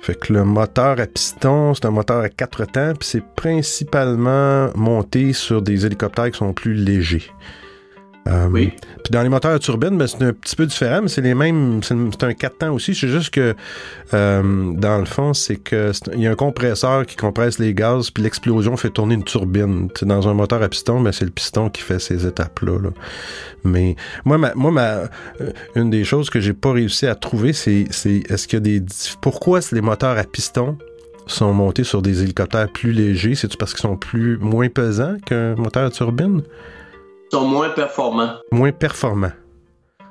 Fait 0.00 0.18
que 0.18 0.32
le 0.32 0.44
moteur 0.44 0.98
à 0.98 1.06
piston, 1.06 1.74
c'est 1.74 1.84
un 1.84 1.90
moteur 1.90 2.22
à 2.22 2.30
quatre 2.30 2.64
temps, 2.64 2.94
puis 2.98 3.06
c'est 3.06 3.34
principalement 3.36 4.70
monté 4.74 5.34
sur 5.34 5.60
des 5.60 5.84
hélicoptères 5.84 6.30
qui 6.30 6.38
sont 6.38 6.54
plus 6.54 6.72
légers. 6.72 7.30
Euh, 8.26 8.48
Oui. 8.50 8.72
Puis 9.02 9.10
dans 9.10 9.22
les 9.22 9.28
moteurs 9.28 9.52
à 9.52 9.58
turbine, 9.58 9.98
ben, 9.98 10.06
c'est 10.06 10.22
un 10.22 10.32
petit 10.32 10.56
peu 10.56 10.64
différent, 10.64 11.02
mais 11.02 11.08
c'est 11.08 11.20
les 11.20 11.34
mêmes. 11.34 11.80
C'est 11.82 12.22
un 12.24 12.32
4 12.32 12.58
temps 12.58 12.72
aussi. 12.72 12.94
C'est 12.94 13.08
juste 13.08 13.30
que, 13.30 13.54
euh, 14.14 14.72
dans 14.72 14.98
le 14.98 15.04
fond, 15.04 15.34
c'est 15.34 15.56
que 15.56 15.92
il 16.14 16.20
y 16.22 16.26
a 16.26 16.30
un 16.30 16.34
compresseur 16.34 17.04
qui 17.04 17.16
compresse 17.16 17.58
les 17.58 17.74
gaz, 17.74 18.10
puis 18.10 18.22
l'explosion 18.22 18.76
fait 18.78 18.90
tourner 18.90 19.14
une 19.14 19.24
turbine. 19.24 19.88
Dans 20.02 20.26
un 20.26 20.32
moteur 20.34 20.62
à 20.62 20.68
piston, 20.68 21.00
ben, 21.02 21.12
c'est 21.12 21.26
le 21.26 21.30
piston 21.30 21.68
qui 21.68 21.82
fait 21.82 21.98
ces 21.98 22.26
étapes-là. 22.26 22.78
là. 22.82 22.90
Mais 23.62 23.96
moi, 24.24 24.38
ma, 24.38 24.54
moi, 24.54 24.70
ma, 24.70 24.88
euh, 24.90 25.08
une 25.74 25.90
des 25.90 26.04
choses 26.04 26.30
que 26.30 26.40
j'ai 26.40 26.54
pas 26.54 26.72
réussi 26.72 27.06
à 27.06 27.14
trouver, 27.14 27.52
c'est 27.52 27.86
c'est 27.90 28.22
est-ce 28.30 28.48
qu'il 28.48 28.56
y 28.56 28.62
a 28.62 28.80
des. 28.80 28.82
Pourquoi 29.20 29.60
les 29.72 29.80
moteurs 29.82 30.16
à 30.16 30.24
piston 30.24 30.78
sont 31.26 31.52
montés 31.52 31.84
sur 31.84 32.00
des 32.00 32.22
hélicoptères 32.22 32.70
plus 32.72 32.92
légers? 32.92 33.34
C'est-tu 33.34 33.56
parce 33.58 33.72
qu'ils 33.74 33.82
sont 33.82 33.96
plus 33.96 34.38
moins 34.38 34.68
pesants 34.68 35.16
qu'un 35.26 35.54
moteur 35.56 35.84
à 35.86 35.90
turbine? 35.90 36.42
Sont 37.34 37.48
moins 37.48 37.70
performants. 37.70 38.36
Moins 38.52 38.70
performants. 38.70 39.32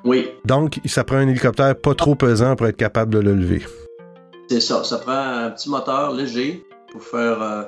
Oui, 0.04 0.28
Donc, 0.44 0.78
ça 0.84 1.04
prend 1.04 1.16
un 1.16 1.26
hélicoptère 1.26 1.74
pas 1.74 1.94
trop 1.94 2.14
pesant 2.14 2.54
pour 2.54 2.66
être 2.66 2.76
capable 2.76 3.14
de 3.14 3.18
le 3.18 3.32
lever. 3.34 3.62
c'est 4.50 4.60
ça. 4.60 4.84
Ça 4.84 4.98
prend 4.98 5.16
un 5.16 5.50
petit 5.50 5.70
moteur 5.70 6.12
léger 6.12 6.62
pour 6.92 7.02
faire. 7.02 7.40
euh, 7.40 7.62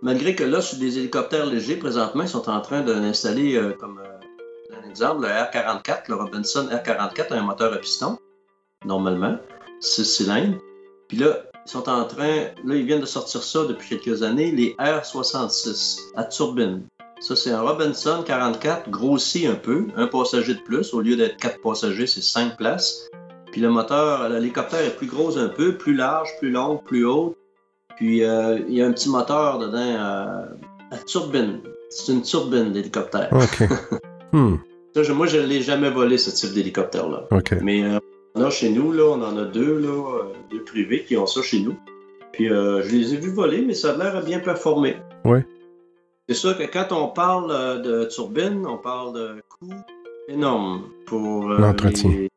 Malgré 0.00 0.34
que 0.34 0.44
là, 0.44 0.62
sur 0.62 0.78
des 0.78 0.96
hélicoptères 0.96 1.44
légers, 1.44 1.76
présentement, 1.76 2.22
ils 2.22 2.28
sont 2.30 2.48
en 2.48 2.62
train 2.62 2.80
de 2.80 2.90
l'installer 2.94 3.54
euh, 3.56 3.72
comme 3.78 3.98
euh, 4.02 4.76
un 4.82 4.88
exemple, 4.88 5.24
le 5.24 5.28
R44, 5.28 6.04
le 6.08 6.14
Robinson 6.14 6.66
R44 6.72 7.34
a 7.34 7.36
un 7.36 7.42
moteur 7.42 7.70
à 7.74 7.76
piston, 7.76 8.16
normalement, 8.86 9.36
6 9.80 10.06
cylindres. 10.06 10.56
Puis 11.08 11.18
là, 11.18 11.36
ils 11.66 11.70
sont 11.70 11.86
en 11.86 12.04
train, 12.06 12.44
là, 12.64 12.74
ils 12.76 12.86
viennent 12.86 13.02
de 13.02 13.06
sortir 13.06 13.42
ça 13.42 13.66
depuis 13.66 13.98
quelques 13.98 14.22
années, 14.22 14.50
les 14.52 14.74
R66 14.80 15.98
à 16.16 16.24
turbine. 16.24 16.84
Ça, 17.22 17.36
c'est 17.36 17.50
un 17.50 17.60
Robinson 17.60 18.24
44 18.26 18.90
grossi 18.90 19.46
un 19.46 19.54
peu, 19.54 19.86
un 19.96 20.08
passager 20.08 20.54
de 20.54 20.60
plus. 20.60 20.92
Au 20.92 21.00
lieu 21.00 21.14
d'être 21.14 21.36
quatre 21.36 21.60
passagers, 21.60 22.08
c'est 22.08 22.22
cinq 22.22 22.56
places. 22.56 23.08
Puis 23.52 23.60
le 23.60 23.70
moteur, 23.70 24.28
l'hélicoptère 24.28 24.80
est 24.80 24.96
plus 24.96 25.06
gros 25.06 25.38
un 25.38 25.48
peu, 25.48 25.76
plus 25.76 25.94
large, 25.94 26.28
plus 26.40 26.50
long, 26.50 26.78
plus 26.78 27.04
haut. 27.04 27.36
Puis 27.96 28.24
euh, 28.24 28.58
il 28.66 28.74
y 28.74 28.82
a 28.82 28.86
un 28.86 28.92
petit 28.92 29.08
moteur 29.08 29.60
dedans 29.60 29.78
euh, 29.78 30.44
à 30.90 30.98
turbine. 31.06 31.60
C'est 31.90 32.12
une 32.12 32.22
turbine 32.22 32.72
d'hélicoptère. 32.72 33.28
OK. 33.32 33.68
Hmm, 34.34 34.56
Ça, 34.94 35.12
moi, 35.12 35.26
je 35.26 35.36
ne 35.36 35.44
l'ai 35.44 35.60
jamais 35.60 35.90
volé, 35.90 36.16
ce 36.16 36.30
type 36.30 36.54
d'hélicoptère-là. 36.54 37.26
OK. 37.30 37.52
Mais 37.60 37.84
euh, 37.84 37.98
on 38.34 38.42
a 38.42 38.48
chez 38.48 38.70
nous, 38.70 38.90
là, 38.92 39.04
on 39.10 39.22
en 39.22 39.36
a 39.36 39.44
deux, 39.44 39.78
là, 39.78 39.88
euh, 39.88 40.22
deux 40.50 40.64
privés 40.64 41.04
qui 41.04 41.18
ont 41.18 41.26
ça 41.26 41.42
chez 41.42 41.60
nous. 41.60 41.76
Puis 42.32 42.50
euh, 42.50 42.82
je 42.82 42.96
les 42.96 43.12
ai 43.12 43.18
vus 43.18 43.30
voler, 43.30 43.60
mais 43.60 43.74
ça 43.74 43.90
a 43.92 43.96
l'air 43.98 44.16
à 44.16 44.22
bien 44.22 44.38
performer. 44.38 44.96
Ouais. 45.26 45.44
C'est 46.28 46.34
sûr 46.36 46.56
que 46.56 46.62
quand 46.64 46.92
on 46.92 47.08
parle 47.08 47.50
euh, 47.50 47.78
de 47.78 48.04
turbine, 48.04 48.64
on 48.66 48.78
parle 48.78 49.12
de 49.14 49.42
coût 49.48 49.74
énorme 50.28 50.84
pour 51.06 51.50
euh, 51.50 51.58
L'entretien. 51.58 52.28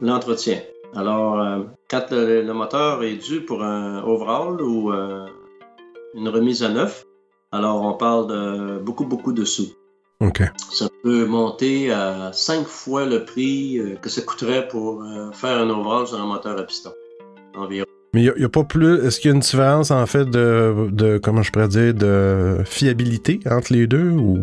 L'entretien. 0.00 0.60
Alors, 0.94 1.40
euh, 1.40 1.58
quand 1.90 2.12
le, 2.12 2.42
le 2.42 2.52
moteur 2.54 3.02
est 3.02 3.16
dû 3.16 3.40
pour 3.40 3.64
un 3.64 4.02
overhaul 4.04 4.62
ou 4.62 4.92
euh, 4.92 5.26
une 6.14 6.28
remise 6.28 6.62
à 6.62 6.68
neuf, 6.68 7.04
alors 7.50 7.82
on 7.82 7.94
parle 7.94 8.28
de 8.28 8.78
beaucoup, 8.78 9.04
beaucoup 9.04 9.32
de 9.32 9.44
sous. 9.44 9.72
OK. 10.20 10.42
Ça 10.70 10.88
peut 11.02 11.26
monter 11.26 11.90
à 11.90 12.32
cinq 12.32 12.66
fois 12.66 13.04
le 13.06 13.24
prix 13.24 13.78
que 14.00 14.08
ça 14.08 14.22
coûterait 14.22 14.66
pour 14.68 15.04
faire 15.34 15.58
un 15.58 15.68
overhaul 15.68 16.06
sur 16.06 16.18
un 16.18 16.26
moteur 16.26 16.58
à 16.58 16.62
piston. 16.62 16.92
Environ. 17.54 17.86
Mais 18.16 18.22
il 18.22 18.32
n'y 18.38 18.44
a, 18.44 18.48
pas 18.48 18.64
plus. 18.64 19.04
Est-ce 19.04 19.20
qu'il 19.20 19.28
y 19.28 19.32
a 19.32 19.34
une 19.34 19.40
différence, 19.42 19.90
en 19.90 20.06
fait, 20.06 20.24
de, 20.24 20.88
de. 20.90 21.18
Comment 21.18 21.42
je 21.42 21.52
pourrais 21.52 21.68
dire, 21.68 21.92
de 21.92 22.60
fiabilité 22.64 23.40
entre 23.50 23.74
les 23.74 23.86
deux? 23.86 24.08
Ou... 24.08 24.38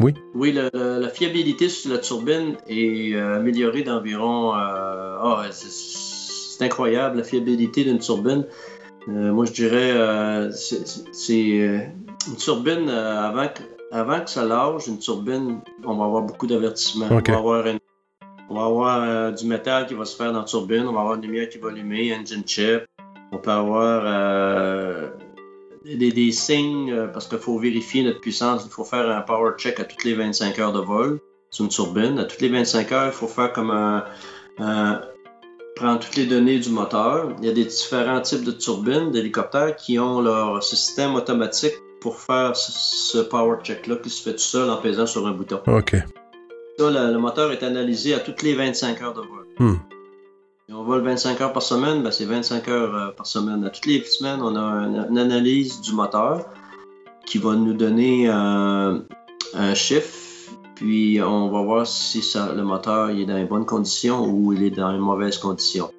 Oui. 0.00 0.14
Oui, 0.34 0.52
le- 0.52 0.70
le- 0.72 0.98
la 0.98 1.08
fiabilité 1.10 1.68
sur 1.68 1.90
la 1.92 1.98
turbine 1.98 2.56
est 2.68 3.12
euh, 3.14 3.36
améliorée 3.36 3.82
d'environ. 3.82 4.54
euh, 4.54 5.18
ah, 5.22 5.42
c'est- 5.50 6.64
incroyable, 6.64 7.18
la 7.18 7.22
fiabilité 7.24 7.84
d'une 7.84 7.98
turbine. 7.98 8.46
Euh, 9.10 9.30
moi, 9.32 9.44
je 9.44 9.52
dirais, 9.52 9.90
euh, 9.92 10.50
c'est 11.12 11.44
une 12.28 12.36
turbine, 12.38 12.88
avant, 12.88 13.48
que, 13.48 13.62
avant 13.92 14.20
que 14.22 14.30
ça 14.30 14.42
lâche, 14.46 14.86
une 14.86 14.98
turbine, 14.98 15.60
on 15.84 15.96
va 15.98 16.06
avoir 16.06 16.22
beaucoup 16.22 16.46
d'avertissements. 16.46 17.08
On 17.10 17.32
va 17.32 17.38
avoir, 17.38 17.66
une- 17.66 17.78
on 18.48 18.54
va 18.54 18.64
avoir 18.64 19.02
euh, 19.02 19.30
du 19.32 19.44
métal 19.46 19.86
qui 19.86 19.92
va 19.92 20.06
se 20.06 20.16
faire 20.16 20.32
dans 20.32 20.38
la 20.38 20.44
turbine, 20.46 20.84
on 20.88 20.94
va 20.94 21.00
avoir 21.00 21.16
une 21.16 21.22
lumière 21.22 21.48
qui 21.50 21.58
va 21.58 21.68
allumer, 21.68 22.14
engine 22.18 22.42
chip. 22.46 22.86
On 23.32 23.38
peut 23.38 23.50
avoir 23.50 24.02
euh, 24.04 25.08
des, 25.84 26.10
des 26.12 26.32
signes, 26.32 26.92
euh, 26.92 27.06
parce 27.08 27.26
qu'il 27.28 27.38
faut 27.38 27.58
vérifier 27.58 28.02
notre 28.02 28.20
puissance, 28.20 28.62
il 28.64 28.70
faut 28.70 28.84
faire 28.84 29.08
un 29.08 29.20
power 29.20 29.52
check 29.58 29.78
à 29.80 29.84
toutes 29.84 30.04
les 30.04 30.14
25 30.14 30.58
heures 30.58 30.72
de 30.72 30.80
vol 30.80 31.20
sur 31.50 31.64
une 31.64 31.70
turbine. 31.70 32.18
À 32.18 32.24
toutes 32.24 32.40
les 32.40 32.48
25 32.48 32.92
heures, 32.92 33.06
il 33.06 33.12
faut 33.12 33.26
faire 33.28 33.52
comme 33.52 33.70
un, 33.70 34.04
un- 34.58 35.00
prendre 35.76 36.00
toutes 36.00 36.16
les 36.16 36.26
données 36.26 36.58
du 36.58 36.70
moteur. 36.70 37.30
Il 37.40 37.46
y 37.46 37.50
a 37.50 37.52
des 37.52 37.64
différents 37.64 38.20
types 38.20 38.44
de 38.44 38.50
turbines, 38.50 39.10
d'hélicoptères 39.12 39.76
qui 39.76 39.98
ont 39.98 40.20
leur 40.20 40.62
système 40.62 41.14
automatique 41.14 41.74
pour 42.00 42.18
faire 42.18 42.56
ce, 42.56 42.72
ce 42.72 43.18
power 43.24 43.58
check-là 43.62 43.96
qui 43.96 44.10
se 44.10 44.22
fait 44.22 44.32
tout 44.32 44.38
seul 44.38 44.68
en 44.70 44.76
pesant 44.78 45.06
sur 45.06 45.26
un 45.26 45.32
bouton. 45.32 45.60
OK. 45.66 45.96
Ça, 46.78 46.90
le, 46.90 47.12
le 47.12 47.18
moteur 47.18 47.52
est 47.52 47.62
analysé 47.62 48.14
à 48.14 48.20
toutes 48.20 48.42
les 48.42 48.54
25 48.54 49.02
heures 49.02 49.14
de 49.14 49.20
vol. 49.20 49.46
Hmm. 49.58 49.76
Si 50.68 50.74
on 50.74 50.84
vole 50.84 51.02
25 51.02 51.40
heures 51.40 51.52
par 51.54 51.62
semaine, 51.62 52.02
ben 52.02 52.10
c'est 52.10 52.26
25 52.26 52.68
heures 52.68 52.94
euh, 52.94 53.10
par 53.12 53.26
semaine. 53.26 53.64
À 53.64 53.70
toutes 53.70 53.86
les 53.86 54.02
semaines, 54.04 54.40
on 54.42 54.54
a 54.54 54.60
un- 54.60 55.08
une 55.08 55.18
analyse 55.18 55.80
du 55.80 55.92
moteur 55.94 56.44
qui 57.24 57.38
va 57.38 57.54
nous 57.54 57.72
donner 57.72 58.28
un 58.28 59.02
chiffre, 59.74 60.52
puis 60.74 61.20
on 61.22 61.48
va 61.50 61.62
voir 61.62 61.86
si 61.86 62.20
le 62.54 62.62
moteur 62.62 63.10
est 63.10 63.24
dans 63.24 63.36
les 63.36 63.44
bonnes 63.46 63.64
conditions 63.66 64.26
ou 64.26 64.52
il 64.52 64.62
est 64.62 64.70
dans 64.70 64.92
les 64.92 64.98
mauvaises 64.98 65.38
conditions. 65.38 65.90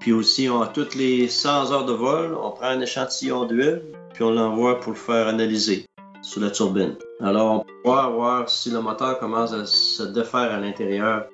Puis 0.00 0.12
aussi, 0.12 0.48
on, 0.48 0.62
à 0.62 0.68
toutes 0.68 0.94
les 0.94 1.28
100 1.28 1.70
heures 1.72 1.84
de 1.84 1.92
vol, 1.92 2.34
on 2.42 2.50
prend 2.50 2.66
un 2.68 2.80
échantillon 2.80 3.44
d'huile, 3.44 3.82
puis 4.14 4.24
on 4.24 4.30
l'envoie 4.30 4.80
pour 4.80 4.92
le 4.92 4.98
faire 4.98 5.28
analyser 5.28 5.84
sur 6.22 6.40
la 6.40 6.50
turbine. 6.50 6.94
Alors, 7.20 7.52
on 7.60 7.82
pourra 7.84 8.08
voir 8.08 8.48
si 8.48 8.70
le 8.70 8.80
moteur 8.80 9.18
commence 9.18 9.52
à 9.52 9.64
se 9.66 10.02
défaire 10.02 10.50
à 10.52 10.58
l'intérieur 10.58 11.26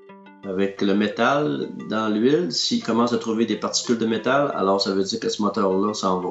avec 0.45 0.81
le 0.83 0.95
métal 0.95 1.69
dans 1.89 2.09
l'huile. 2.09 2.53
S'il 2.53 2.83
commence 2.83 3.13
à 3.13 3.19
trouver 3.19 3.47
des 3.47 3.57
particules 3.57 3.99
de 3.99 4.07
métal, 4.07 4.53
alors 4.55 4.81
ça 4.81 4.93
veut 4.93 5.03
dire 5.03 5.21
que 5.21 5.29
ce 5.29 5.43
moteur-là 5.43 5.95
s'en 5.95 6.21
va. 6.21 6.31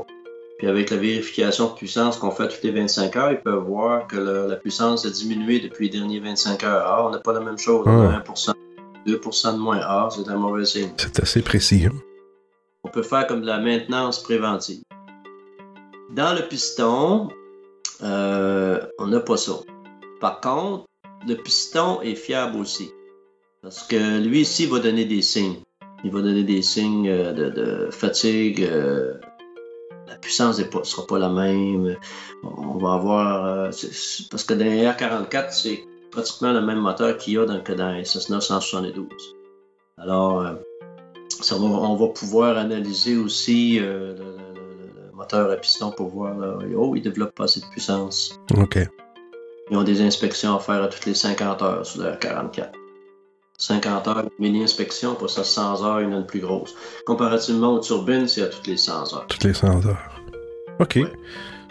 Puis 0.60 0.68
avec 0.68 0.90
la 0.90 0.98
vérification 0.98 1.68
de 1.70 1.74
puissance 1.76 2.18
qu'on 2.18 2.32
fait 2.32 2.48
toutes 2.48 2.64
les 2.64 2.72
25 2.72 3.16
heures, 3.16 3.32
ils 3.32 3.42
peuvent 3.42 3.64
voir 3.64 4.08
que 4.08 4.16
le- 4.16 4.48
la 4.48 4.56
puissance 4.56 5.06
a 5.06 5.10
diminué 5.12 5.60
depuis 5.60 5.90
les 5.90 6.00
derniers 6.00 6.20
25 6.20 6.64
heures. 6.64 6.84
Ah, 6.88 7.06
on 7.06 7.12
n'a 7.12 7.20
pas 7.20 7.34
la 7.34 7.42
même 7.42 7.60
chose. 7.60 7.84
On 7.86 8.10
a 8.10 8.18
1%, 8.18 8.54
2% 9.06 9.54
de 9.54 9.60
moins. 9.60 9.80
Ah, 9.84 10.10
c'est 10.12 10.28
un 10.28 10.36
mauvais 10.38 10.66
signe. 10.66 10.90
C'est 10.98 11.20
assez 11.22 11.42
précis. 11.44 11.86
hein. 11.86 11.94
On 12.84 12.90
peut 12.90 13.04
faire 13.04 13.28
comme 13.28 13.42
de 13.42 13.46
la 13.46 13.60
maintenance 13.60 14.24
préventive. 14.24 14.82
Dans 16.16 16.34
le 16.34 16.48
piston, 16.48 17.28
euh, 18.02 18.80
on 18.98 19.08
n'a 19.08 19.20
pas 19.20 19.38
ça. 19.38 19.54
Par 20.22 20.40
contre, 20.42 20.86
le 21.28 21.36
piston 21.36 22.02
est 22.02 22.16
fiable 22.16 22.58
aussi. 22.58 22.92
Parce 23.68 23.84
que 23.88 24.20
lui 24.20 24.42
ici 24.42 24.66
va 24.66 24.80
donner 24.80 25.04
des 25.06 25.22
signes. 25.22 25.58
Il 26.06 26.12
va 26.12 26.22
donner 26.22 26.44
des 26.44 26.62
signes 26.62 27.10
euh, 27.10 27.34
de, 27.34 27.50
de 27.50 27.90
fatigue. 27.92 28.64
euh, 28.64 29.16
la 30.08 30.16
puissance 30.16 30.58
ne 30.60 30.84
sera 30.84 31.06
pas 31.06 31.20
la 31.20 31.28
même. 31.30 31.98
On 32.44 32.78
va 32.78 32.94
avoir. 32.94 33.46
euh, 33.46 33.70
parce 34.32 34.44
que 34.46 34.54
dans 34.54 34.64
les 34.66 34.86
R44, 34.86 35.48
c'est 35.52 35.84
pratiquement 36.12 36.54
le 36.54 36.62
même 36.62 36.80
moteur 36.80 37.18
qu'il 37.18 37.34
y 37.34 37.38
a 37.38 37.46
dans, 37.46 37.60
que 37.62 37.74
dans 37.74 38.02
Cessna 38.06 38.40
172. 38.40 39.06
Alors, 39.98 40.44
va- 41.68 41.78
on 41.90 41.96
va 41.98 42.08
pouvoir 42.08 42.58
analyser 42.58 43.18
aussi 43.18 43.80
euh, 43.82 44.16
le, 44.16 44.24
le- 44.24 44.24
le- 44.56 45.08
le 45.10 45.12
moteur 45.14 45.52
à 45.52 45.56
piston 45.58 45.92
pour 45.92 46.08
voir, 46.08 46.38
là, 46.38 46.58
oh, 46.78 46.96
il 46.96 47.02
développe 47.02 47.36
pas 47.36 47.44
assez 47.46 47.60
de 47.60 47.66
puissance. 47.66 48.40
OK. 48.58 48.78
Ils 49.70 49.76
ont 49.78 49.84
des 49.84 50.02
inspections 50.02 50.56
à 50.56 50.60
faire 50.60 50.82
à 50.84 50.88
toutes 50.88 51.06
les 51.06 51.14
50 51.16 51.62
heures 51.62 51.86
sur 51.86 52.02
le 52.02 52.12
R44. 52.12 52.70
50 53.58 54.08
heures, 54.08 54.30
mini-inspection, 54.40 55.16
pour 55.16 55.30
ça 55.30 55.44
100 55.44 55.84
heures, 55.84 56.02
il 56.02 56.04
y 56.04 56.08
en 56.08 56.14
a 56.14 56.18
une 56.18 56.26
plus 56.26 56.40
grosse. 56.40 56.76
Comparativement 57.06 57.74
aux 57.74 57.80
turbines, 57.80 58.28
c'est 58.28 58.44
à 58.44 58.48
toutes 58.48 58.68
les 58.68 58.78
100 58.78 59.14
heures. 59.16 59.26
Toutes 59.28 59.44
les 59.44 59.54
100 59.54 59.86
heures. 59.88 60.10
OK. 60.80 60.96
Ouais. 60.98 61.12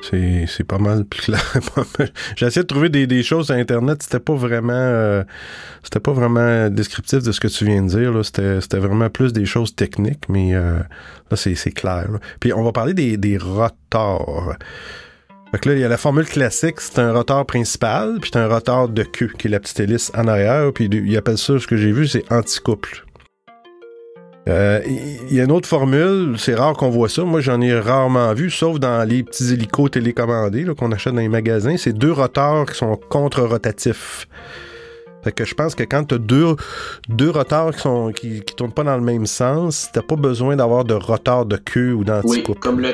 C'est 0.03 0.65
pas 0.65 0.79
mal 0.79 1.05
plus 1.05 1.23
clair. 1.23 1.43
J'ai 2.37 2.47
essayé 2.47 2.63
de 2.63 2.67
trouver 2.67 2.89
des, 2.89 3.07
des, 3.07 3.23
choses 3.23 3.47
sur 3.47 3.55
Internet. 3.55 4.03
C'était 4.03 4.21
pas 4.21 4.35
vraiment 4.35 4.73
euh, 4.73 5.25
c'était 5.83 6.01
pas 6.01 6.13
vraiment 6.13 6.69
descriptif 6.69 7.23
de 7.23 7.33
ce 7.33 7.41
que 7.41 7.49
tu 7.49 7.65
viens 7.65 7.83
de 7.83 7.89
dire. 7.89 8.25
C'était 8.25 8.79
vraiment 8.79 9.09
plus 9.09 9.33
des 9.33 9.47
choses 9.47 9.75
techniques, 9.75 10.29
mais 10.29 10.55
euh, 10.55 10.79
là, 11.31 11.37
c'est 11.37 11.73
clair. 11.73 12.09
Puis 12.41 12.53
on 12.53 12.63
va 12.63 12.73
parler 12.73 12.95
des, 12.95 13.17
des 13.17 13.39
rotors. 13.39 14.55
Fait 15.57 15.61
que 15.61 15.69
là, 15.71 15.75
il 15.75 15.81
y 15.81 15.85
a 15.85 15.89
la 15.89 15.97
formule 15.97 16.27
classique, 16.27 16.83
c'est 16.83 16.99
un 16.99 17.15
rotor 17.15 17.47
principal, 17.47 18.19
puis 18.21 18.29
c'est 18.31 18.39
un 18.39 18.47
rotor 18.47 18.91
de 18.91 19.03
queue, 19.05 19.31
qui 19.39 19.47
est 19.47 19.51
la 19.51 19.59
petite 19.59 19.81
hélice 19.81 20.13
en 20.15 20.29
arrière, 20.29 20.71
puis 20.75 20.85
il 20.85 21.17
appelle 21.17 21.39
ça, 21.39 21.59
ce 21.59 21.67
que 21.67 21.79
j'ai 21.79 21.93
vu, 21.93 22.07
c'est 22.07 22.31
anticouple. 22.31 23.07
Euh, 24.51 24.83
il 24.85 25.35
y 25.35 25.41
a 25.41 25.45
une 25.45 25.53
autre 25.53 25.67
formule, 25.67 26.35
c'est 26.37 26.55
rare 26.55 26.75
qu'on 26.75 26.91
voit 26.91 27.09
ça. 27.09 27.25
Moi, 27.25 27.41
j'en 27.41 27.63
ai 27.63 27.73
rarement 27.81 28.35
vu, 28.35 28.51
sauf 28.51 28.79
dans 28.79 29.03
les 29.09 29.23
petits 29.23 29.55
hélicos 29.55 29.91
télécommandés 29.93 30.67
qu'on 30.77 30.93
achète 30.93 31.15
dans 31.15 31.23
les 31.23 31.29
magasins. 31.31 31.79
C'est 31.79 31.95
deux 31.95 32.13
rotors 32.13 32.67
qui 32.67 32.77
sont 32.77 33.01
contre-rotatifs. 33.09 34.29
Fait 35.25 35.33
que 35.33 35.47
je 35.47 35.55
pense 35.55 35.75
que 35.75 35.85
quand 35.85 36.05
tu 36.05 36.17
as 36.17 36.19
deux, 36.19 36.55
deux 37.09 37.31
rotors 37.31 37.75
qui 37.75 37.81
sont 37.81 38.13
qui, 38.13 38.43
tournent 38.43 38.75
pas 38.75 38.85
dans 38.85 38.97
le 38.97 39.03
même 39.03 39.25
sens, 39.25 39.89
t'as 39.91 40.03
pas 40.03 40.17
besoin 40.17 40.55
d'avoir 40.57 40.85
de 40.85 40.93
rotor 40.93 41.47
de 41.47 41.57
queue 41.57 41.95
ou 41.95 42.05
d'anticouple. 42.05 42.51
Oui, 42.51 42.61
comme 42.61 42.81
le, 42.81 42.93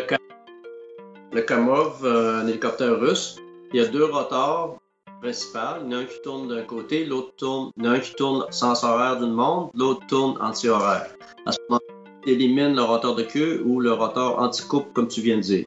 le 1.33 1.41
Kamov, 1.43 2.05
euh, 2.05 2.41
un 2.43 2.47
hélicoptère 2.47 3.01
russe, 3.01 3.37
il 3.73 3.81
y 3.81 3.85
a 3.85 3.87
deux 3.87 4.05
rotors 4.05 4.79
principal. 5.23 5.83
Il 5.85 5.93
y 5.93 5.95
en 5.95 5.99
a 5.99 6.03
un 6.03 6.05
qui 6.05 6.21
tourne 6.23 6.49
d'un 6.49 6.63
côté, 6.63 7.05
l'autre 7.07 7.35
tourne. 7.37 7.71
Il 7.79 7.87
un 7.87 7.99
qui 7.99 8.15
tourne 8.15 8.45
sens 8.51 8.85
horaire 8.85 9.19
d'une 9.19 9.33
montre, 9.33 9.71
l'autre 9.75 10.07
tourne 10.09 10.37
anti-horaire. 10.43 11.15
À 11.47 11.53
ce 11.53 11.59
moment 11.69 11.81
tu 12.23 12.31
élimines 12.31 12.77
le 12.77 12.83
rotor 12.83 13.17
de 13.17 13.23
queue 13.23 13.63
ou 13.65 13.81
le 13.81 13.93
rotor 13.93 14.39
anti-coupe, 14.39 14.93
comme 14.93 15.09
tu 15.09 15.21
viens 15.23 15.37
de 15.37 15.43
dire. 15.43 15.65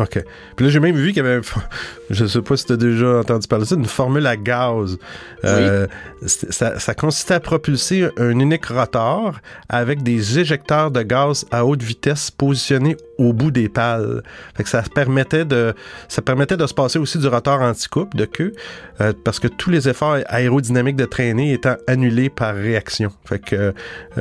OK. 0.00 0.24
Puis 0.56 0.66
là, 0.66 0.72
j'ai 0.72 0.80
même 0.80 0.96
vu 0.96 1.12
qu'il 1.12 1.22
y 1.22 1.26
avait, 1.26 1.40
je 2.10 2.24
sais 2.24 2.42
pas 2.42 2.56
si 2.56 2.66
tu 2.66 2.72
as 2.72 2.76
déjà 2.76 3.18
entendu 3.18 3.46
parler 3.46 3.64
de 3.64 3.68
ça, 3.68 3.76
une 3.76 3.84
formule 3.84 4.26
à 4.26 4.36
gaz. 4.36 4.98
Euh, 5.44 5.86
ça, 6.26 6.78
ça, 6.80 6.94
consistait 6.94 7.34
à 7.34 7.40
propulser 7.40 8.08
un 8.16 8.30
unique 8.30 8.66
rotor 8.66 9.40
avec 9.68 10.02
des 10.02 10.38
éjecteurs 10.38 10.90
de 10.90 11.02
gaz 11.02 11.44
à 11.50 11.64
haute 11.64 11.82
vitesse 11.82 12.30
positionnés 12.30 12.96
au 13.18 13.32
bout 13.32 13.50
des 13.50 13.68
pales. 13.68 14.22
Fait 14.56 14.64
que 14.64 14.68
ça 14.68 14.82
permettait 14.82 15.44
de, 15.44 15.74
ça 16.08 16.22
permettait 16.22 16.56
de 16.56 16.66
se 16.66 16.74
passer 16.74 16.98
aussi 16.98 17.18
du 17.18 17.28
rotor 17.28 17.60
anti-coupe 17.60 18.16
de 18.16 18.24
queue, 18.24 18.52
euh, 19.00 19.12
parce 19.24 19.38
que 19.38 19.48
tous 19.48 19.70
les 19.70 19.88
efforts 19.88 20.18
aérodynamiques 20.26 20.96
de 20.96 21.04
traînée 21.04 21.52
étant 21.52 21.76
annulés 21.86 22.30
par 22.30 22.54
réaction. 22.54 23.12
Fait 23.24 23.38
que 23.38 23.74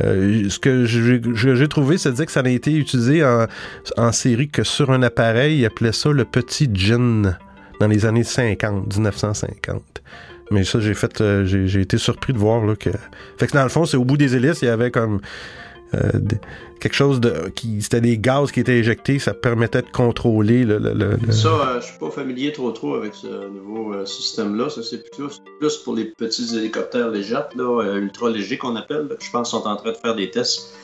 euh, 0.04 0.50
ce 0.50 0.60
que 0.60 0.86
j'ai 0.86 1.68
trouvé, 1.68 1.98
c'est 1.98 2.12
dire 2.12 2.26
que 2.26 2.32
ça 2.32 2.44
n'a 2.44 2.52
été 2.52 2.74
utilisé 2.74 3.26
en, 3.26 3.48
en 3.98 4.12
série 4.12 4.50
que 4.50 4.64
sur 4.64 4.92
un 4.92 5.02
appareil 5.02 5.63
il 5.64 5.66
appelait 5.66 5.94
ça 5.94 6.10
le 6.10 6.26
petit 6.26 6.70
gin 6.74 7.38
dans 7.80 7.88
les 7.88 8.06
années 8.06 8.24
50, 8.24 8.94
1950. 8.96 9.82
Mais 10.52 10.66
ça, 10.66 10.80
j'ai 10.80 10.94
fait, 10.94 11.22
euh, 11.22 11.46
j'ai 11.46 11.82
été 11.82 11.98
surpris 11.98 12.34
de 12.34 12.38
voir 12.38 12.66
là, 12.66 12.76
que. 12.76 12.90
Fait 13.38 13.48
que 13.48 13.54
dans 13.54 13.64
le 13.64 13.70
fond, 13.70 13.86
c'est 13.86 13.98
au 13.98 14.04
bout 14.04 14.18
des 14.18 14.36
hélices, 14.36 14.62
il 14.62 14.66
y 14.66 14.70
avait 14.70 14.92
comme 14.92 15.22
euh, 15.94 16.12
quelque 16.82 16.94
chose 16.94 17.22
de. 17.22 17.50
qui 17.56 17.82
C'était 17.82 18.02
des 18.02 18.18
gaz 18.18 18.52
qui 18.52 18.60
étaient 18.60 18.78
éjectés, 18.78 19.20
ça 19.20 19.34
permettait 19.34 19.82
de 19.82 19.90
contrôler 19.90 20.66
le. 20.66 21.18
Ça, 21.32 21.48
euh, 21.48 21.82
je 21.82 21.86
suis 21.86 21.98
pas 21.98 22.12
familier 22.12 22.52
trop 22.52 22.72
trop 22.72 22.96
avec 22.96 23.16
ce 23.16 23.48
nouveau 23.48 24.06
système-là. 24.06 24.70
Ça, 24.70 24.84
c'est 24.84 25.10
plus, 25.12 25.42
plus, 25.60 25.78
pour 25.78 25.96
les 25.96 26.06
petits 26.06 26.58
hélicoptères 26.58 27.10
légers, 27.10 27.48
là, 27.56 27.96
ultra 27.96 28.30
légers 28.30 28.58
qu'on 28.58 28.76
appelle, 28.76 29.16
je 29.22 29.32
pense 29.32 29.50
qu'ils 29.50 29.60
sont 29.60 29.66
en 29.66 29.78
train 29.78 29.92
de 29.94 29.98
faire 29.98 30.16
des 30.16 30.30
tests. 30.30 30.76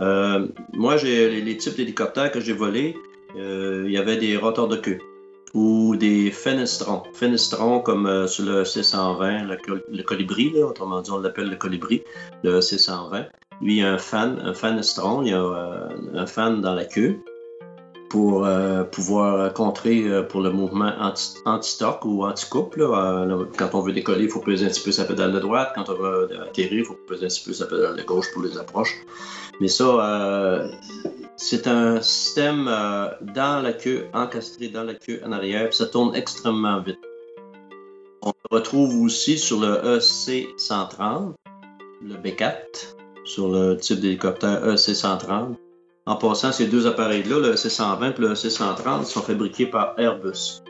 moi, 0.00 0.96
j'ai 0.96 1.40
les 1.40 1.56
types 1.56 1.76
d'hélicoptères 1.76 2.32
que 2.32 2.40
j'ai 2.40 2.54
volés. 2.54 2.96
Euh, 3.34 3.84
il 3.86 3.92
y 3.92 3.98
avait 3.98 4.16
des 4.16 4.36
rotors 4.36 4.68
de 4.68 4.76
queue 4.76 4.98
ou 5.54 5.96
des 5.96 6.30
fenestrons. 6.30 7.02
Fenestrons 7.14 7.80
comme 7.80 8.06
euh, 8.06 8.26
sur 8.26 8.44
le 8.44 8.62
C120, 8.62 9.46
le, 9.46 10.02
colibri, 10.02 10.62
autrement 10.62 11.00
dit 11.00 11.10
on 11.10 11.18
l'appelle 11.18 11.48
le 11.48 11.56
colibri, 11.56 12.02
le 12.42 12.60
C120. 12.60 13.26
Lui, 13.62 13.76
il 13.76 13.80
y 13.80 13.82
a 13.82 13.92
un 13.92 13.98
fan, 13.98 14.38
un 14.44 14.52
fenestron, 14.52 15.22
il 15.22 15.28
y 15.28 15.32
a 15.32 15.42
euh, 15.42 15.88
un 16.14 16.26
fan 16.26 16.60
dans 16.60 16.74
la 16.74 16.84
queue 16.84 17.16
pour 18.10 18.48
pouvoir 18.92 19.52
contrer 19.52 20.04
pour 20.28 20.40
le 20.40 20.50
mouvement 20.50 20.92
anti-stock 21.44 22.04
ou 22.04 22.24
anti-coupe. 22.24 22.76
quand 22.78 23.74
on 23.74 23.80
veut 23.80 23.92
décoller, 23.92 24.24
il 24.24 24.30
faut 24.30 24.40
peser 24.40 24.64
un 24.64 24.68
petit 24.68 24.84
peu 24.84 24.92
sa 24.92 25.04
pédale 25.04 25.32
de 25.32 25.40
droite. 25.40 25.72
Quand 25.74 25.90
on 25.90 25.94
veut 25.94 26.28
atterrir, 26.40 26.78
il 26.78 26.84
faut 26.84 26.96
peser 27.08 27.24
un 27.24 27.28
petit 27.28 27.44
peu 27.44 27.52
sa 27.52 27.66
pédale 27.66 27.96
de 27.96 28.02
gauche 28.02 28.32
pour 28.32 28.42
les 28.42 28.56
approches. 28.56 28.94
Mais 29.60 29.66
ça, 29.66 30.62
c'est 31.36 31.66
un 31.66 32.00
système 32.00 32.66
euh, 32.68 33.08
dans 33.34 33.62
la 33.62 33.72
queue, 33.72 34.06
encastré 34.14 34.68
dans 34.68 34.84
la 34.84 34.94
queue 34.94 35.20
en 35.24 35.32
arrière, 35.32 35.68
puis 35.68 35.76
ça 35.76 35.86
tourne 35.86 36.14
extrêmement 36.14 36.80
vite. 36.80 36.98
On 38.22 38.32
le 38.50 38.56
retrouve 38.56 39.02
aussi 39.02 39.38
sur 39.38 39.60
le 39.60 39.96
EC-130, 39.96 41.34
le 42.02 42.14
B4, 42.14 42.96
sur 43.24 43.48
le 43.48 43.76
type 43.76 44.00
d'hélicoptère 44.00 44.66
EC-130. 44.66 45.56
En 46.06 46.16
passant, 46.16 46.52
ces 46.52 46.66
deux 46.66 46.86
appareils-là, 46.86 47.40
le 47.40 47.52
EC-120 47.52 48.16
et 48.16 48.20
le 48.20 48.32
EC-130, 48.32 49.04
sont 49.04 49.22
fabriqués 49.22 49.66
par 49.66 49.94
Airbus. 49.98 50.62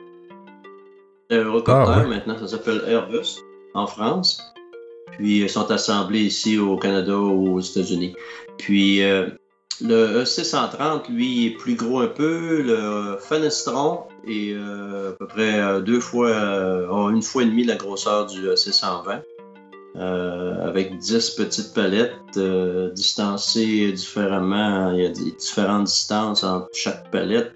L'Eurocopter, 1.31 1.93
ah, 1.95 2.05
maintenant, 2.05 2.39
ça 2.39 2.49
s'appelle 2.49 2.83
Airbus 2.87 3.41
en 3.75 3.87
France. 3.87 4.41
Puis, 5.13 5.41
ils 5.41 5.51
sont 5.51 5.71
assemblés 5.71 6.23
ici 6.23 6.59
au 6.59 6.77
Canada 6.77 7.17
ou 7.17 7.57
aux 7.57 7.61
États-Unis. 7.61 8.15
Puis, 8.59 9.03
euh, 9.03 9.29
le 9.81 10.23
E630, 10.23 11.11
lui, 11.11 11.47
est 11.47 11.51
plus 11.51 11.75
gros 11.75 12.01
un 12.01 12.07
peu. 12.07 12.63
Le 12.63 13.19
Fenestron 13.21 14.05
est 14.27 14.53
euh, 14.53 15.11
à 15.11 15.13
peu 15.13 15.27
près 15.27 15.61
euh, 15.61 15.81
deux 15.81 16.01
fois, 16.01 16.29
euh, 16.29 17.09
une 17.11 17.23
fois 17.23 17.43
et 17.43 17.47
demie 17.47 17.65
la 17.65 17.77
grosseur 17.77 18.27
du 18.27 18.47
E620. 18.47 19.23
avec 19.97 20.99
10 20.99 21.31
petites 21.31 21.75
palettes 21.75 22.39
distancées 22.95 23.93
différemment. 23.93 24.93
Il 24.93 25.03
y 25.03 25.07
a 25.07 25.11
différentes 25.11 25.85
distances 25.85 26.45
entre 26.45 26.69
chaque 26.73 27.11
palette 27.11 27.53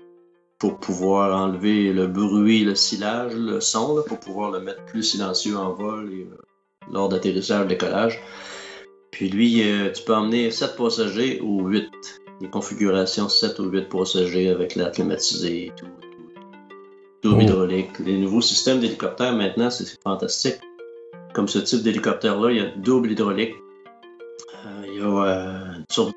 pour 0.58 0.78
pouvoir 0.78 1.34
enlever 1.34 1.92
le 1.92 2.06
bruit, 2.06 2.64
le 2.64 2.74
silage, 2.74 3.34
le 3.34 3.60
son, 3.60 4.02
pour 4.06 4.20
pouvoir 4.20 4.50
le 4.50 4.60
mettre 4.60 4.84
plus 4.84 5.02
silencieux 5.02 5.56
en 5.56 5.72
vol 5.72 6.26
lors 6.92 7.08
d'atterrissage, 7.08 7.66
décollage. 7.66 8.20
Puis 9.10 9.28
lui, 9.28 9.62
euh, 9.62 9.90
tu 9.92 10.02
peux 10.04 10.14
emmener 10.14 10.50
7 10.50 10.76
passagers 10.76 11.40
ou 11.42 11.66
8. 11.66 11.90
Des 12.40 12.48
configurations 12.48 13.28
7 13.28 13.58
ou 13.58 13.64
8 13.64 13.88
passagers 13.88 14.48
avec 14.48 14.74
l'air 14.74 14.90
climatisé 14.92 15.66
et 15.66 15.72
tout. 15.76 15.86
tout. 17.22 17.34
Oh. 17.36 17.40
hydraulique. 17.40 17.98
Les 17.98 18.16
nouveaux 18.16 18.40
systèmes 18.40 18.80
d'hélicoptères 18.80 19.34
maintenant, 19.34 19.70
c'est 19.70 19.86
fantastique. 20.02 20.58
Comme 21.34 21.48
ce 21.48 21.58
type 21.58 21.82
d'hélicoptère-là, 21.82 22.50
il 22.50 22.56
y 22.56 22.60
a 22.60 22.70
double 22.76 23.12
hydraulique. 23.12 23.54
Euh, 24.66 24.86
il 24.86 24.98
y 24.98 25.02
a 25.02 25.24
euh, 25.24 26.12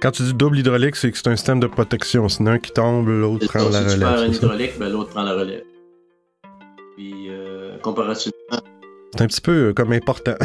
Quand 0.00 0.10
tu 0.10 0.22
dis 0.22 0.34
double 0.34 0.58
hydraulique, 0.58 0.96
c'est 0.96 1.10
que 1.10 1.18
c'est 1.18 1.28
un 1.28 1.36
système 1.36 1.60
de 1.60 1.66
protection. 1.66 2.28
Sinon, 2.28 2.52
un 2.52 2.58
qui 2.58 2.72
tombe, 2.72 3.08
l'autre 3.08 3.46
prend 3.48 3.68
la 3.68 3.80
relève. 3.80 3.88
Si 3.88 3.94
tu 3.94 4.00
perds 4.00 4.18
un 4.18 4.26
hydraulique, 4.26 4.78
ben, 4.78 4.88
l'autre 4.90 5.10
prend 5.10 5.24
la 5.24 5.34
relève. 5.34 5.62
Puis, 6.96 7.28
comparativement 7.82 8.60
c'est 9.16 9.22
un 9.22 9.28
petit 9.28 9.40
peu 9.40 9.68
euh, 9.68 9.72
comme 9.72 9.92
important, 9.92 10.34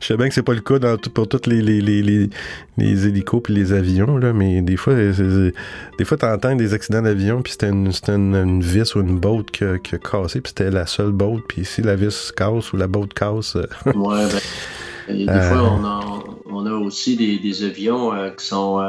Je 0.00 0.06
sais 0.06 0.16
bien 0.16 0.28
que 0.28 0.34
c'est 0.34 0.44
pas 0.44 0.54
le 0.54 0.60
cas 0.60 0.78
dans 0.78 0.96
pour 0.96 1.28
tous 1.28 1.48
les, 1.48 1.60
les, 1.60 1.80
les, 1.80 2.30
les, 2.78 3.06
hélicos 3.08 3.42
et 3.48 3.52
les 3.52 3.72
avions, 3.72 4.16
là, 4.18 4.32
mais 4.32 4.62
des 4.62 4.76
fois, 4.76 4.94
des 4.94 6.04
fois, 6.04 6.16
t'entends 6.16 6.54
des 6.54 6.72
accidents 6.72 7.02
d'avion, 7.02 7.42
puis 7.42 7.52
c'était 7.52 7.70
une, 7.70 7.92
une, 8.08 8.62
vis 8.62 8.94
ou 8.94 9.00
une 9.00 9.18
botte 9.18 9.50
qui, 9.50 9.64
qui 9.82 9.96
a 9.96 9.98
cassé, 9.98 10.40
puis 10.40 10.52
c'était 10.56 10.70
la 10.70 10.86
seule 10.86 11.10
botte, 11.10 11.42
puis 11.48 11.64
si 11.64 11.82
la 11.82 11.96
vis 11.96 12.32
casse 12.36 12.72
ou 12.72 12.76
la 12.76 12.86
botte 12.86 13.14
casse... 13.14 13.56
Euh, 13.56 13.66
ouais, 13.86 14.26
ben, 15.08 15.16
des 15.16 15.28
euh, 15.28 15.42
fois, 15.42 15.72
on 15.72 15.84
a, 15.84 16.00
on 16.46 16.66
a 16.66 16.72
aussi 16.72 17.16
des, 17.16 17.38
des 17.40 17.64
avions 17.64 18.12
qui 18.36 18.46
sont... 18.46 18.80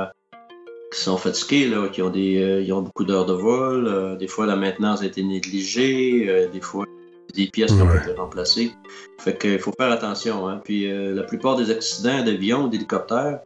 qui 0.94 1.00
sont 1.00 1.18
fatigués, 1.18 1.68
là, 1.68 1.88
qui 1.90 2.04
ont 2.04 2.12
des, 2.12 2.64
ils 2.64 2.74
ont 2.74 2.84
beaucoup 2.84 3.06
d'heures 3.06 3.26
de 3.26 3.34
vol. 3.34 4.18
des 4.20 4.28
fois, 4.28 4.46
la 4.46 4.56
maintenance 4.56 5.02
a 5.02 5.08
été 5.08 5.24
négligée. 5.24 6.48
des 6.54 6.62
fois, 6.62 6.86
des 7.32 7.48
pièces 7.48 7.72
qui 7.72 7.82
ont 7.82 7.94
été 7.94 8.14
remplacées. 8.14 8.72
Fait 9.20 9.38
qu'il 9.38 9.60
faut 9.60 9.74
faire 9.78 9.92
attention. 9.92 10.48
Hein. 10.48 10.62
Puis 10.64 10.92
euh, 10.92 11.14
la 11.14 11.24
plupart 11.24 11.56
des 11.56 11.72
accidents 11.72 12.24
d'avion 12.24 12.64
ou 12.64 12.70
d'hélicoptère, 12.70 13.40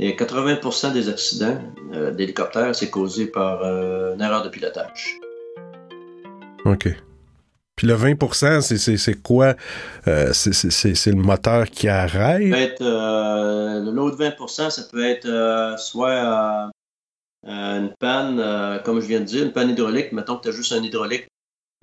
80% 0.00 0.92
des 0.92 1.08
accidents 1.08 1.58
euh, 1.94 2.10
d'hélicoptère, 2.10 2.74
c'est 2.74 2.90
causé 2.90 3.26
par 3.26 3.62
euh, 3.62 4.14
une 4.14 4.20
erreur 4.20 4.42
de 4.42 4.48
pilotage. 4.48 5.18
OK. 6.64 6.88
Puis 7.76 7.86
le 7.86 7.94
20%, 7.94 8.60
c'est 8.60 9.22
quoi? 9.22 9.54
c'est 10.04 11.10
le 11.10 11.16
moteur 11.16 11.68
qui 11.70 11.88
arrête? 11.88 12.80
L'autre 12.80 14.18
20%, 14.18 14.70
ça 14.70 14.82
peut 14.90 15.04
être 15.04 15.74
soit 15.78 16.70
une 17.44 17.92
panne, 17.98 18.80
comme 18.84 19.00
je 19.00 19.06
viens 19.06 19.20
de 19.20 19.24
dire, 19.24 19.44
une 19.44 19.52
panne 19.52 19.70
hydraulique. 19.70 20.12
Mettons 20.12 20.36
que 20.36 20.42
tu 20.42 20.48
as 20.50 20.52
juste 20.52 20.72
un 20.72 20.82
hydraulique 20.82 21.26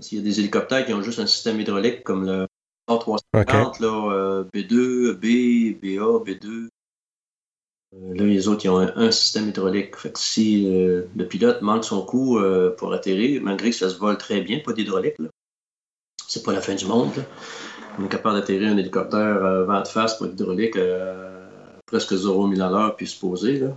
qu'il 0.07 0.17
y 0.17 0.21
a 0.21 0.23
des 0.23 0.39
hélicoptères 0.39 0.85
qui 0.85 0.93
ont 0.93 1.01
juste 1.01 1.19
un 1.19 1.27
système 1.27 1.59
hydraulique 1.59 2.03
comme 2.03 2.25
le 2.25 2.47
A350, 2.89 3.81
là, 3.81 4.43
B2, 4.53 5.13
B, 5.13 5.79
BA, 5.79 6.23
B2. 6.23 6.69
là, 7.91 8.23
les 8.23 8.47
autres, 8.47 8.65
ils 8.65 8.69
ont 8.69 8.79
un, 8.79 9.11
système 9.11 9.49
hydraulique. 9.49 9.95
Fait 9.95 10.11
que 10.11 10.19
si 10.19 10.65
le 10.65 11.27
pilote 11.27 11.61
manque 11.61 11.83
son 11.83 12.03
coup 12.03 12.39
pour 12.77 12.93
atterrir, 12.93 13.41
malgré 13.43 13.69
que 13.69 13.75
ça 13.75 13.89
se 13.89 13.97
vole 13.97 14.17
très 14.17 14.41
bien, 14.41 14.59
pas 14.59 14.73
d'hydraulique, 14.73 15.17
c'est 16.27 16.43
pas 16.43 16.53
la 16.53 16.61
fin 16.61 16.75
du 16.75 16.85
monde. 16.85 17.11
On 17.99 18.05
est 18.05 18.09
capable 18.09 18.39
d'atterrir 18.39 18.71
un 18.71 18.77
hélicoptère 18.77 19.65
vent 19.65 19.81
de 19.81 19.87
face 19.87 20.17
pour 20.17 20.27
hydraulique 20.27 20.77
presque 21.85 22.15
0 22.15 22.55
000 22.55 22.61
à 22.61 22.69
l'heure 22.69 22.95
puis 22.95 23.07
se 23.07 23.19
poser. 23.19 23.59
Là. 23.59 23.75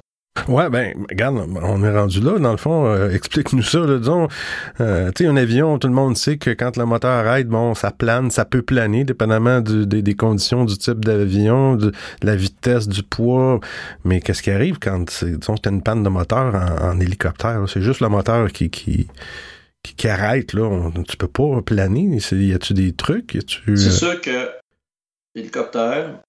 Ouais, 0.48 0.70
ben, 0.70 0.94
regarde, 1.10 1.36
on 1.36 1.84
est 1.84 1.96
rendu 1.96 2.20
là, 2.20 2.38
dans 2.38 2.50
le 2.50 2.56
fond. 2.56 2.86
Euh, 2.86 3.10
explique-nous 3.10 3.62
ça, 3.62 3.80
là, 3.80 3.98
disons. 3.98 4.28
Euh, 4.80 5.10
tu 5.14 5.24
sais, 5.24 5.30
un 5.30 5.36
avion, 5.36 5.78
tout 5.78 5.88
le 5.88 5.94
monde 5.94 6.16
sait 6.16 6.38
que 6.38 6.50
quand 6.50 6.76
le 6.78 6.86
moteur 6.86 7.10
arrête, 7.10 7.48
bon, 7.48 7.74
ça 7.74 7.90
plane, 7.90 8.30
ça 8.30 8.44
peut 8.46 8.62
planer, 8.62 9.04
dépendamment 9.04 9.60
des, 9.60 10.14
conditions 10.14 10.64
du 10.64 10.78
type 10.78 11.04
d'avion, 11.04 11.76
de, 11.76 11.92
la 12.22 12.34
vitesse, 12.34 12.88
du 12.88 13.02
poids. 13.02 13.60
Mais 14.04 14.20
qu'est-ce 14.20 14.42
qui 14.42 14.50
arrive 14.50 14.78
quand, 14.78 15.22
disons, 15.22 15.54
tu 15.54 15.68
as 15.68 15.72
une 15.72 15.82
panne 15.82 16.02
de 16.02 16.08
moteur 16.08 16.54
en, 16.82 16.98
hélicoptère? 16.98 17.62
C'est 17.68 17.82
juste 17.82 18.00
le 18.00 18.08
moteur 18.08 18.50
qui, 18.50 18.70
qui, 18.70 19.08
qui, 19.82 20.08
arrête, 20.08 20.54
là. 20.54 20.90
tu 21.06 21.16
peux 21.18 21.28
pas 21.28 21.60
planer. 21.60 22.18
Y 22.32 22.54
a-tu 22.54 22.72
des 22.72 22.92
trucs? 22.94 23.38
C'est 23.46 23.70
euh, 23.70 23.76
sûr 23.76 24.20
que 24.20 24.50
l'hélicoptère, 25.34 26.20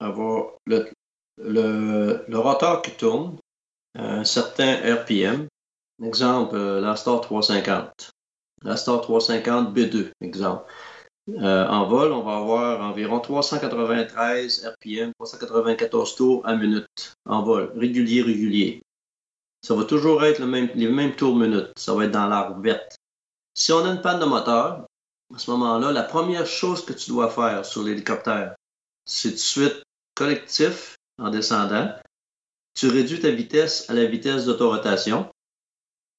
avoir 0.00 0.52
le, 0.66 0.86
le, 1.38 2.24
le 2.28 2.38
rotor 2.38 2.82
qui 2.82 2.92
tourne 2.92 3.36
à 3.96 4.18
un 4.18 4.24
certain 4.24 4.74
RPM. 4.74 5.48
Exemple, 6.02 6.54
euh, 6.54 6.80
la 6.80 6.96
Star 6.96 7.20
350. 7.20 8.10
La 8.62 8.76
Star 8.76 9.00
350 9.00 9.74
B2, 9.74 10.10
exemple. 10.20 10.70
Euh, 11.28 11.66
en 11.66 11.86
vol, 11.86 12.12
on 12.12 12.22
va 12.22 12.36
avoir 12.36 12.80
environ 12.80 13.20
393 13.20 14.66
RPM, 14.66 15.12
394 15.18 16.16
tours 16.16 16.46
à 16.46 16.56
minute 16.56 17.14
en 17.26 17.42
vol, 17.42 17.72
régulier, 17.76 18.22
régulier. 18.22 18.82
Ça 19.62 19.74
va 19.74 19.84
toujours 19.84 20.24
être 20.24 20.38
le 20.38 20.46
même, 20.46 20.70
les 20.74 20.88
mêmes 20.88 21.14
tours 21.14 21.36
minute. 21.36 21.72
Ça 21.76 21.94
va 21.94 22.04
être 22.04 22.12
dans 22.12 22.28
l'arbre 22.28 22.60
verte. 22.62 22.96
Si 23.54 23.72
on 23.72 23.84
a 23.84 23.90
une 23.90 24.00
panne 24.00 24.20
de 24.20 24.24
moteur, 24.24 24.86
à 25.34 25.38
ce 25.38 25.50
moment-là, 25.50 25.92
la 25.92 26.04
première 26.04 26.46
chose 26.46 26.84
que 26.84 26.92
tu 26.92 27.10
dois 27.10 27.28
faire 27.28 27.64
sur 27.64 27.82
l'hélicoptère, 27.82 28.54
c'est 29.04 29.32
de 29.32 29.36
suite 29.36 29.82
collectif 30.14 30.97
en 31.18 31.30
descendant. 31.30 31.92
Tu 32.74 32.88
réduis 32.88 33.20
ta 33.20 33.30
vitesse 33.30 33.88
à 33.90 33.94
la 33.94 34.04
vitesse 34.04 34.44
d'autorotation. 34.44 35.28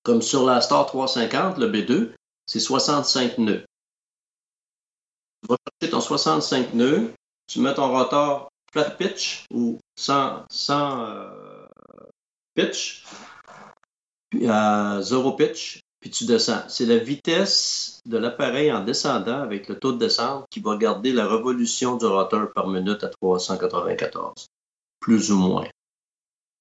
Comme 0.04 0.22
sur 0.22 0.46
la 0.46 0.62
Star 0.62 0.86
350, 0.86 1.58
le 1.58 1.70
B2, 1.70 2.12
c'est 2.46 2.60
65 2.60 3.38
nœuds. 3.38 3.66
Tu 5.42 5.48
vas 5.48 5.58
chercher 5.82 5.92
ton 5.92 6.02
65 6.02 6.74
nœuds, 6.74 7.14
tu 7.48 7.60
mets 7.60 7.74
ton 7.74 7.90
rotor 7.90 8.50
flat 8.72 8.92
pitch 8.92 9.46
ou 9.52 9.80
sans, 9.96 10.46
euh, 10.70 11.68
pitch, 12.56 13.06
puis 14.30 14.48
à 14.50 15.00
zéro 15.02 15.34
pitch, 15.34 15.82
puis 16.00 16.10
tu 16.10 16.26
descends. 16.26 16.68
C'est 16.68 16.86
la 16.86 16.98
vitesse 16.98 18.02
de 18.06 18.18
l'appareil 18.18 18.72
en 18.72 18.84
descendant 18.84 19.42
avec 19.42 19.68
le 19.68 19.80
taux 19.80 19.92
de 19.92 19.98
descente 19.98 20.46
qui 20.50 20.60
va 20.60 20.78
garder 20.78 21.12
la 21.12 21.28
révolution 21.28 21.98
du 21.98 22.06
rotor 22.06 22.52
par 22.54 22.68
minute 22.68 23.04
à 23.04 23.10
394 23.10 24.48
plus 25.00 25.32
ou 25.32 25.38
moins. 25.38 25.68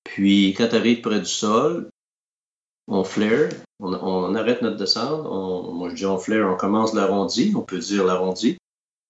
Puis, 0.04 0.54
quand 0.56 0.68
tu 0.68 0.76
arrives 0.76 1.00
près 1.00 1.20
du 1.20 1.26
sol, 1.26 1.90
on 2.86 3.04
flare, 3.04 3.50
on, 3.80 4.34
arrête 4.34 4.62
notre 4.62 4.76
descente. 4.76 5.24
moi, 5.74 5.90
je 5.90 5.94
dis 5.94 6.06
on 6.06 6.18
flare, 6.18 6.50
on 6.50 6.56
commence 6.56 6.94
l'arrondi, 6.94 7.52
on 7.54 7.62
peut 7.62 7.78
dire 7.78 8.04
l'arrondi 8.04 8.56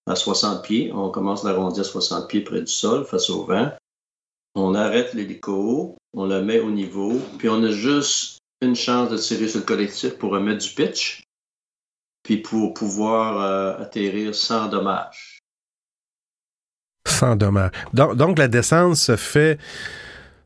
à 0.06 0.16
60 0.16 0.64
pieds. 0.64 0.92
On 0.92 1.10
commence 1.10 1.44
l'arrondi 1.44 1.80
à 1.80 1.84
60 1.84 2.28
pieds 2.28 2.40
près 2.40 2.60
du 2.60 2.72
sol, 2.72 3.04
face 3.04 3.30
au 3.30 3.44
vent. 3.44 3.72
On 4.54 4.74
arrête 4.74 5.14
l'hélico, 5.14 5.96
on 6.14 6.26
le 6.26 6.42
met 6.42 6.58
au 6.58 6.70
niveau, 6.70 7.12
puis 7.38 7.48
on 7.48 7.62
a 7.62 7.70
juste 7.70 8.38
une 8.60 8.74
chance 8.74 9.10
de 9.10 9.16
tirer 9.16 9.46
sur 9.46 9.60
le 9.60 9.66
collectif 9.66 10.18
pour 10.18 10.32
remettre 10.32 10.64
du 10.64 10.74
pitch, 10.74 11.22
puis 12.24 12.38
pour 12.38 12.74
pouvoir 12.74 13.40
euh, 13.40 13.84
atterrir 13.84 14.34
sans 14.34 14.66
dommage 14.66 15.37
sans 17.08 17.36
dommage. 17.36 17.70
Donc, 17.92 18.38
la 18.38 18.48
descente 18.48 18.96
se 18.96 19.16
fait 19.16 19.58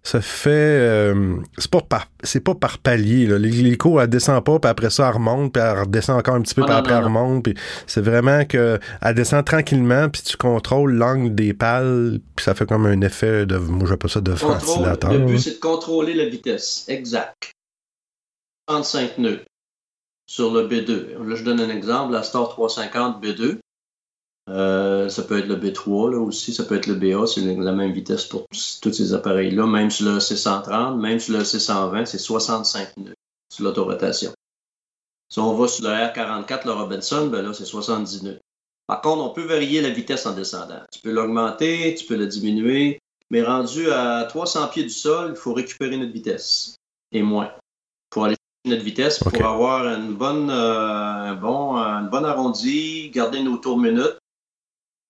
se 0.04 0.20
fait 0.20 0.50
euh, 0.50 1.36
c'est 1.58 1.70
pas 1.70 1.80
par 1.80 2.08
c'est 2.24 2.40
pas 2.40 2.56
par 2.56 2.78
palier 2.78 3.26
l'hélico 3.38 4.00
elle 4.00 4.08
descend 4.08 4.42
pas 4.42 4.58
puis 4.58 4.68
après 4.68 4.90
ça 4.90 5.06
elle 5.08 5.14
remonte 5.14 5.52
puis 5.52 5.62
elle 5.62 5.78
redescend 5.78 6.18
encore 6.18 6.34
un 6.34 6.42
petit 6.42 6.54
peu 6.54 6.64
puis 6.64 6.74
après 6.74 6.94
elle 6.94 7.04
remonte 7.04 7.44
puis 7.44 7.54
c'est 7.86 8.00
vraiment 8.00 8.44
que 8.44 8.80
elle 9.00 9.14
descend 9.14 9.44
tranquillement 9.44 10.08
puis 10.08 10.22
tu 10.22 10.36
contrôles 10.36 10.94
l'angle 10.94 11.32
des 11.34 11.54
pales 11.54 12.18
puis 12.34 12.44
ça 12.44 12.54
fait 12.54 12.66
comme 12.66 12.86
un 12.86 13.00
effet 13.00 13.46
de 13.46 13.56
moi 13.58 13.88
j'appelle 13.88 14.10
ça 14.10 14.20
de 14.20 14.32
ventilateur 14.32 15.12
le 15.12 15.18
but 15.20 15.38
c'est 15.38 15.54
de 15.54 15.60
contrôler 15.60 16.14
la 16.14 16.28
vitesse. 16.28 16.84
Exact. 16.88 17.52
35 18.66 19.18
nœuds 19.18 19.42
sur 20.26 20.52
le 20.52 20.66
B2 20.66 21.28
là 21.28 21.36
je 21.36 21.44
donne 21.44 21.60
un 21.60 21.70
exemple. 21.70 22.12
La 22.12 22.24
Star 22.24 22.48
350 22.48 23.22
B2 23.22 23.58
euh, 24.48 25.08
ça 25.08 25.22
peut 25.22 25.38
être 25.38 25.46
le 25.46 25.56
B3 25.56 26.10
là, 26.12 26.18
aussi, 26.18 26.52
ça 26.52 26.64
peut 26.64 26.74
être 26.74 26.88
le 26.88 26.94
BA, 26.94 27.26
c'est 27.26 27.40
la 27.40 27.72
même 27.72 27.92
vitesse 27.92 28.24
pour 28.24 28.46
tous 28.48 28.92
ces 28.92 29.14
appareils-là. 29.14 29.66
Même 29.66 29.90
sur 29.90 30.06
le 30.06 30.18
C130, 30.18 30.98
même 30.98 31.20
sur 31.20 31.34
le 31.34 31.44
C120, 31.44 32.06
c'est 32.06 32.18
65 32.18 32.96
nœuds 32.96 33.14
sur 33.52 33.64
l'autorotation. 33.64 34.32
Si 35.28 35.38
on 35.38 35.54
va 35.54 35.68
sur 35.68 35.84
le 35.84 35.90
R44, 35.90 36.66
le 36.66 36.72
Robinson, 36.72 37.28
ben 37.28 37.42
là, 37.42 37.54
c'est 37.54 37.64
70 37.64 38.24
nœuds. 38.24 38.40
Par 38.86 39.00
contre, 39.00 39.22
on 39.22 39.30
peut 39.30 39.44
varier 39.44 39.80
la 39.80 39.90
vitesse 39.90 40.26
en 40.26 40.34
descendant. 40.34 40.82
Tu 40.92 41.00
peux 41.00 41.12
l'augmenter, 41.12 41.94
tu 41.94 42.04
peux 42.04 42.16
la 42.16 42.26
diminuer, 42.26 42.98
mais 43.30 43.42
rendu 43.42 43.90
à 43.90 44.24
300 44.24 44.68
pieds 44.68 44.82
du 44.82 44.90
sol, 44.90 45.30
il 45.30 45.36
faut 45.36 45.54
récupérer 45.54 45.96
notre 45.96 46.12
vitesse 46.12 46.74
et 47.12 47.22
moins 47.22 47.50
pour 48.10 48.24
aller 48.24 48.34
chercher 48.34 48.76
notre 48.76 48.84
vitesse 48.84 49.18
pour 49.20 49.46
avoir 49.46 49.86
une 49.86 50.14
bonne, 50.14 50.50
euh, 50.50 51.30
un 51.30 51.34
bon, 51.34 51.76
une 51.76 52.08
bonne 52.08 52.24
arrondie, 52.24 53.10
garder 53.10 53.42
nos 53.42 53.56
tours 53.56 53.78
minutes 53.78 54.18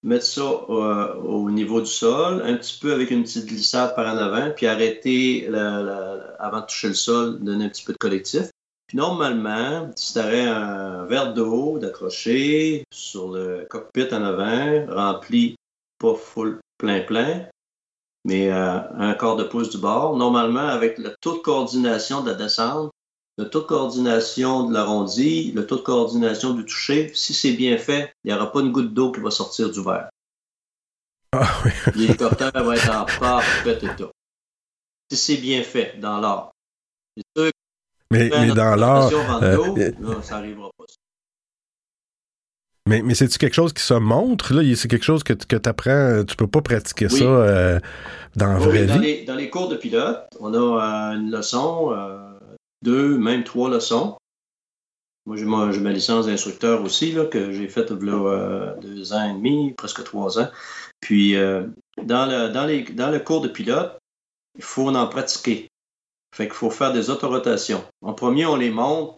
mettre 0.03 0.25
ça 0.25 0.43
euh, 0.43 1.15
au 1.15 1.51
niveau 1.51 1.81
du 1.81 1.87
sol, 1.87 2.43
un 2.45 2.57
petit 2.57 2.79
peu 2.81 2.93
avec 2.93 3.11
une 3.11 3.23
petite 3.23 3.47
glissade 3.47 3.95
par 3.95 4.13
en 4.13 4.19
avant, 4.19 4.51
puis 4.55 4.67
arrêter 4.67 5.47
avant 5.49 6.61
de 6.61 6.67
toucher 6.67 6.89
le 6.89 6.95
sol, 6.95 7.39
donner 7.41 7.67
un 7.67 7.69
petit 7.69 7.85
peu 7.85 7.93
de 7.93 7.99
collectif. 7.99 8.51
Puis 8.87 8.99
normalement, 8.99 9.91
si 9.97 10.13
tu 10.13 10.19
aurais 10.19 10.45
un 10.45 11.05
verre 11.05 11.35
d'eau 11.35 11.79
d'accrocher 11.79 12.85
sur 12.93 13.31
le 13.31 13.67
cockpit 13.71 14.13
en 14.13 14.23
avant, 14.23 14.87
rempli 14.95 15.57
pas 15.99 16.15
full 16.15 16.59
plein-plein, 16.79 17.47
mais 18.25 18.53
euh, 18.53 18.79
un 18.99 19.15
quart 19.15 19.37
de 19.37 19.45
pouce 19.45 19.71
du 19.71 19.79
bord, 19.79 20.17
normalement, 20.17 20.61
avec 20.61 20.99
le 20.99 21.15
taux 21.21 21.39
de 21.39 21.43
coordination 21.43 22.23
de 22.23 22.31
la 22.31 22.37
descente, 22.37 22.91
le 23.39 23.49
taux 23.49 23.61
de 23.61 23.67
coordination 23.67 24.69
de 24.69 24.75
l'arrondi, 24.75 25.53
le 25.53 25.67
taux 25.67 25.77
de 25.77 25.83
coordination 25.83 26.53
du 26.53 26.65
toucher, 26.65 27.11
si 27.15 27.33
c'est 27.33 27.53
bien 27.53 27.79
fait, 27.79 28.13
il 28.25 28.31
n'y 28.31 28.37
aura 28.37 28.53
pas 28.53 28.61
une 28.61 28.73
goutte 28.73 28.93
d'eau 28.93 29.11
qui 29.11 29.21
va 29.21 29.31
sortir 29.31 29.71
du 29.71 29.83
verre. 29.83 30.11
Ah, 31.33 31.49
oui. 31.65 31.71
L'hélicoptère 31.95 32.53
va 32.53 32.77
être 32.77 32.91
en 32.91 33.07
parfait 33.19 33.79
état. 33.83 34.11
Si 35.11 35.17
c'est 35.17 35.37
bien 35.39 35.63
fait 35.63 35.99
dans 35.99 36.19
l'art. 36.19 36.53
mais, 38.11 38.31
mais 38.31 38.49
dans 38.49 38.77
l'art. 38.77 39.11
Euh, 39.43 39.93
ça 40.23 40.37
n'arrivera 40.37 40.71
pas. 40.77 40.85
Mais, 42.87 43.01
mais 43.01 43.15
c'est-tu 43.15 43.39
quelque 43.39 43.55
chose 43.55 43.73
qui 43.73 43.83
se 43.83 43.95
montre? 43.95 44.53
Là? 44.53 44.77
C'est 44.77 44.89
quelque 44.89 45.05
chose 45.05 45.23
que, 45.23 45.33
que 45.33 45.57
tu 45.57 45.69
apprends, 45.69 46.25
tu 46.25 46.37
peux 46.37 46.49
pas 46.49 46.61
pratiquer 46.61 47.09
ça 47.09 47.25
euh, 47.25 47.79
dans 48.35 48.55
la 48.55 48.59
vraie 48.59 48.87
dans 48.87 48.99
vie? 48.99 49.01
Les, 49.01 49.25
dans 49.25 49.37
les 49.37 49.49
cours 49.49 49.69
de 49.69 49.77
pilote, 49.77 50.27
on 50.41 50.53
a 50.53 50.59
euh, 50.59 51.17
une 51.17 51.31
leçon 51.31 51.93
deux, 52.83 53.17
même 53.19 53.45
trois 53.45 53.71
leçons. 53.71 54.17
Moi, 55.25 55.37
j'ai 55.37 55.45
ma, 55.45 55.93
licence 55.93 56.27
d'instructeur 56.27 56.83
aussi, 56.83 57.13
là, 57.13 57.27
que 57.27 57.53
j'ai 57.53 57.69
faite 57.69 57.93
il 57.93 58.09
a 58.09 58.75
deux 58.81 59.13
ans 59.13 59.31
et 59.31 59.35
demi, 59.35 59.73
presque 59.73 60.03
trois 60.03 60.41
ans. 60.41 60.49
Puis, 61.01 61.37
euh, 61.37 61.67
dans, 62.03 62.27
le, 62.27 62.49
dans, 62.49 62.67
les, 62.67 62.83
dans 62.83 63.11
le 63.11 63.21
cours 63.21 63.41
de 63.41 63.49
pilote, 63.49 63.99
il 64.57 64.65
faut 64.65 64.89
en 64.89 65.07
pratiquer. 65.07 65.69
Fait 66.35 66.47
qu'il 66.47 66.55
faut 66.55 66.71
faire 66.71 66.93
des 66.93 67.11
autorotations. 67.11 67.85
En 68.01 68.15
premier, 68.15 68.47
on 68.47 68.57
les 68.57 68.71
monte 68.71 69.17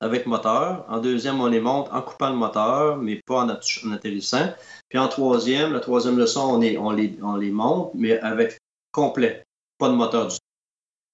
avec 0.00 0.26
moteur. 0.26 0.84
En 0.88 0.98
deuxième, 0.98 1.40
on 1.40 1.46
les 1.46 1.60
monte 1.60 1.88
en 1.92 2.02
coupant 2.02 2.30
le 2.30 2.36
moteur, 2.36 2.98
mais 2.98 3.20
pas 3.24 3.44
en, 3.44 3.48
atterrissant. 3.48 4.52
Puis 4.88 4.98
en 4.98 5.08
troisième, 5.08 5.72
la 5.72 5.80
troisième 5.80 6.18
leçon, 6.18 6.40
on, 6.40 6.60
est, 6.60 6.76
on, 6.76 6.90
les, 6.90 7.16
on 7.22 7.36
les 7.36 7.52
monte, 7.52 7.92
mais 7.94 8.18
avec 8.18 8.58
complet, 8.90 9.44
pas 9.78 9.88
de 9.88 9.94
moteur 9.94 10.26
du 10.26 10.34
tout. 10.34 10.40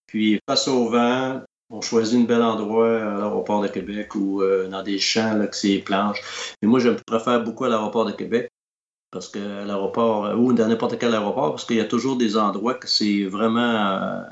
Puis 0.07 0.41
face 0.49 0.67
au 0.69 0.89
vent, 0.89 1.43
on 1.71 1.81
choisit 1.81 2.21
un 2.21 2.25
bel 2.25 2.43
endroit 2.43 2.97
à 2.97 3.19
l'aéroport 3.19 3.63
de 3.63 3.69
Québec 3.69 4.15
ou 4.15 4.43
euh, 4.43 4.69
dans 4.69 4.83
des 4.83 4.99
champs 4.99 5.35
là, 5.35 5.47
que 5.47 5.57
c'est 5.57 5.79
planche. 5.79 6.21
Mais 6.63 6.69
moi, 6.69 6.81
je 6.81 6.91
préfère 7.07 7.43
beaucoup 7.43 7.65
à 7.65 7.69
l'aéroport 7.69 8.07
de 8.07 8.13
Québec 8.13 8.51
parce 9.11 9.29
que 9.29 9.39
l'aéroport, 9.39 10.27
euh, 10.27 10.35
ou 10.35 10.53
dans 10.53 10.69
n'importe 10.69 10.99
quel 10.99 11.15
aéroport, 11.15 11.51
parce 11.51 11.65
qu'il 11.65 11.77
y 11.77 11.81
a 11.81 11.85
toujours 11.85 12.17
des 12.17 12.37
endroits 12.37 12.75
que 12.75 12.89
c'est 12.89 13.25
vraiment 13.25 13.61
euh, 13.61 14.23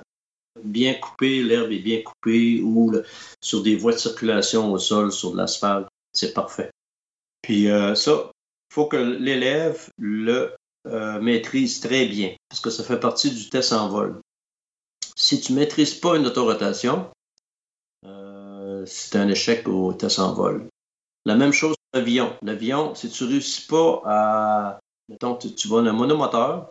bien 0.63 0.95
coupé, 0.95 1.43
l'herbe 1.43 1.73
est 1.73 1.79
bien 1.79 2.03
coupée, 2.03 2.61
ou 2.63 2.95
sur 3.41 3.63
des 3.63 3.77
voies 3.77 3.93
de 3.93 3.99
circulation 3.99 4.73
au 4.73 4.79
sol, 4.79 5.13
sur 5.13 5.33
de 5.33 5.37
l'asphalte, 5.37 5.89
c'est 6.13 6.33
parfait. 6.33 6.71
Puis 7.43 7.69
ça, 7.95 8.31
il 8.71 8.75
faut 8.75 8.87
que 8.87 8.97
l'élève 8.97 9.89
le 9.99 10.55
maîtrise 11.21 11.81
très 11.81 12.07
bien, 12.07 12.35
parce 12.49 12.61
que 12.61 12.71
ça 12.71 12.83
fait 12.83 12.99
partie 12.99 13.31
du 13.31 13.51
test 13.51 13.75
en 13.75 13.89
vol. 13.89 14.21
Si 15.15 15.41
tu 15.41 15.53
ne 15.53 15.59
maîtrises 15.59 15.95
pas 15.95 16.17
une 16.17 16.27
autorotation, 16.27 17.11
c'est 18.87 19.19
un 19.19 19.29
échec 19.29 19.69
au 19.69 19.93
test 19.93 20.19
en 20.19 20.33
vol. 20.33 20.69
La 21.25 21.35
même 21.35 21.53
chose 21.53 21.75
pour 21.77 22.01
l'avion. 22.01 22.33
L'avion, 22.43 22.95
si 22.95 23.11
tu 23.11 23.25
ne 23.25 23.31
réussis 23.31 23.67
pas 23.67 24.03
à. 24.05 24.79
Mettons, 25.09 25.37
tu, 25.37 25.55
tu 25.55 25.69
vas 25.69 25.79
un 25.79 25.93
monomoteur, 25.93 26.69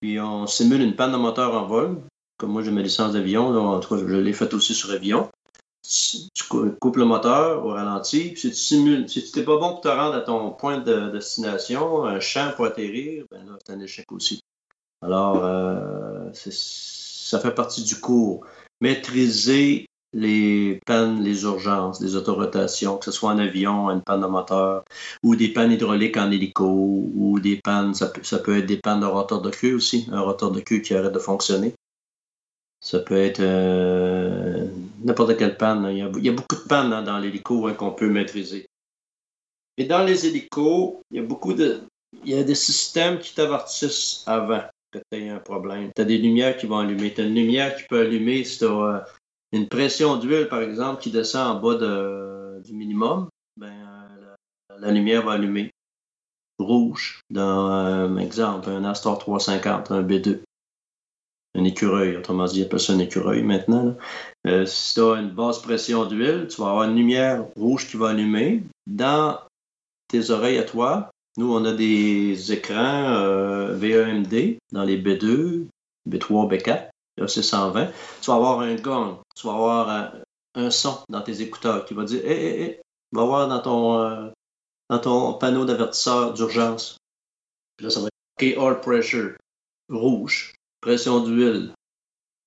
puis 0.00 0.20
on 0.20 0.46
simule 0.46 0.82
une 0.82 0.96
panne 0.96 1.12
de 1.12 1.16
moteur 1.16 1.54
en 1.54 1.66
vol. 1.66 2.02
Comme 2.36 2.50
moi, 2.50 2.62
j'ai 2.62 2.70
ma 2.70 2.82
licence 2.82 3.12
d'avion, 3.12 3.56
en 3.56 3.80
tout 3.80 3.94
cas, 3.94 4.00
je 4.00 4.16
l'ai 4.16 4.32
fait 4.32 4.52
aussi 4.54 4.74
sur 4.74 4.90
avion. 4.90 5.30
Tu 5.82 6.44
coupes 6.80 6.96
le 6.96 7.04
moteur 7.04 7.64
au 7.64 7.70
ralenti, 7.70 8.30
puis 8.30 8.40
si 8.40 8.50
tu 8.50 8.56
simules, 8.56 9.08
si 9.08 9.30
tu 9.30 9.38
n'es 9.38 9.44
pas 9.44 9.58
bon 9.58 9.72
pour 9.72 9.80
te 9.82 9.88
rendre 9.88 10.14
à 10.14 10.20
ton 10.20 10.50
point 10.50 10.78
de 10.78 11.10
destination, 11.10 12.04
un 12.04 12.20
champ 12.20 12.52
pour 12.56 12.64
atterrir, 12.64 13.24
ben 13.30 13.44
là, 13.46 13.58
c'est 13.64 13.72
un 13.72 13.80
échec 13.80 14.10
aussi. 14.10 14.40
Alors, 15.02 15.44
euh, 15.44 16.30
ça 16.32 17.38
fait 17.38 17.54
partie 17.54 17.82
du 17.82 18.00
cours. 18.00 18.46
Maîtriser 18.80 19.86
les 20.14 20.80
pannes, 20.86 21.22
les 21.22 21.42
urgences, 21.42 22.00
les 22.00 22.14
autorotations, 22.14 22.96
que 22.96 23.04
ce 23.04 23.10
soit 23.10 23.30
en 23.30 23.38
avion, 23.38 23.90
une 23.90 24.00
panne 24.00 24.20
de 24.20 24.26
moteur, 24.26 24.84
ou 25.22 25.34
des 25.34 25.48
pannes 25.48 25.72
hydrauliques 25.72 26.16
en 26.16 26.30
hélico, 26.30 26.66
ou 26.66 27.40
des 27.40 27.56
pannes, 27.56 27.94
ça 27.94 28.08
peut, 28.08 28.56
être 28.56 28.66
des 28.66 28.78
pannes 28.78 29.00
de 29.00 29.06
rotor 29.06 29.42
de 29.42 29.50
queue 29.50 29.74
aussi, 29.74 30.08
un 30.12 30.20
rotor 30.20 30.52
de 30.52 30.60
queue 30.60 30.78
qui 30.78 30.94
arrête 30.94 31.12
de 31.12 31.18
fonctionner. 31.18 31.74
Ça 32.80 33.00
peut 33.00 33.16
être 33.16 33.40
euh, 33.40 34.68
n'importe 35.02 35.36
quelle 35.36 35.56
panne. 35.56 35.88
Il 35.90 35.98
y, 35.98 36.28
a, 36.28 36.32
beaucoup 36.32 36.56
de 36.56 36.68
pannes 36.68 36.92
hein, 36.92 37.02
dans 37.02 37.18
l'hélico 37.18 37.66
hein, 37.66 37.74
qu'on 37.74 37.92
peut 37.92 38.10
maîtriser. 38.10 38.66
Et 39.76 39.84
dans 39.84 40.04
les 40.04 40.26
hélicos, 40.26 41.00
il 41.10 41.16
y 41.16 41.20
a 41.20 41.26
beaucoup 41.26 41.54
de. 41.54 41.80
Il 42.24 42.30
y 42.30 42.38
a 42.38 42.44
des 42.44 42.54
systèmes 42.54 43.18
qui 43.18 43.34
t'avertissent 43.34 44.22
avant 44.26 44.62
que 44.92 44.98
tu 44.98 45.18
aies 45.18 45.30
un 45.30 45.40
problème. 45.40 45.90
Tu 45.96 46.02
as 46.02 46.04
des 46.04 46.18
lumières 46.18 46.56
qui 46.56 46.66
vont 46.66 46.78
allumer. 46.78 47.12
Tu 47.12 47.22
as 47.22 47.24
une 47.24 47.34
lumière 47.34 47.74
qui 47.74 47.82
peut 47.88 48.00
allumer 48.00 48.44
si 48.44 48.58
tu 48.58 48.66
as 48.66 49.04
une 49.54 49.68
pression 49.68 50.16
d'huile, 50.16 50.48
par 50.48 50.62
exemple, 50.62 51.00
qui 51.00 51.10
descend 51.10 51.56
en 51.56 51.60
bas 51.60 51.76
du 52.60 52.74
minimum, 52.74 53.28
ben, 53.56 53.72
euh, 53.72 54.34
la, 54.80 54.90
lumière 54.90 55.24
va 55.24 55.32
allumer 55.32 55.70
rouge 56.58 57.20
dans, 57.30 57.66
un 57.66 58.16
euh, 58.16 58.18
exemple, 58.18 58.68
un 58.70 58.84
Astor 58.84 59.18
350, 59.18 59.92
un 59.92 60.02
B2. 60.02 60.40
Un 61.56 61.62
écureuil, 61.62 62.16
autrement 62.16 62.46
dit, 62.46 62.62
appelle 62.62 62.80
ça 62.80 62.94
un 62.94 62.98
écureuil 62.98 63.44
maintenant. 63.44 63.94
Euh, 64.44 64.66
si 64.66 64.94
tu 64.94 65.00
as 65.00 65.20
une 65.20 65.30
basse 65.30 65.60
pression 65.60 66.04
d'huile, 66.06 66.48
tu 66.50 66.60
vas 66.60 66.70
avoir 66.70 66.90
une 66.90 66.96
lumière 66.96 67.44
rouge 67.56 67.86
qui 67.86 67.96
va 67.96 68.08
allumer. 68.10 68.64
Dans 68.88 69.38
tes 70.08 70.30
oreilles 70.30 70.58
à 70.58 70.64
toi, 70.64 71.12
nous, 71.36 71.54
on 71.54 71.64
a 71.64 71.72
des 71.72 72.52
écrans 72.52 73.68
VEMD 73.70 74.58
dans 74.72 74.82
les 74.82 75.00
B2, 75.00 75.66
B3, 76.08 76.50
B4 76.50 76.88
c'est 77.26 77.42
120, 77.42 77.90
tu 78.20 78.30
vas 78.30 78.36
avoir 78.36 78.60
un 78.60 78.74
gong, 78.76 79.18
tu 79.36 79.46
vas 79.46 79.54
avoir 79.54 80.14
un, 80.54 80.70
son 80.70 80.98
dans 81.08 81.22
tes 81.22 81.40
écouteurs 81.42 81.84
qui 81.84 81.94
va 81.94 82.04
dire 82.04 82.24
Hé, 82.24 82.30
hé, 82.30 82.62
hé, 82.62 82.80
va 83.12 83.24
voir 83.24 83.48
dans 83.48 83.60
ton, 83.60 83.98
euh, 83.98 84.30
dans 84.90 84.98
ton 84.98 85.34
panneau 85.34 85.64
d'avertisseur 85.64 86.32
d'urgence. 86.32 86.98
Puis 87.76 87.84
là, 87.84 87.90
ça 87.90 88.00
va 88.00 88.06
être 88.06 88.58
OK, 88.58 88.62
all 88.62 88.80
pressure, 88.80 89.36
rouge, 89.88 90.54
pression 90.80 91.20
d'huile, 91.20 91.72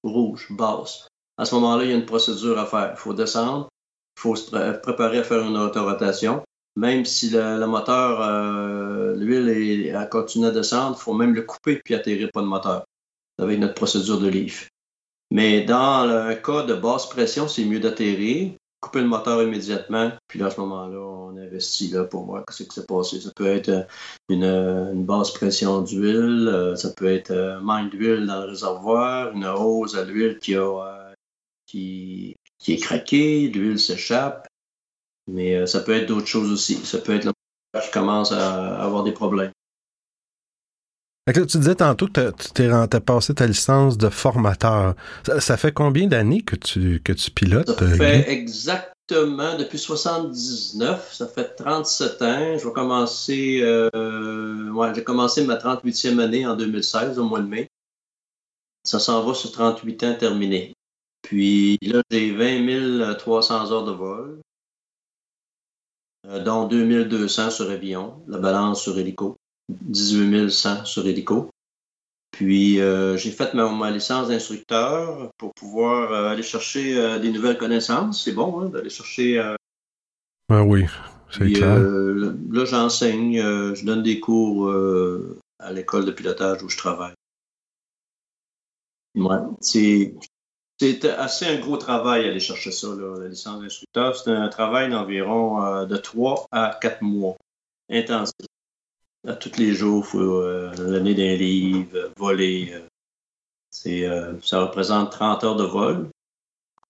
rouge, 0.03 0.47
basse. 0.51 1.07
À 1.38 1.45
ce 1.45 1.55
moment-là, 1.55 1.84
il 1.84 1.89
y 1.89 1.93
a 1.93 1.95
une 1.95 2.05
procédure 2.05 2.57
à 2.59 2.65
faire. 2.65 2.91
Il 2.91 2.97
faut 2.97 3.13
descendre, 3.13 3.70
il 4.18 4.22
faut 4.22 4.36
se 4.36 4.49
préparer 4.80 5.20
à 5.20 5.24
faire 5.24 5.43
une 5.43 5.57
autorotation. 5.57 6.43
Même 6.76 7.05
si 7.05 7.32
le, 7.32 7.65
moteur, 7.65 8.22
euh, 8.22 9.15
l'huile 9.15 9.95
a 9.95 10.05
continué 10.05 10.47
à 10.47 10.51
descendre, 10.51 10.95
il 10.99 11.01
faut 11.01 11.13
même 11.13 11.34
le 11.34 11.41
couper 11.41 11.82
puis 11.84 11.95
atterrir 11.95 12.30
pas 12.32 12.41
le 12.41 12.47
moteur 12.47 12.86
avec 13.38 13.60
notre 13.60 13.76
procédure 13.76 14.20
de 14.20 14.28
livre. 14.28 14.66
Mais 15.32 15.64
dans 15.64 16.10
un 16.10 16.36
cas 16.36 16.64
de 16.64 16.74
basse 16.74 17.08
pression, 17.08 17.48
c'est 17.48 17.66
mieux 17.66 17.80
d'atterrir, 17.80 18.54
couper 18.80 19.02
le 19.02 19.08
moteur 19.08 19.44
immédiatement, 19.44 20.12
puis 20.28 20.40
là, 20.40 20.48
à 20.48 20.52
ce 20.52 20.60
moment-là, 20.62 21.00
on 21.00 21.38
investit 21.38 21.90
là 21.90 22.06
pour 22.06 22.26
voir 22.26 22.44
ce 22.50 22.64
qui 22.64 22.74
s'est 22.74 22.86
passé. 22.86 23.20
Ça 23.20 23.32
peut 23.36 23.48
être 23.48 23.70
euh, 23.70 23.84
une, 24.30 25.06
basse 25.06 25.32
pression 25.32 25.82
d'huile, 25.82 26.48
euh, 26.48 26.76
ça 26.76 26.92
peut 26.92 27.08
être 27.12 27.32
un 27.32 27.60
manque 27.60 27.92
d'huile 27.92 28.26
dans 28.26 28.42
le 28.42 28.50
réservoir, 28.50 29.34
une 29.34 29.46
hausse 29.46 29.96
à 29.96 30.06
l'huile 30.06 30.40
qui, 30.40 30.56
qui, 31.66 32.36
qui 32.58 32.74
est 32.74 32.78
craquée, 32.78 33.50
l'huile 33.50 33.80
s'échappe. 33.80 34.48
Mais 35.28 35.56
euh, 35.56 35.66
ça 35.66 35.82
peut 35.82 35.94
être 35.94 36.08
d'autres 36.08 36.28
choses 36.28 36.52
aussi. 36.52 36.76
Ça 36.86 37.00
peut 37.00 37.14
être 37.14 37.26
moteur 37.26 37.86
qui 37.86 37.92
commence 37.92 38.32
à 38.32 38.82
avoir 38.82 39.04
des 39.04 39.12
problèmes 39.12 39.52
tu 41.34 41.58
disais 41.58 41.76
tantôt 41.76 42.08
que 42.08 42.32
tu 42.54 42.64
as 42.64 43.02
passé 43.02 43.34
ta 43.34 43.48
licence 43.48 43.98
de 43.98 44.10
formateur. 44.10 44.96
Ça, 45.40 45.58
fait 45.58 45.72
combien 45.72 46.08
d'années 46.08 46.42
que 46.42 46.56
tu, 46.56 47.02
que 47.04 47.14
tu 47.14 47.32
pilotes? 47.32 47.78
Ça 47.78 47.88
fait 47.88 48.30
exactement 48.30 49.58
depuis 49.58 49.78
79, 49.78 51.14
ça 51.14 51.28
fait 51.28 51.56
37 51.56 52.22
ans. 52.22 52.58
Je 52.58 52.66
vais 52.66 52.74
commencer, 52.74 53.60
euh, 53.62 54.70
ouais, 54.72 54.94
j'ai 54.96 55.04
commencé 55.04 55.46
ma 55.46 55.56
38e 55.56 56.20
année 56.20 56.46
en 56.46 56.56
2016, 56.56 57.20
au 57.20 57.26
mois 57.26 57.40
de 57.40 57.48
mai. 57.48 57.70
Ça 58.84 59.00
s'en 59.00 59.24
va 59.24 59.34
sur 59.34 59.52
38 59.52 60.04
ans 60.04 60.16
terminés. 60.18 60.74
Puis 61.22 61.78
là, 61.82 62.02
j'ai 62.10 62.32
20 62.32 63.16
300 63.16 63.72
heures 63.72 63.84
de 63.84 63.92
vol, 63.92 64.42
euh, 66.28 66.42
dont 66.42 66.68
2200 66.68 67.52
sur 67.52 67.70
avion, 67.70 68.24
la 68.28 68.38
balance 68.38 68.82
sur 68.82 68.98
hélico. 68.98 69.38
18 69.70 70.49
100 70.49 70.86
sur 70.86 71.05
Hélico. 71.07 71.49
Puis 72.32 72.80
euh, 72.80 73.18
j'ai 73.18 73.32
fait 73.32 73.53
ma, 73.53 73.89
licence 73.91 74.28
d'instructeur 74.28 75.32
pour 75.38 75.53
pouvoir 75.53 76.11
euh, 76.11 76.30
aller 76.30 76.43
chercher 76.43 76.97
euh, 76.97 77.20
des 77.20 77.32
nouvelles 77.32 77.57
connaissances. 77.57 78.24
C'est 78.24 78.34
bon 78.34 78.61
hein, 78.61 78.70
d'aller 78.70 78.89
chercher. 78.89 79.39
ah 80.49 80.63
oui, 80.63 80.86
c'est 81.32 81.51
clair. 81.51 81.80
là, 81.80 82.65
j'enseigne, 82.65 83.41
je 83.41 83.86
donne 83.86 84.03
des 84.03 84.20
cours 84.20 84.72
à 85.59 85.72
l'école 85.72 86.05
de 86.05 86.11
pilotage 86.11 86.61
où 86.63 86.70
je 86.70 86.78
travaille. 86.78 87.13
Ouais, 89.15 89.38
c'est 89.61 90.13
assez 91.18 91.47
un 91.47 91.59
gros 91.59 91.78
travail 91.78 92.28
aller 92.28 92.39
chercher 92.39 92.72
ça, 92.72 92.89
la 93.20 93.28
licence 93.28 93.61
d'instructeur. 93.61 94.15
C'est 94.15 94.30
un 94.30 94.47
travail 94.49 94.91
d'environ 94.91 95.86
de 95.86 95.97
3 95.97 96.45
à 96.51 96.78
4 96.80 97.01
mois 97.01 97.36
intensif 97.89 98.45
à 99.26 99.34
tous 99.34 99.57
les 99.57 99.74
jours, 99.74 100.03
il 100.05 100.09
faut 100.09 100.41
euh, 100.41 100.74
donner 100.76 101.13
des 101.13 101.38
livres, 101.38 102.11
voler. 102.18 102.74
Euh, 102.74 102.88
euh, 103.88 104.34
ça 104.41 104.61
représente 104.61 105.11
30 105.11 105.43
heures 105.43 105.55
de 105.55 105.63
vol. 105.63 106.09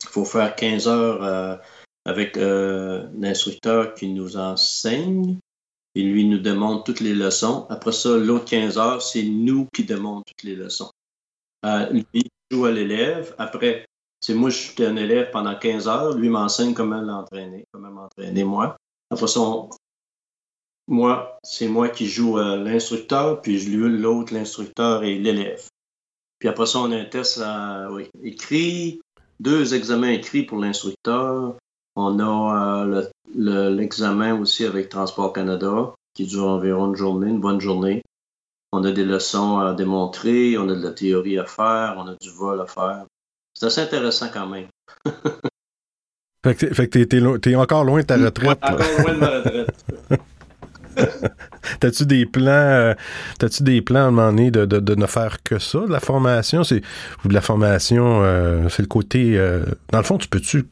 Il 0.04 0.10
faut 0.10 0.26
faire 0.26 0.56
15 0.56 0.88
heures 0.88 1.60
avec 2.06 2.36
l'instructeur 2.38 3.96
qui 3.96 4.08
nous 4.10 4.38
enseigne. 4.38 5.40
Et 5.96 6.04
lui 6.04 6.26
nous 6.26 6.38
demande 6.38 6.86
toutes 6.86 7.00
les 7.00 7.16
leçons. 7.16 7.66
Après 7.70 7.92
ça, 7.92 8.16
l'autre 8.16 8.46
15 8.46 8.78
heures, 8.78 9.02
c'est 9.02 9.24
nous 9.24 9.68
qui 9.74 9.84
demandons 9.84 10.22
toutes 10.22 10.44
les 10.44 10.56
leçons. 10.56 10.92
lui, 11.64 12.06
joue 12.52 12.66
à 12.66 12.72
l'élève. 12.72 13.34
Après, 13.40 13.86
c'est 14.22 14.36
moi, 14.36 14.52
je 14.52 14.58
suis 14.58 14.86
un 14.86 14.96
élève 14.96 15.32
pendant 15.32 15.58
15 15.58 15.88
heures. 15.88 16.14
Lui 16.14 16.30
m'enseigne 16.30 16.76
comment 16.76 17.02
l'entraîner, 17.02 17.66
comment 17.72 17.90
m'entraîner 17.90 18.44
moi. 18.44 18.78
Après 19.10 19.28
ça, 19.28 19.40
on, 19.40 19.70
moi, 20.88 21.38
c'est 21.44 21.68
moi 21.68 21.90
qui 21.90 22.08
joue 22.08 22.38
euh, 22.38 22.58
l'instructeur, 22.58 23.42
puis 23.42 23.60
je 23.60 23.70
lui 23.70 23.98
l'autre, 23.98 24.34
l'instructeur 24.34 25.04
et 25.04 25.18
l'élève. 25.18 25.68
Puis 26.40 26.48
après 26.48 26.66
ça, 26.66 26.80
on 26.80 26.92
a 26.92 26.98
un 26.98 27.06
test 27.06 27.42
écrit, 28.24 29.02
deux 29.40 29.74
examens 29.74 30.10
écrits 30.10 30.44
pour 30.44 30.60
l'instructeur. 30.60 31.56
On 31.96 32.20
a 32.20 32.86
euh, 32.86 33.72
l'examen 33.76 34.40
aussi 34.40 34.66
avec 34.66 34.90
Transport 34.90 35.34
Canada, 35.34 35.94
qui 36.14 36.26
dure 36.26 36.48
environ 36.48 36.90
une 36.90 36.96
journée, 36.96 37.30
une 37.30 37.42
bonne 37.42 37.60
journée. 37.60 38.04
On 38.72 38.84
a 38.84 38.92
des 38.92 39.04
leçons 39.04 39.60
à 39.60 39.74
démontrer, 39.74 40.58
on 40.58 40.70
a 40.70 40.76
de 40.76 40.84
la 40.84 40.92
théorie 40.92 41.40
à 41.40 41.46
faire, 41.46 41.96
on 41.98 42.08
a 42.08 42.16
du 42.22 42.30
vol 42.30 42.62
à 42.62 42.68
faire. 42.68 43.06
C'est 43.54 43.66
assez 43.66 43.82
intéressant 43.82 44.28
quand 44.32 44.48
même. 44.48 44.68
fait 46.44 46.88
que 46.88 47.38
t'es 47.38 47.56
encore 47.56 47.84
loin 47.84 48.02
de 48.02 48.06
ta 48.06 48.18
retraite. 48.18 48.60
encore 48.62 48.78
loin 48.78 49.14
de 49.14 49.20
ma 49.20 49.30
retraite. 49.30 49.70
T'as-tu 51.80 52.06
des 52.06 52.26
plans, 52.26 52.48
euh, 52.48 52.94
t'as-tu 53.40 53.64
des 53.64 53.82
plans 53.82 54.00
à 54.00 54.04
un 54.04 54.12
moment 54.12 54.30
donné 54.30 54.52
de, 54.52 54.66
de, 54.66 54.96
ne 54.96 55.06
faire 55.06 55.44
que 55.44 55.60
ça, 55.60 55.80
de 55.80 55.92
la 55.92 56.00
formation? 56.00 56.64
C'est, 56.64 56.82
ou 57.24 57.28
de 57.28 57.34
la 57.34 57.42
formation, 57.42 58.24
euh, 58.24 58.70
c'est 58.70 58.82
le 58.82 58.88
côté. 58.88 59.38
Euh, 59.38 59.66
dans 59.92 60.00
le 60.00 60.04
fond, 60.04 60.18
tu 60.18 60.28
peux-tu 60.28 60.68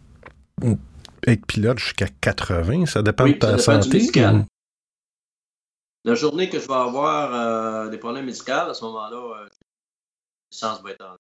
être 1.28 1.46
pilote 1.46 1.80
jusqu'à 1.80 2.08
80? 2.08 2.86
Ça 2.86 3.02
dépend 3.02 3.28
de 3.28 3.34
ta 3.34 3.58
santé? 3.58 4.10
La 6.04 6.14
journée 6.14 6.50
que 6.50 6.60
je 6.60 6.68
vais 6.68 6.74
avoir 6.74 7.90
des 7.90 7.98
problèmes 7.98 8.26
médicaux, 8.26 8.52
à 8.52 8.74
ce 8.74 8.84
moment-là, 8.86 9.42
la 9.42 9.50
licence 10.52 10.82
va 10.84 10.92
être 10.92 11.02
en. 11.02 11.16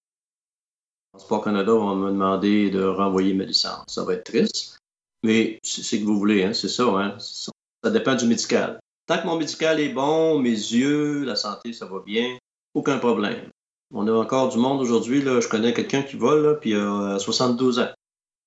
Transport 1.18 1.46
Canada 1.46 1.72
va 1.72 1.96
me 1.96 2.10
demander 2.10 2.70
de 2.70 2.84
renvoyer 2.84 3.34
ma 3.34 3.46
licence. 3.46 3.86
Ça 3.88 4.04
va 4.04 4.16
être 4.16 4.26
triste, 4.26 4.78
mais 5.24 5.60
c'est 5.64 5.82
ce 5.82 5.96
que 5.96 6.04
vous 6.04 6.20
voulez, 6.20 6.44
hein, 6.44 6.54
c'est 6.54 6.68
ça, 6.68 6.84
hein? 6.84 7.16
Ça 7.20 7.90
dépend 7.90 8.16
du 8.16 8.28
médical. 8.28 8.80
Tant 9.08 9.22
que 9.22 9.28
mon 9.28 9.38
médical 9.38 9.80
est 9.80 9.90
bon, 9.90 10.40
mes 10.40 10.50
yeux, 10.50 11.24
la 11.26 11.36
santé, 11.36 11.74
ça 11.74 11.86
va 11.86 12.00
bien, 12.06 12.38
aucun 12.74 12.98
problème. 12.98 13.50
On 13.94 14.08
a 14.08 14.12
encore 14.12 14.50
du 14.50 14.58
monde 14.58 14.82
aujourd'hui. 14.82 15.22
Je 15.22 15.48
connais 15.48 15.74
quelqu'un 15.74 16.02
qui 16.02 16.16
vole, 16.16 16.44
là, 16.44 16.56
puis 16.56 16.72
il 16.72 16.78
a 16.78 17.20
72 17.20 17.80
ans. 17.80 17.90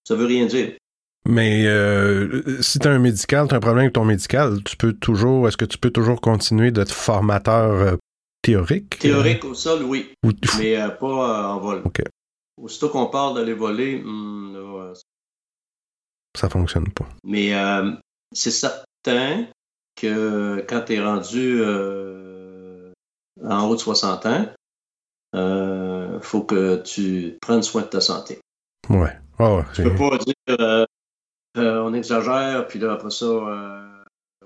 Ça 0.05 0.15
veut 0.17 0.27
rien 0.27 0.47
dire. 0.47 0.73
Mais 1.27 1.67
euh, 1.67 2.61
si 2.61 2.79
tu 2.79 2.89
as 2.89 2.91
un 2.91 2.99
médical, 2.99 3.47
tu 3.49 3.55
as 3.55 3.59
un 3.59 3.61
problème 3.61 3.83
avec 3.85 3.93
ton 3.93 4.05
médical, 4.05 4.63
tu 4.65 4.77
peux 4.77 4.93
toujours, 4.93 5.47
est-ce 5.47 5.57
que 5.57 5.65
tu 5.65 5.79
peux 5.79 5.91
toujours 5.91 6.21
continuer 6.21 6.71
d'être 6.71 6.93
formateur 6.93 7.71
euh, 7.73 7.97
théorique? 8.43 8.99
Théorique 8.99 9.45
au 9.45 9.55
sol, 9.55 9.83
oui. 9.85 10.13
mais 10.59 10.77
pas 10.99 11.53
en 11.53 11.61
vol. 11.61 11.83
OK. 11.85 12.03
Aussitôt 12.57 12.89
qu'on 12.89 13.07
parle 13.07 13.37
d'aller 13.37 13.53
voler, 13.53 14.03
hmm, 14.03 14.93
ça 16.37 16.49
fonctionne 16.49 16.91
pas. 16.91 17.07
Mais 17.25 17.53
c'est 18.33 18.51
certain 18.51 19.47
que 20.01 20.65
quand 20.69 20.83
tu 20.87 20.95
es 20.95 21.01
rendu 21.01 21.63
en 23.45 23.69
haut 23.69 23.75
de 23.75 23.81
60 23.81 24.27
ans, 24.27 24.47
il 25.35 25.39
euh, 25.41 26.21
faut 26.21 26.43
que 26.43 26.77
tu 26.83 27.37
prennes 27.41 27.63
soin 27.63 27.83
de 27.83 27.89
ta 27.89 28.01
santé. 28.01 28.41
Ouais. 28.89 29.17
Oh, 29.39 29.61
tu 29.75 29.83
peux 29.83 29.95
pas 29.95 30.19
dire 30.19 30.35
euh, 30.49 30.87
euh, 31.59 31.83
on 31.83 31.93
exagère, 31.93 32.67
puis 32.67 32.79
là, 32.79 32.93
après 32.93 33.11
ça, 33.11 33.27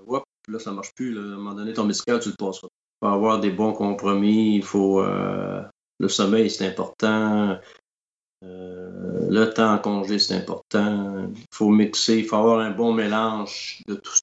whoop, 0.05 0.23
là, 0.47 0.59
ça 0.59 0.71
marche 0.71 0.93
plus. 0.95 1.13
Là. 1.13 1.21
À 1.21 1.23
un 1.23 1.37
moment 1.37 1.53
donné, 1.53 1.73
ton 1.73 1.85
médical, 1.85 2.19
tu 2.19 2.29
le 2.29 2.35
passeras. 2.35 2.67
Il 2.67 3.07
faut 3.07 3.13
avoir 3.13 3.39
des 3.39 3.49
bons 3.49 3.73
compromis, 3.73 4.57
il 4.57 4.63
faut. 4.63 5.03
le 5.03 6.07
sommeil, 6.07 6.49
c'est 6.49 6.67
important. 6.67 7.57
le 8.41 9.45
temps 9.45 9.73
en 9.73 9.79
congé, 9.79 10.19
c'est 10.19 10.35
important. 10.35 11.29
Il 11.33 11.45
faut 11.51 11.69
mixer, 11.69 12.17
il 12.19 12.25
faut 12.25 12.35
avoir 12.35 12.59
un 12.59 12.71
bon 12.71 12.93
mélange 12.93 13.81
de 13.87 13.95
tout 13.95 14.13
ça. 14.13 14.21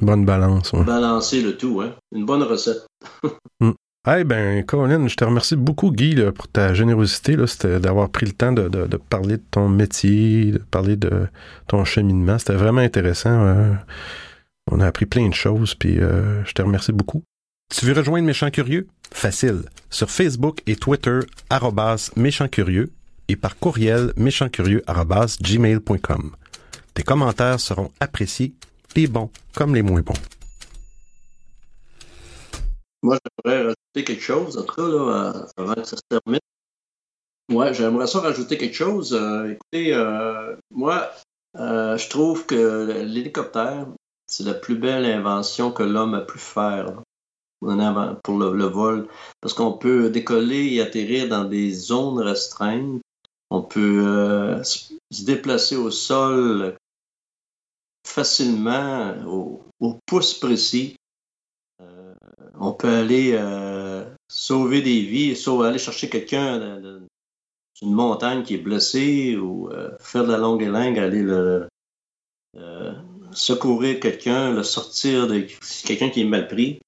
Bonne 0.00 0.24
balance. 0.24 0.72
Ouais. 0.72 0.84
Balancer 0.84 1.42
le 1.42 1.56
tout, 1.56 1.80
hein. 1.80 1.94
Une 2.12 2.24
bonne 2.24 2.42
recette. 2.42 2.86
mm. 3.60 3.72
Eh 4.08 4.24
ben, 4.24 4.64
Colin, 4.64 5.06
je 5.06 5.14
te 5.14 5.24
remercie 5.24 5.54
beaucoup, 5.54 5.92
Guy, 5.92 6.16
pour 6.34 6.48
ta 6.48 6.74
générosité, 6.74 7.36
d'avoir 7.78 8.08
pris 8.08 8.26
le 8.26 8.32
temps 8.32 8.50
de, 8.50 8.96
parler 8.96 9.36
de 9.36 9.44
ton 9.48 9.68
métier, 9.68 10.50
de 10.50 10.58
parler 10.58 10.96
de 10.96 11.28
ton 11.68 11.84
cheminement. 11.84 12.36
C'était 12.36 12.54
vraiment 12.54 12.80
intéressant. 12.80 13.30
Euh. 13.30 13.74
on 14.72 14.80
a 14.80 14.86
appris 14.86 15.06
plein 15.06 15.28
de 15.28 15.34
choses, 15.34 15.76
puis 15.76 16.00
euh, 16.00 16.44
je 16.44 16.52
te 16.52 16.62
remercie 16.62 16.90
beaucoup. 16.90 17.22
Tu 17.72 17.86
veux 17.86 17.94
rejoindre 17.94 18.26
Méchant 18.26 18.50
Curieux? 18.50 18.88
Facile. 19.12 19.62
Sur 19.88 20.10
Facebook 20.10 20.62
et 20.66 20.74
Twitter, 20.74 21.20
arrobas 21.48 22.10
Curieux 22.50 22.90
et 23.28 23.36
par 23.36 23.56
courriel 23.56 24.12
méchantcurieux.gmail.com. 24.16 26.32
Tes 26.94 27.02
commentaires 27.04 27.60
seront 27.60 27.92
appréciés, 28.00 28.52
les 28.96 29.06
bons 29.06 29.30
comme 29.54 29.74
les 29.74 29.82
moins 29.82 30.02
bons. 30.02 30.14
Moi, 33.02 33.18
j'aimerais 33.44 33.62
rajouter 33.62 34.04
quelque 34.04 34.22
chose, 34.22 34.56
en 34.56 34.62
tout 34.62 34.74
cas, 34.74 34.88
là, 34.88 35.46
avant 35.56 35.74
que 35.74 35.84
ça 35.84 35.96
se 35.96 36.02
termine. 36.08 36.40
Ouais, 37.50 37.74
j'aimerais 37.74 38.06
ça 38.06 38.20
rajouter 38.20 38.56
quelque 38.56 38.74
chose. 38.74 39.12
Euh, 39.12 39.52
écoutez, 39.52 39.92
euh, 39.92 40.54
moi, 40.70 41.10
euh, 41.58 41.98
je 41.98 42.08
trouve 42.08 42.46
que 42.46 43.02
l'hélicoptère, 43.04 43.88
c'est 44.26 44.44
la 44.44 44.54
plus 44.54 44.76
belle 44.76 45.04
invention 45.04 45.72
que 45.72 45.82
l'homme 45.82 46.14
a 46.14 46.20
pu 46.20 46.38
faire 46.38 47.02
pour 47.60 48.38
le, 48.38 48.64
vol. 48.64 49.08
Parce 49.40 49.54
qu'on 49.54 49.72
peut 49.72 50.08
décoller 50.10 50.74
et 50.74 50.80
atterrir 50.80 51.28
dans 51.28 51.44
des 51.44 51.72
zones 51.72 52.20
restreintes. 52.20 53.02
On 53.50 53.62
peut 53.62 54.62
se 54.62 55.24
déplacer 55.24 55.76
au 55.76 55.90
sol 55.90 56.76
facilement, 58.12 59.14
au, 59.26 59.64
au 59.80 59.98
pouce 60.06 60.34
précis 60.34 60.96
on 62.62 62.72
peut 62.72 62.88
aller 62.88 63.32
euh, 63.34 64.04
sauver 64.28 64.82
des 64.82 65.00
vies, 65.02 65.36
aller 65.64 65.78
chercher 65.78 66.08
quelqu'un 66.08 66.80
d'une 66.80 67.92
montagne 67.92 68.44
qui 68.44 68.54
est 68.54 68.58
blessé 68.58 69.36
ou 69.36 69.68
euh, 69.70 69.90
faire 70.00 70.24
de 70.24 70.30
la 70.30 70.38
longue 70.38 70.62
élingue, 70.62 70.98
aller 70.98 71.22
le, 71.22 71.68
euh, 72.56 72.92
secourir 73.32 73.98
quelqu'un, 74.00 74.52
le 74.52 74.62
sortir 74.62 75.26
de 75.26 75.44
quelqu'un 75.84 76.10
qui 76.10 76.20
est 76.20 76.24
mal 76.24 76.46
pris. 76.46 76.80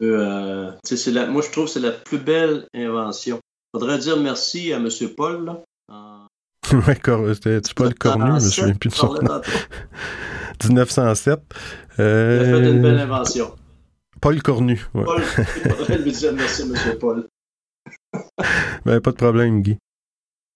moi, 0.00 0.78
je 0.80 1.50
trouve 1.50 1.66
que 1.66 1.70
c'est 1.70 1.80
la 1.80 1.92
plus 1.92 2.18
belle 2.18 2.66
invention. 2.74 3.40
Il 3.74 3.78
faudrait 3.78 3.98
dire 3.98 4.16
merci 4.18 4.72
à 4.72 4.76
M. 4.76 4.88
Paul. 5.16 5.62
c'était 7.34 7.60
Paul 7.74 7.94
Cornu, 7.94 8.40
je 8.40 8.44
me 8.44 8.50
souviens 8.50 8.74
plus 8.74 8.90
de 8.90 8.94
son 8.94 9.14
nom. 9.14 9.40
1907. 10.64 11.40
Il 11.98 12.02
a 12.02 12.44
fait 12.44 12.70
une 12.70 12.82
belle 12.82 12.98
invention. 12.98 13.54
Paul 14.20 14.40
Cornu. 14.40 14.80
Paul, 14.92 15.04
merci, 16.36 16.66
monsieur 16.66 16.98
Paul. 16.98 17.26
ben, 18.84 19.00
pas 19.00 19.10
de 19.10 19.16
problème, 19.16 19.62
Guy. 19.62 19.78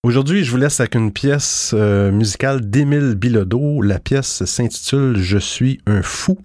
Aujourd'hui, 0.04 0.44
je 0.44 0.50
vous 0.52 0.56
laisse 0.56 0.78
avec 0.78 0.94
une 0.94 1.12
pièce 1.12 1.72
euh, 1.74 2.12
musicale 2.12 2.70
d'Émile 2.70 3.16
Bilodeau. 3.16 3.82
La 3.82 3.98
pièce 3.98 4.44
s'intitule 4.44 5.16
Je 5.16 5.38
suis 5.38 5.80
un 5.86 6.00
fou, 6.02 6.38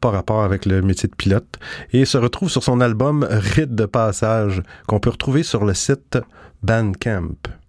par 0.00 0.10
rapport 0.10 0.42
avec 0.42 0.66
le 0.66 0.82
métier 0.82 1.08
de 1.08 1.14
pilote, 1.14 1.58
et 1.92 2.04
se 2.04 2.18
retrouve 2.18 2.50
sur 2.50 2.64
son 2.64 2.80
album 2.80 3.24
Rite 3.30 3.76
de 3.76 3.86
passage, 3.86 4.62
qu'on 4.88 4.98
peut 4.98 5.10
retrouver 5.10 5.44
sur 5.44 5.64
le 5.64 5.74
site 5.74 6.18
Bandcamp. 6.64 7.59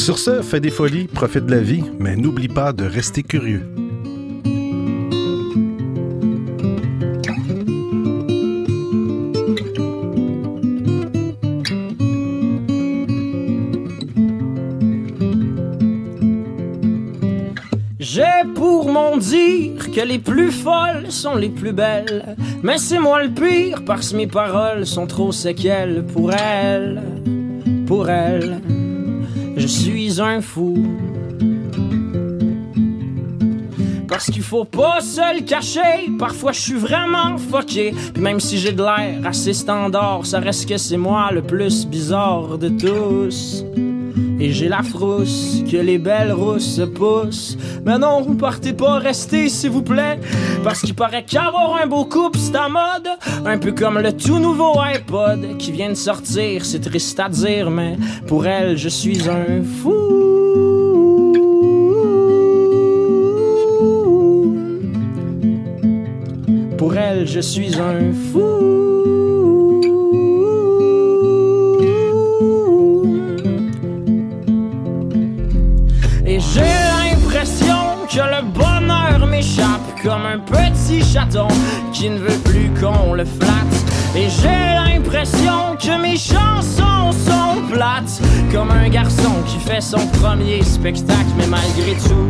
Sur 0.00 0.18
ce, 0.18 0.40
fais 0.40 0.60
des 0.60 0.70
folies, 0.70 1.08
profite 1.08 1.44
de 1.44 1.50
la 1.50 1.60
vie, 1.60 1.84
mais 1.98 2.16
n'oublie 2.16 2.48
pas 2.48 2.72
de 2.72 2.84
rester 2.84 3.22
curieux. 3.22 3.62
J'ai 17.98 18.24
pour 18.54 18.90
mon 18.90 19.18
dire 19.18 19.92
que 19.94 20.00
les 20.00 20.18
plus 20.18 20.50
folles 20.50 21.10
sont 21.10 21.36
les 21.36 21.50
plus 21.50 21.72
belles, 21.72 22.36
mais 22.62 22.78
c'est 22.78 22.98
moi 22.98 23.22
le 23.22 23.28
pire 23.28 23.84
parce 23.84 24.14
mes 24.14 24.26
paroles 24.26 24.86
sont 24.86 25.06
trop 25.06 25.30
séquelles 25.30 26.04
pour 26.06 26.32
elles, 26.32 27.02
pour 27.86 28.08
elles 28.08 28.62
je 29.60 29.66
suis 29.66 30.20
un 30.20 30.40
fou. 30.40 30.86
Parce 34.08 34.30
qu'il 34.30 34.42
faut 34.42 34.64
pas 34.64 35.00
se 35.00 35.36
le 35.36 35.42
cacher, 35.42 36.10
parfois 36.18 36.52
je 36.52 36.60
suis 36.60 36.74
vraiment 36.74 37.36
fucké. 37.36 37.94
Puis 38.14 38.22
même 38.22 38.40
si 38.40 38.58
j'ai 38.58 38.72
de 38.72 38.82
l'air 38.82 39.20
assez 39.24 39.52
standard, 39.52 40.24
ça 40.24 40.40
reste 40.40 40.68
que 40.68 40.78
c'est 40.78 40.96
moi 40.96 41.30
le 41.32 41.42
plus 41.42 41.86
bizarre 41.86 42.56
de 42.56 42.70
tous. 42.70 43.64
Et 44.40 44.52
j'ai 44.52 44.68
la 44.68 44.82
frousse, 44.82 45.62
que 45.70 45.76
les 45.76 45.98
belles 45.98 46.32
rousses 46.32 46.76
se 46.76 46.82
poussent. 46.82 47.58
Mais 47.84 47.98
non, 47.98 48.24
partez 48.36 48.72
pas, 48.72 48.98
restez 48.98 49.50
s'il 49.50 49.68
vous 49.70 49.82
plaît. 49.82 50.18
Parce 50.64 50.80
qu'il 50.80 50.94
paraît 50.94 51.24
qu'avoir 51.24 51.78
un 51.82 51.86
beau 51.86 52.06
couple, 52.06 52.38
c'est 52.38 52.56
à 52.56 52.68
mode. 52.70 53.08
Un 53.44 53.58
peu 53.58 53.72
comme 53.72 53.98
le 53.98 54.12
tout 54.12 54.38
nouveau 54.38 54.78
iPod 54.80 55.58
qui 55.58 55.72
vient 55.72 55.90
de 55.90 55.94
sortir, 55.94 56.64
c'est 56.64 56.80
triste 56.80 57.20
à 57.20 57.28
dire, 57.28 57.70
mais 57.70 57.98
pour 58.26 58.46
elle, 58.46 58.78
je 58.78 58.88
suis 58.88 59.28
un 59.28 59.62
fou. 59.82 59.94
Pour 66.78 66.96
elle, 66.96 67.26
je 67.26 67.40
suis 67.40 67.78
un 67.78 68.10
fou. 68.32 68.79
Comme 80.02 80.24
un 80.24 80.38
petit 80.38 81.02
chaton 81.02 81.48
qui 81.92 82.08
ne 82.10 82.18
veut 82.18 82.38
plus 82.44 82.70
qu'on 82.80 83.14
le 83.14 83.24
flatte. 83.24 84.16
Et 84.16 84.28
j'ai 84.28 84.94
l'impression 84.94 85.76
que 85.78 86.00
mes 86.00 86.16
chansons 86.16 87.12
sont 87.12 87.62
plates, 87.70 88.20
comme 88.52 88.70
un 88.70 88.88
garçon 88.88 89.32
qui 89.46 89.58
fait 89.58 89.80
son 89.80 90.06
premier 90.20 90.62
spectacle, 90.62 91.30
mais 91.36 91.46
malgré 91.46 91.94
tout. 91.94 92.26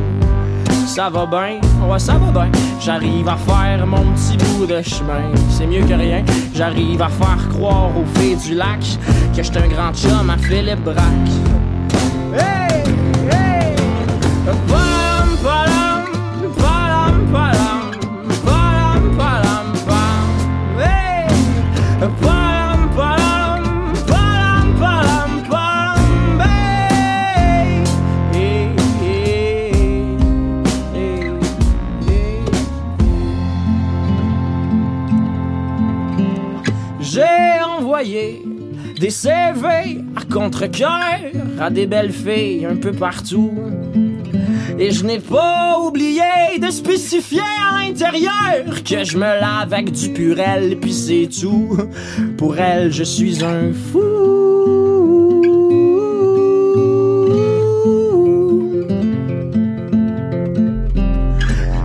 Ça 0.86 1.08
va 1.08 1.24
bien, 1.26 1.60
ouais 1.88 1.98
ça 1.98 2.14
va 2.14 2.30
bien. 2.32 2.50
J'arrive 2.80 3.28
à 3.28 3.36
faire 3.36 3.86
mon 3.86 4.04
petit 4.12 4.36
bout 4.36 4.66
de 4.66 4.82
chemin, 4.82 5.30
c'est 5.48 5.66
mieux 5.66 5.82
que 5.82 5.94
rien. 5.94 6.24
J'arrive 6.54 7.00
à 7.00 7.08
faire 7.08 7.48
croire 7.50 7.90
aux 7.96 8.18
filles 8.18 8.36
du 8.36 8.54
lac 8.54 8.80
que 9.36 9.42
j'étais 9.42 9.60
un 9.60 9.68
grand 9.68 9.94
chum 9.94 10.28
à 10.28 10.36
Philippe 10.36 10.82
Braque. 10.82 11.59
Des 39.01 39.09
CV 39.09 39.64
à 40.14 40.30
contre-cœur 40.30 40.90
à 41.59 41.70
des 41.70 41.86
belles 41.86 42.12
filles 42.12 42.66
un 42.66 42.76
peu 42.76 42.92
partout. 42.92 43.51
Et 44.78 44.90
je 44.90 45.05
n'ai 45.05 45.20
pas 45.20 45.78
oublié 45.78 46.59
de 46.61 46.70
spécifier 46.70 47.40
à 47.40 47.80
l'intérieur 47.80 48.84
que 48.84 49.03
je 49.03 49.16
me 49.16 49.22
lave 49.22 49.72
avec 49.72 49.90
du 49.92 50.11
purel, 50.11 50.76
puis 50.78 50.92
c'est 50.92 51.28
tout. 51.40 51.78
Pour 52.36 52.59
elle, 52.59 52.92
je 52.92 53.03
suis 53.03 53.42
un 53.42 53.72
fou. 53.72 54.01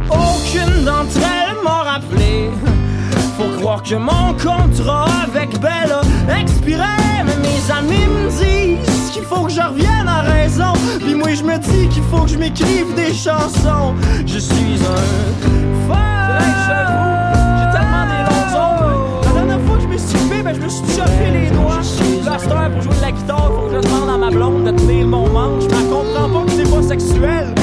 Aucune 0.09 0.83
d'entre 0.83 1.17
elles 1.17 1.63
m'a 1.63 1.83
rappelé. 1.93 2.49
Faut 3.37 3.57
croire 3.59 3.83
que 3.83 3.95
mon 3.95 4.33
contrat 4.33 5.07
avec 5.25 5.59
Bella 5.61 6.01
expirait, 6.39 7.04
qu'il 9.25 9.37
faut 9.37 9.45
que 9.45 9.51
je 9.51 9.61
revienne 9.61 10.07
à 10.07 10.21
raison. 10.21 10.73
Puis 10.99 11.15
moi 11.15 11.33
je 11.33 11.43
me 11.43 11.57
dis 11.57 11.89
qu'il 11.89 12.03
faut 12.03 12.21
que 12.21 12.29
je 12.29 12.37
m'écrive 12.37 12.93
des 12.95 13.13
chansons. 13.13 13.95
Je 14.25 14.39
suis 14.39 14.79
un 14.85 15.01
J'ai 17.57 17.71
tellement 17.71 18.05
des 18.05 18.23
longues 18.29 18.55
ongles. 18.55 19.25
La 19.25 19.31
dernière 19.33 19.61
fois 19.61 19.77
que 19.77 19.83
je 19.83 19.87
me 19.87 19.97
suis 19.97 20.17
fait, 20.29 20.43
ben, 20.43 20.55
je 20.55 20.61
me 20.61 20.69
suis 20.69 20.87
chopé 20.87 21.31
les 21.31 21.49
doigts. 21.51 21.81
La 22.25 22.39
star 22.39 22.71
pour 22.71 22.81
jouer 22.81 22.95
de 22.95 23.01
la 23.01 23.11
guitare, 23.11 23.51
faut 23.55 23.67
que 23.67 23.75
je 23.75 23.87
demande 23.87 24.09
à 24.09 24.17
ma 24.17 24.29
blonde 24.29 24.63
de 24.65 24.71
tenir 24.71 25.07
mon 25.07 25.29
manche. 25.29 25.63
Je 25.63 25.69
comprends 25.69 26.29
pas 26.29 26.45
que 26.45 26.51
c'est 26.51 26.69
pas 26.69 26.83
sexuel. 26.83 27.55